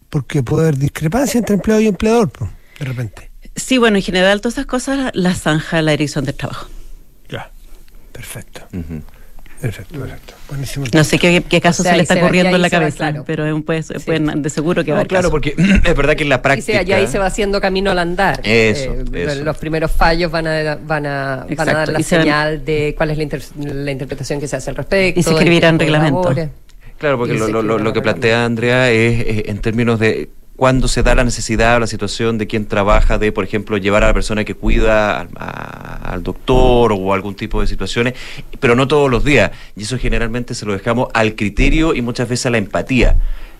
porque 0.09 0.43
puede 0.43 0.63
haber 0.63 0.77
discrepancia 0.77 1.37
entre 1.37 1.55
empleado 1.55 1.79
y 1.81 1.87
empleador, 1.87 2.29
pues, 2.31 2.51
de 2.79 2.85
repente. 2.85 3.31
sí, 3.55 3.77
bueno, 3.77 3.95
en 3.95 4.03
general 4.03 4.41
todas 4.41 4.55
esas 4.55 4.65
cosas 4.65 5.11
las 5.13 5.43
zanja 5.43 5.81
la 5.81 5.91
dirección 5.91 6.25
del 6.25 6.35
trabajo. 6.35 6.67
Ya, 7.29 7.49
perfecto, 8.11 8.67
Ujú. 8.73 9.03
Perfecto, 9.61 9.99
perfecto. 9.99 10.33
Buenísimo. 10.49 10.85
No 10.93 11.03
sé 11.03 11.19
qué, 11.19 11.43
qué 11.47 11.61
caso 11.61 11.81
O 11.81 11.83
sea, 11.83 11.93
se 11.93 11.97
le 11.97 12.03
está 12.03 12.15
se 12.15 12.19
corriendo 12.21 12.51
y 12.51 12.55
en 12.55 12.61
la 12.61 12.69
se 12.69 12.75
va, 12.75 12.79
cabeza, 12.81 12.97
claro. 12.97 13.23
pero 13.25 13.45
es 13.45 13.53
un, 13.53 13.63
pues, 13.63 13.91
pueden- 14.05 14.41
de 14.41 14.49
seguro 14.49 14.83
que 14.83 14.91
va 14.91 14.99
a 14.99 15.01
No, 15.03 15.07
claro, 15.07 15.29
porque 15.31 15.53
es 15.85 15.95
verdad 15.95 16.15
que 16.15 16.23
en 16.23 16.29
la 16.29 16.35
Y 16.35 16.39
práctica. 16.39 16.79
se- 16.79 16.85
ya 16.85 16.97
ahí 16.97 17.07
se 17.07 17.19
va 17.19 17.27
haciendo 17.27 17.61
camino 17.61 17.91
al 17.91 17.99
andar. 17.99 18.39
Eso, 18.43 18.93
Eh, 18.93 19.05
eso. 19.25 19.43
Los 19.43 19.57
primeros 19.57 19.91
fallos 19.91 20.31
van 20.31 20.47
a, 20.47 20.75
van 20.75 21.05
a, 21.05 21.35
van 21.35 21.45
a 21.45 21.45
Exacto, 21.49 21.73
dar 21.73 21.87
la 21.89 21.99
y 21.99 22.03
van- 22.03 22.03
señal 22.03 22.65
de 22.65 22.93
cuál 22.97 23.11
es 23.11 23.17
la, 23.17 23.23
inter- 23.23 23.43
la 23.59 23.91
interpretación 23.91 24.39
que 24.39 24.47
se 24.47 24.55
hace 24.55 24.69
al 24.71 24.75
respecto. 24.75 25.19
Y 25.19 25.23
se 25.23 25.31
escribirán 25.31 25.79
reglamentos. 25.79 26.35
Claro, 26.97 27.17
porque 27.17 27.33
Y 27.33 27.37
lo, 27.37 27.47
lo- 27.61 27.77
lo- 27.79 27.93
que 27.93 28.01
plantea 28.01 28.45
Andrea 28.45 28.89
es 28.91 29.47
en 29.47 29.57
términos 29.59 29.99
de 29.99 30.29
cuándo 30.61 30.87
se 30.87 31.01
da 31.01 31.15
la 31.15 31.23
necesidad 31.23 31.77
o 31.77 31.79
la 31.79 31.87
situación 31.87 32.37
de 32.37 32.45
quien 32.45 32.67
trabaja 32.67 33.17
de, 33.17 33.31
por 33.31 33.43
ejemplo, 33.43 33.77
llevar 33.77 34.03
a 34.03 34.07
la 34.09 34.13
persona 34.13 34.43
que 34.43 34.53
cuida 34.53 35.27
al 35.33 36.21
doctor 36.21 36.93
o 36.95 37.13
algún 37.15 37.33
tipo 37.33 37.61
de 37.61 37.65
situaciones, 37.65 38.13
pero 38.59 38.75
no 38.75 38.87
todos 38.87 39.09
los 39.09 39.23
días. 39.23 39.49
Y 39.75 39.81
eso 39.81 39.97
generalmente 39.97 40.53
se 40.53 40.67
lo 40.67 40.73
dejamos 40.73 41.07
al 41.15 41.33
criterio 41.33 41.95
y 41.95 42.03
muchas 42.03 42.29
veces 42.29 42.45
a 42.45 42.51
la 42.51 42.59
empatía. 42.59 43.15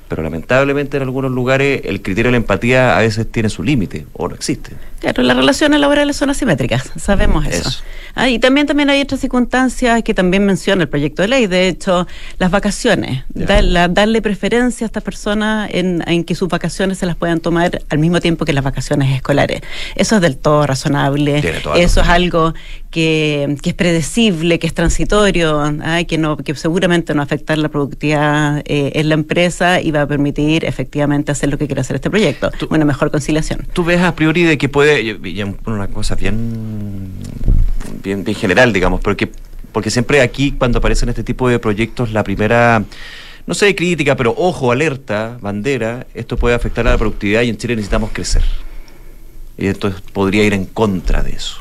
Pero 0.10 0.22
lamentablemente 0.22 0.98
en 0.98 1.02
algunos 1.02 1.32
lugares 1.32 1.82
el 1.86 2.04
criterio 2.04 2.28
de 2.28 2.34
la 2.34 2.38
empatía 2.38 2.96
a 2.96 3.02
veces 3.02 3.26
tiene 3.32 3.50
su 3.50 3.64
límite 3.64 4.06
o 4.14 4.28
no 4.28 4.36
existe. 4.36 4.74
Claro, 5.02 5.24
las 5.24 5.36
relaciones 5.36 5.80
laborales 5.80 6.16
son 6.16 6.30
asimétricas, 6.30 6.92
sabemos 6.96 7.46
eso. 7.48 7.68
Eso. 7.70 7.84
Ah, 8.14 8.30
y 8.30 8.40
también, 8.40 8.68
también 8.68 8.90
hay 8.90 9.02
otras 9.02 9.20
circunstancias 9.22 10.04
que 10.04 10.14
también 10.14 10.46
menciona 10.46 10.84
el 10.84 10.90
proyecto 10.90 11.22
de 11.22 11.28
ley, 11.30 11.48
de 11.48 11.68
hecho, 11.70 12.08
las 12.40 12.52
vacaciones, 12.52 13.24
la- 13.34 13.88
darle 13.88 14.22
preferencia 14.22 14.86
a 14.86 14.88
estas 14.88 15.02
personas 15.02 15.70
en, 15.74 16.04
en 16.08 16.24
que 16.24 16.36
sus 16.36 16.48
vacaciones 16.50 16.98
se 17.00 17.06
las 17.06 17.16
puedan 17.16 17.40
tomar 17.40 17.82
al 17.90 17.98
mismo 18.00 18.20
tiempo 18.20 18.46
que 18.46 18.54
las 18.54 18.64
vacaciones 18.64 19.16
escolares. 19.16 19.62
Eso 19.96 20.16
es 20.18 20.22
del 20.22 20.38
todo 20.38 20.68
razonable, 20.68 21.42
eso 21.78 22.02
es 22.02 22.08
algo 22.08 22.54
que, 22.92 23.56
que 23.62 23.70
es 23.70 23.76
predecible, 23.76 24.60
que 24.60 24.68
es 24.68 24.74
transitorio, 24.74 25.62
¿ah? 25.84 26.04
que, 26.06 26.18
no, 26.18 26.36
que 26.38 26.54
seguramente 26.56 27.14
no 27.14 27.20
va 27.20 27.24
a 27.24 27.26
afectar 27.26 27.58
la 27.58 27.70
productividad 27.70 28.60
eh, 28.66 28.92
en 28.96 29.08
la 29.08 29.16
empresa 29.16 29.80
y 29.82 29.92
va 29.92 30.02
a 30.02 30.08
permitir 30.08 30.66
efectivamente 30.66 31.32
hacer 31.32 31.50
lo 31.50 31.58
que 31.58 31.66
quiere 31.68 31.80
hacer 31.82 31.96
este 31.96 32.10
proyecto, 32.10 32.52
una 32.70 32.84
mejor 32.84 33.10
conciliación. 33.10 33.66
Tú 33.74 33.86
ves 33.86 34.02
a 34.02 34.14
priori 34.16 34.44
de 34.44 34.58
que 34.58 34.68
puede, 34.68 34.91
y- 35.00 35.44
una 35.66 35.88
cosa 35.88 36.16
bien, 36.16 37.12
bien, 38.04 38.24
bien 38.24 38.36
general, 38.36 38.74
digamos, 38.74 39.00
porque, 39.02 39.32
porque 39.72 39.90
siempre 39.90 40.22
aquí 40.22 40.52
cuando 40.52 40.80
aparecen 40.80 41.10
este 41.10 41.24
tipo 41.24 41.48
de 41.48 41.60
proyectos, 41.60 42.12
la 42.12 42.24
primera, 42.24 42.84
no 43.48 43.54
sé, 43.54 43.76
crítica, 43.76 44.16
pero 44.16 44.34
ojo, 44.38 44.72
alerta, 44.72 45.38
bandera, 45.40 46.08
esto 46.14 46.36
puede 46.38 46.56
afectar 46.56 46.88
a 46.88 46.92
la 46.92 46.98
productividad 46.98 47.44
y 47.44 47.50
en 47.50 47.58
Chile 47.58 47.76
necesitamos 47.76 48.10
crecer. 48.12 48.44
Y 49.58 49.68
entonces 49.68 50.02
podría 50.02 50.44
ir 50.44 50.54
en 50.54 50.66
contra 50.66 51.22
de 51.22 51.32
eso. 51.32 51.58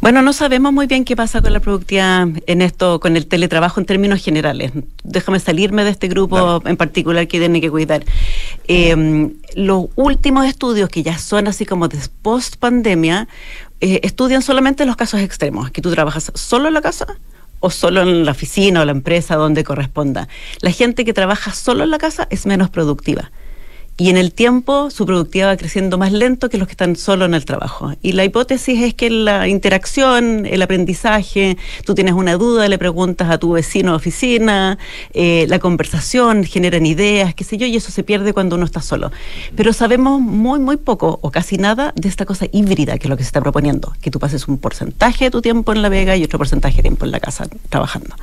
Bueno, 0.00 0.22
no 0.22 0.32
sabemos 0.32 0.72
muy 0.72 0.86
bien 0.86 1.04
qué 1.04 1.16
pasa 1.16 1.40
con 1.40 1.52
la 1.52 1.60
productividad 1.60 2.28
en 2.46 2.62
esto, 2.62 3.00
con 3.00 3.16
el 3.16 3.26
teletrabajo 3.26 3.80
en 3.80 3.86
términos 3.86 4.22
generales. 4.22 4.72
Déjame 5.02 5.40
salirme 5.40 5.84
de 5.84 5.90
este 5.90 6.08
grupo 6.08 6.62
en 6.66 6.76
particular 6.76 7.26
que 7.28 7.38
tiene 7.38 7.60
que 7.60 7.70
cuidar. 7.70 8.04
Eh, 8.68 9.30
los 9.54 9.86
últimos 9.96 10.46
estudios 10.46 10.88
que 10.88 11.02
ya 11.02 11.18
son 11.18 11.48
así 11.48 11.64
como 11.66 11.88
de 11.88 11.98
post 12.22 12.56
pandemia 12.56 13.28
eh, 13.80 14.00
estudian 14.02 14.42
solamente 14.42 14.86
los 14.86 14.96
casos 14.96 15.20
extremos, 15.20 15.70
que 15.70 15.82
tú 15.82 15.90
trabajas 15.90 16.32
solo 16.34 16.68
en 16.68 16.74
la 16.74 16.80
casa 16.80 17.06
o 17.60 17.70
solo 17.70 18.02
en 18.02 18.24
la 18.24 18.32
oficina 18.32 18.82
o 18.82 18.84
la 18.84 18.92
empresa 18.92 19.36
donde 19.36 19.64
corresponda. 19.64 20.28
La 20.60 20.70
gente 20.70 21.04
que 21.04 21.12
trabaja 21.12 21.52
solo 21.52 21.84
en 21.84 21.90
la 21.90 21.98
casa 21.98 22.26
es 22.30 22.46
menos 22.46 22.68
productiva. 22.70 23.30
Y 23.96 24.10
en 24.10 24.16
el 24.16 24.32
tiempo 24.32 24.90
su 24.90 25.06
productividad 25.06 25.50
va 25.50 25.56
creciendo 25.56 25.98
más 25.98 26.10
lento 26.10 26.48
que 26.48 26.58
los 26.58 26.66
que 26.66 26.72
están 26.72 26.96
solo 26.96 27.26
en 27.26 27.34
el 27.34 27.44
trabajo. 27.44 27.92
Y 28.02 28.12
la 28.12 28.24
hipótesis 28.24 28.82
es 28.82 28.94
que 28.94 29.08
la 29.08 29.46
interacción, 29.46 30.46
el 30.46 30.62
aprendizaje, 30.62 31.56
tú 31.84 31.94
tienes 31.94 32.14
una 32.14 32.34
duda, 32.34 32.66
le 32.66 32.76
preguntas 32.76 33.30
a 33.30 33.38
tu 33.38 33.52
vecino 33.52 33.92
de 33.92 33.96
oficina, 33.96 34.78
eh, 35.12 35.46
la 35.48 35.60
conversación, 35.60 36.42
generan 36.42 36.86
ideas, 36.86 37.36
qué 37.36 37.44
sé 37.44 37.56
yo, 37.56 37.66
y 37.66 37.76
eso 37.76 37.92
se 37.92 38.02
pierde 38.02 38.32
cuando 38.32 38.56
uno 38.56 38.64
está 38.64 38.82
solo. 38.82 39.12
Pero 39.54 39.72
sabemos 39.72 40.20
muy, 40.20 40.58
muy 40.58 40.76
poco 40.76 41.20
o 41.22 41.30
casi 41.30 41.56
nada 41.56 41.92
de 41.94 42.08
esta 42.08 42.26
cosa 42.26 42.46
híbrida 42.50 42.98
que 42.98 43.06
es 43.06 43.10
lo 43.10 43.16
que 43.16 43.22
se 43.22 43.28
está 43.28 43.40
proponiendo, 43.40 43.92
que 44.00 44.10
tú 44.10 44.18
pases 44.18 44.48
un 44.48 44.58
porcentaje 44.58 45.26
de 45.26 45.30
tu 45.30 45.40
tiempo 45.40 45.72
en 45.72 45.82
la 45.82 45.88
vega 45.88 46.16
y 46.16 46.24
otro 46.24 46.38
porcentaje 46.38 46.78
de 46.78 46.82
tiempo 46.82 47.04
en 47.04 47.12
la 47.12 47.20
casa 47.20 47.46
trabajando. 47.68 48.16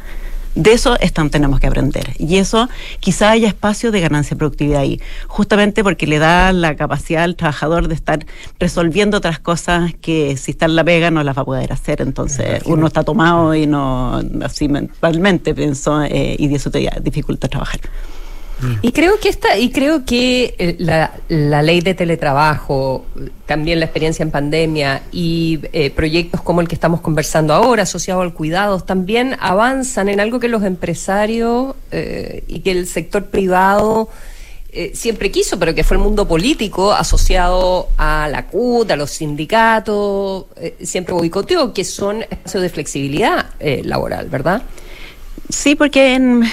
De 0.55 0.73
eso 0.73 0.99
están, 0.99 1.29
tenemos 1.29 1.59
que 1.59 1.67
aprender. 1.67 2.13
Y 2.17 2.37
eso 2.37 2.69
quizá 2.99 3.31
haya 3.31 3.47
espacio 3.47 3.91
de 3.91 4.01
ganancia 4.01 4.35
de 4.35 4.39
productividad 4.39 4.81
ahí, 4.81 5.01
justamente 5.27 5.83
porque 5.83 6.07
le 6.07 6.19
da 6.19 6.51
la 6.51 6.75
capacidad 6.75 7.23
al 7.23 7.35
trabajador 7.35 7.87
de 7.87 7.95
estar 7.95 8.25
resolviendo 8.59 9.17
otras 9.17 9.39
cosas 9.39 9.93
que 10.01 10.35
si 10.37 10.51
está 10.51 10.65
en 10.65 10.75
la 10.75 10.83
pega 10.83 11.09
no 11.09 11.23
las 11.23 11.37
va 11.37 11.43
a 11.43 11.45
poder 11.45 11.71
hacer. 11.71 12.01
Entonces 12.01 12.63
uno 12.65 12.87
está 12.87 13.03
tomado 13.03 13.55
y 13.55 13.65
no, 13.65 14.21
así 14.43 14.67
mentalmente 14.67 15.53
pienso, 15.55 16.03
eh, 16.03 16.35
y 16.37 16.53
eso 16.53 16.69
te 16.69 16.89
dificulta 17.01 17.47
trabajar. 17.47 17.79
Y 18.81 18.91
creo 18.91 19.19
que 19.19 19.29
esta, 19.29 19.57
y 19.57 19.71
creo 19.71 20.05
que 20.05 20.55
eh, 20.57 20.75
la, 20.79 21.13
la 21.29 21.61
ley 21.61 21.81
de 21.81 21.93
teletrabajo, 21.93 23.05
también 23.45 23.79
la 23.79 23.85
experiencia 23.85 24.23
en 24.23 24.31
pandemia 24.31 25.03
y 25.11 25.59
eh, 25.73 25.89
proyectos 25.89 26.41
como 26.41 26.61
el 26.61 26.67
que 26.67 26.75
estamos 26.75 27.01
conversando 27.01 27.53
ahora, 27.53 27.83
asociado 27.83 28.21
al 28.21 28.33
cuidado, 28.33 28.79
también 28.79 29.35
avanzan 29.39 30.09
en 30.09 30.19
algo 30.19 30.39
que 30.39 30.47
los 30.47 30.63
empresarios 30.63 31.75
eh, 31.91 32.43
y 32.47 32.59
que 32.59 32.71
el 32.71 32.87
sector 32.87 33.25
privado 33.25 34.09
eh, 34.73 34.91
siempre 34.93 35.29
quiso, 35.31 35.59
pero 35.59 35.75
que 35.75 35.83
fue 35.83 35.97
el 35.97 36.03
mundo 36.03 36.25
político 36.25 36.93
asociado 36.93 37.89
a 37.97 38.29
la 38.31 38.47
CUT, 38.47 38.89
a 38.91 38.95
los 38.95 39.11
sindicatos, 39.11 40.45
eh, 40.55 40.77
siempre 40.81 41.13
boicoteó, 41.13 41.73
que 41.73 41.83
son 41.83 42.21
espacios 42.21 42.63
de 42.63 42.69
flexibilidad 42.69 43.47
eh, 43.59 43.81
laboral, 43.83 44.29
¿verdad? 44.29 44.61
Sí, 45.51 45.75
porque 45.75 46.15
en, 46.15 46.43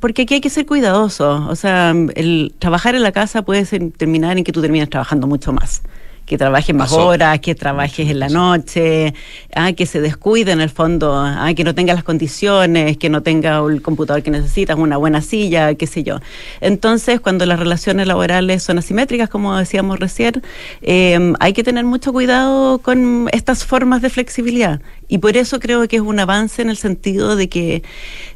porque 0.00 0.22
aquí 0.22 0.34
hay 0.34 0.40
que 0.40 0.50
ser 0.50 0.66
cuidadoso. 0.66 1.46
O 1.48 1.56
sea, 1.56 1.94
el 2.14 2.54
trabajar 2.58 2.94
en 2.94 3.02
la 3.02 3.10
casa 3.12 3.42
puede 3.42 3.64
ser- 3.64 3.90
terminar 3.96 4.36
en 4.36 4.44
que 4.44 4.52
tú 4.52 4.60
terminas 4.60 4.90
trabajando 4.90 5.26
mucho 5.26 5.52
más. 5.52 5.82
Que 6.26 6.38
trabajes 6.38 6.74
más 6.74 6.88
Pasó. 6.90 7.06
horas, 7.06 7.38
que 7.40 7.54
trabajes 7.54 8.08
en 8.08 8.18
la 8.18 8.30
noche, 8.30 9.12
ah, 9.54 9.72
que 9.74 9.84
se 9.84 10.00
descuide 10.00 10.52
en 10.52 10.62
el 10.62 10.70
fondo, 10.70 11.12
ah, 11.14 11.52
que 11.54 11.64
no 11.64 11.74
tenga 11.74 11.92
las 11.92 12.02
condiciones, 12.02 12.96
que 12.96 13.10
no 13.10 13.22
tenga 13.22 13.58
el 13.58 13.82
computador 13.82 14.22
que 14.22 14.30
necesitas, 14.30 14.78
una 14.78 14.96
buena 14.96 15.20
silla, 15.20 15.74
qué 15.74 15.86
sé 15.86 16.02
yo. 16.02 16.20
Entonces, 16.62 17.20
cuando 17.20 17.44
las 17.44 17.58
relaciones 17.58 18.06
laborales 18.06 18.62
son 18.62 18.78
asimétricas, 18.78 19.28
como 19.28 19.54
decíamos 19.54 19.98
recién, 20.00 20.42
eh, 20.80 21.34
hay 21.40 21.52
que 21.52 21.62
tener 21.62 21.84
mucho 21.84 22.10
cuidado 22.14 22.78
con 22.78 23.28
estas 23.32 23.66
formas 23.66 24.00
de 24.00 24.08
flexibilidad. 24.08 24.80
Y 25.08 25.18
por 25.18 25.36
eso 25.36 25.60
creo 25.60 25.86
que 25.88 25.96
es 25.96 26.02
un 26.02 26.18
avance 26.18 26.62
en 26.62 26.70
el 26.70 26.76
sentido 26.76 27.36
de 27.36 27.48
que, 27.48 27.82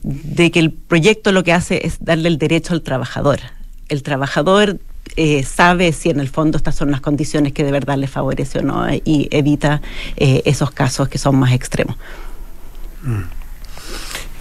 de 0.03 0.51
que 0.51 0.61
el 0.61 0.73
proyecto 0.73 1.33
lo 1.33 1.45
que 1.45 1.53
hace 1.53 1.87
es 1.87 2.05
darle 2.05 2.29
el 2.29 2.39
derecho 2.39 2.75
al 2.75 2.83
trabajador. 2.83 3.41
El 3.89 4.03
trabajador 4.03 4.79
eh, 5.17 5.43
sabe 5.43 5.93
si 5.93 6.11
en 6.11 6.21
el 6.21 6.29
fondo 6.29 6.59
estas 6.59 6.75
son 6.75 6.91
las 6.91 7.01
condiciones 7.01 7.53
que 7.53 7.65
de 7.65 7.73
verdad 7.73 7.97
le 7.97 8.07
favorece 8.07 8.61
o 8.61 8.63
no 8.63 8.87
y 8.93 9.29
evita 9.31 9.81
eh, 10.17 10.43
esos 10.45 10.71
casos 10.71 11.09
que 11.09 11.19
son 11.19 11.37
más 11.37 11.53
extremos. 11.53 11.97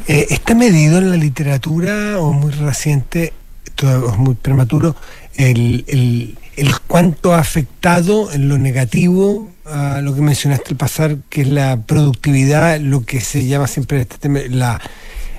Eh, 0.07 0.27
¿Está 0.29 0.53
medido 0.53 0.97
en 0.97 1.09
la 1.09 1.17
literatura 1.17 2.19
o 2.19 2.33
muy 2.33 2.51
reciente, 2.51 3.33
o 3.83 4.17
muy 4.17 4.35
prematuro, 4.35 4.95
el, 5.35 5.85
el, 5.87 6.37
el 6.55 6.79
cuánto 6.87 7.33
ha 7.33 7.39
afectado 7.39 8.31
en 8.31 8.49
lo 8.49 8.57
negativo 8.57 9.49
a 9.69 10.01
lo 10.01 10.13
que 10.15 10.21
mencionaste 10.21 10.71
al 10.71 10.77
pasar, 10.77 11.17
que 11.29 11.41
es 11.41 11.47
la 11.47 11.77
productividad, 11.77 12.79
lo 12.79 13.03
que 13.05 13.19
se 13.21 13.45
llama 13.45 13.67
siempre 13.67 14.01
este 14.01 14.17
tema, 14.17 14.39
la, 14.49 14.79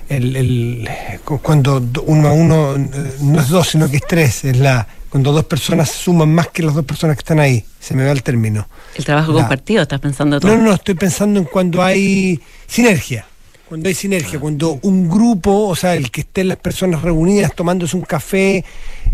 el, 0.09 0.37
el- 0.37 0.89
cu- 1.25 1.41
cuando 1.41 1.81
do- 1.81 2.03
uno 2.03 2.29
a 2.29 2.33
uno 2.33 2.77
eh, 2.77 3.15
no 3.21 3.41
es 3.41 3.49
dos, 3.49 3.69
sino 3.71 3.91
que 3.91 3.97
es 3.99 4.07
tres, 4.07 4.45
es 4.45 4.57
la 4.59 4.87
cuando 5.09 5.33
dos 5.33 5.45
personas 5.45 5.91
suman 5.91 6.35
más 6.35 6.49
que 6.49 6.63
las 6.63 6.75
dos 6.75 6.85
personas 6.85 7.17
que 7.17 7.21
están 7.21 7.41
ahí, 7.41 7.65
se 7.81 7.95
me 7.95 8.05
va 8.05 8.13
el 8.13 8.23
término. 8.23 8.69
El 8.95 9.05
trabajo 9.07 9.33
La- 9.33 9.41
compartido, 9.41 9.83
estás 9.83 10.01
pensando 10.01 10.39
tú. 10.39 10.47
No, 10.49 10.57
no, 10.59 10.75
estoy 10.75 10.95
pensando 10.97 11.41
en 11.41 11.47
cuando 11.47 11.83
hay 11.83 12.39
sinergia. 12.67 13.25
Cuando 13.69 13.89
hay 13.89 13.95
sinergia, 13.95 14.39
cuando 14.41 14.79
un 14.83 15.09
grupo, 15.09 15.69
o 15.69 15.77
sea, 15.77 15.95
el 15.95 16.11
que 16.11 16.23
estén 16.23 16.49
las 16.49 16.57
personas 16.57 17.03
reunidas 17.03 17.55
tomándose 17.55 17.97
un 17.97 18.03
café, 18.03 18.65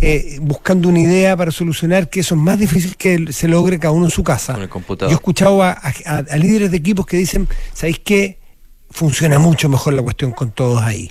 eh, 0.01 0.39
buscando 0.41 0.89
una 0.89 1.01
idea 1.01 1.37
para 1.37 1.51
solucionar, 1.51 2.09
que 2.09 2.21
eso 2.21 2.35
es 2.37 2.41
más 2.41 2.59
difícil 2.59 2.97
que 2.97 3.33
se 3.33 3.49
logre 3.49 3.79
cada 3.79 3.93
uno 3.93 4.05
en 4.07 4.11
su 4.11 4.23
casa. 4.23 4.53
Con 4.55 4.63
el 4.63 4.69
computador. 4.69 5.11
Yo 5.11 5.17
he 5.17 5.19
escuchado 5.19 5.63
a, 5.63 5.71
a- 5.73 6.25
a 6.31 6.37
líderes 6.37 6.71
de 6.71 6.77
equipos 6.77 7.05
que 7.07 7.17
dicen, 7.17 7.49
¿sabéis 7.73 7.99
qué? 8.05 8.39
Funciona 8.91 9.39
mucho 9.41 9.69
mejor 9.69 9.95
la 9.95 10.03
cuestión 10.03 10.31
con 10.31 10.53
todos 10.53 10.81
ahí. 10.83 11.11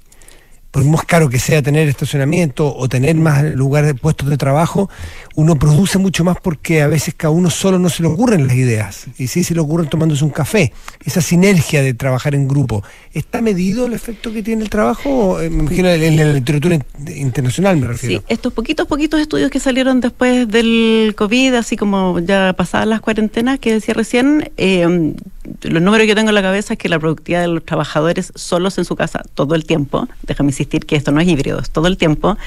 Por 0.73 0.83
más 0.85 1.05
caro 1.05 1.29
que 1.29 1.37
sea 1.37 1.61
tener 1.61 1.87
estacionamiento 1.87 2.75
o 2.75 2.89
tener 2.89 3.13
más 3.15 3.43
lugares 3.53 3.89
de 3.89 3.93
puestos 3.93 4.27
de 4.27 4.37
trabajo, 4.37 4.89
uno 5.35 5.55
produce 5.55 5.99
mucho 5.99 6.23
más 6.23 6.37
porque 6.41 6.81
a 6.81 6.87
veces 6.87 7.13
cada 7.15 7.29
uno 7.31 7.51
solo 7.51 7.77
no 7.77 7.89
se 7.89 8.01
le 8.01 8.09
ocurren 8.09 8.47
las 8.47 8.55
ideas. 8.55 9.05
Y 9.19 9.27
sí 9.27 9.43
se 9.43 9.53
le 9.53 9.59
ocurren 9.59 9.87
tomándose 9.87 10.23
un 10.23 10.31
café. 10.31 10.73
Esa 11.05 11.21
sinergia 11.21 11.83
de 11.83 11.93
trabajar 11.93 12.33
en 12.33 12.47
grupo. 12.47 12.83
¿Está 13.13 13.39
medido 13.39 13.85
el 13.85 13.93
efecto 13.93 14.33
que 14.33 14.41
tiene 14.41 14.63
el 14.63 14.69
trabajo? 14.71 15.39
Eh, 15.39 15.51
Me 15.51 15.59
imagino 15.61 15.89
en 15.89 16.17
la 16.17 16.33
literatura 16.33 16.73
in- 16.73 16.83
internacional 17.17 17.77
me 17.77 17.85
refiero. 17.87 18.19
Sí, 18.21 18.25
estos 18.27 18.51
poquitos, 18.51 18.87
poquitos 18.87 19.21
estudios 19.21 19.51
que 19.51 19.59
salieron 19.59 20.01
después 20.01 20.47
del 20.47 21.13
COVID, 21.15 21.53
así 21.53 21.77
como 21.77 22.17
ya 22.17 22.53
pasadas 22.57 22.87
las 22.87 22.99
cuarentenas 22.99 23.59
que 23.59 23.73
decía 23.73 23.93
recién, 23.93 24.51
eh, 24.57 25.13
los 25.61 25.81
números 25.83 26.05
que 26.05 26.07
yo 26.09 26.15
tengo 26.15 26.29
en 26.29 26.35
la 26.35 26.41
cabeza 26.41 26.73
es 26.73 26.79
que 26.79 26.89
la 26.89 26.97
productividad 26.99 27.41
de 27.41 27.47
los 27.49 27.63
trabajadores 27.63 28.31
solos 28.33 28.77
en 28.79 28.85
su 28.85 28.95
casa 28.95 29.21
todo 29.35 29.53
el 29.55 29.65
tiempo, 29.65 30.07
déjame 30.25 30.51
insistir 30.63 30.85
que 30.85 30.95
esto 30.95 31.11
no 31.11 31.19
es 31.21 31.27
híbrido, 31.27 31.59
es 31.59 31.69
todo 31.69 31.87
el 31.87 31.97
tiempo, 31.97 32.37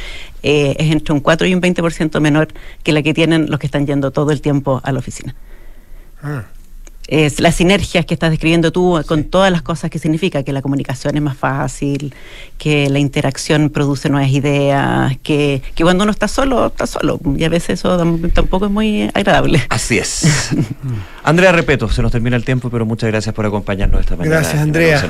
eh, 0.43 0.75
es 0.79 0.91
entre 0.91 1.13
un 1.15 1.21
4 1.21 1.47
y 1.47 1.55
un 1.55 1.61
20% 1.61 2.19
menor 2.21 2.49
que 2.83 2.93
la 2.93 3.03
que 3.03 3.15
tienen 3.15 3.51
los 3.51 3.59
que 3.61 3.67
están 3.67 3.87
yendo 3.87 4.11
todo 4.11 4.31
el 4.33 4.41
tiempo 4.41 4.81
a 4.85 4.93
la 4.93 4.99
oficina. 4.99 5.35
Ah. 6.23 6.45
es 7.09 7.39
las 7.41 7.55
sinergias 7.55 8.05
que 8.05 8.15
estás 8.15 8.31
describiendo 8.31 8.73
tú 8.73 9.01
con 9.07 9.23
todas 9.25 9.53
las 9.53 9.63
cosas 9.63 9.91
que 9.91 9.99
significa 10.01 10.43
que 10.43 10.53
la 10.53 10.61
comunicación 10.61 11.15
es 11.15 11.23
más 11.23 11.37
fácil, 11.37 12.13
que 12.59 12.89
la 12.91 12.99
interacción 12.99 13.71
produce 13.71 14.09
nuevas 14.09 14.31
ideas, 14.33 15.17
que, 15.23 15.63
que 15.77 15.85
cuando 15.85 16.03
uno 16.03 16.11
está 16.11 16.27
solo, 16.27 16.67
está 16.67 16.87
solo. 16.89 17.21
Y 17.37 17.45
a 17.45 17.49
veces 17.49 17.79
eso 17.79 17.97
tam- 17.97 18.33
tampoco 18.33 18.67
es 18.67 18.73
muy 18.73 19.09
agradable. 19.15 19.63
Así 19.69 19.99
es. 19.99 20.51
Andrea 21.23 21.53
Repeto, 21.53 21.89
se 21.89 22.03
nos 22.03 22.11
termina 22.11 22.35
el 22.37 22.45
tiempo, 22.45 22.71
pero 22.71 22.85
muchas 22.85 23.09
gracias 23.11 23.33
por 23.37 23.47
acompañarnos 23.47 24.01
esta 24.01 24.17
mañana. 24.17 24.37
Gracias, 24.41 24.61
Andrea. 24.61 25.01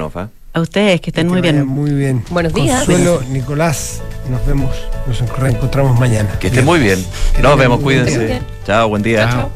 A 0.57 0.61
ustedes, 0.63 1.03
que 1.03 1.11
estén 1.11 1.29
muy 1.29 1.43
bien. 1.43 1.67
Muy 1.67 1.91
bien. 1.91 2.25
Buenos 2.31 2.55
días. 2.55 2.87
Consuelo, 2.87 3.21
Nicolás, 3.29 4.01
nos 4.31 4.47
vemos, 4.47 4.75
nos 5.07 5.21
reencontramos 5.39 6.01
mañana. 6.01 6.31
Que 6.39 6.47
estén 6.47 6.65
muy 6.65 6.81
bien. 6.81 7.05
Nos 7.43 7.59
vemos, 7.59 7.79
cuídense. 7.81 8.41
Chao, 8.65 8.89
buen 8.89 9.03
día. 9.03 9.29
Chao. 9.29 9.51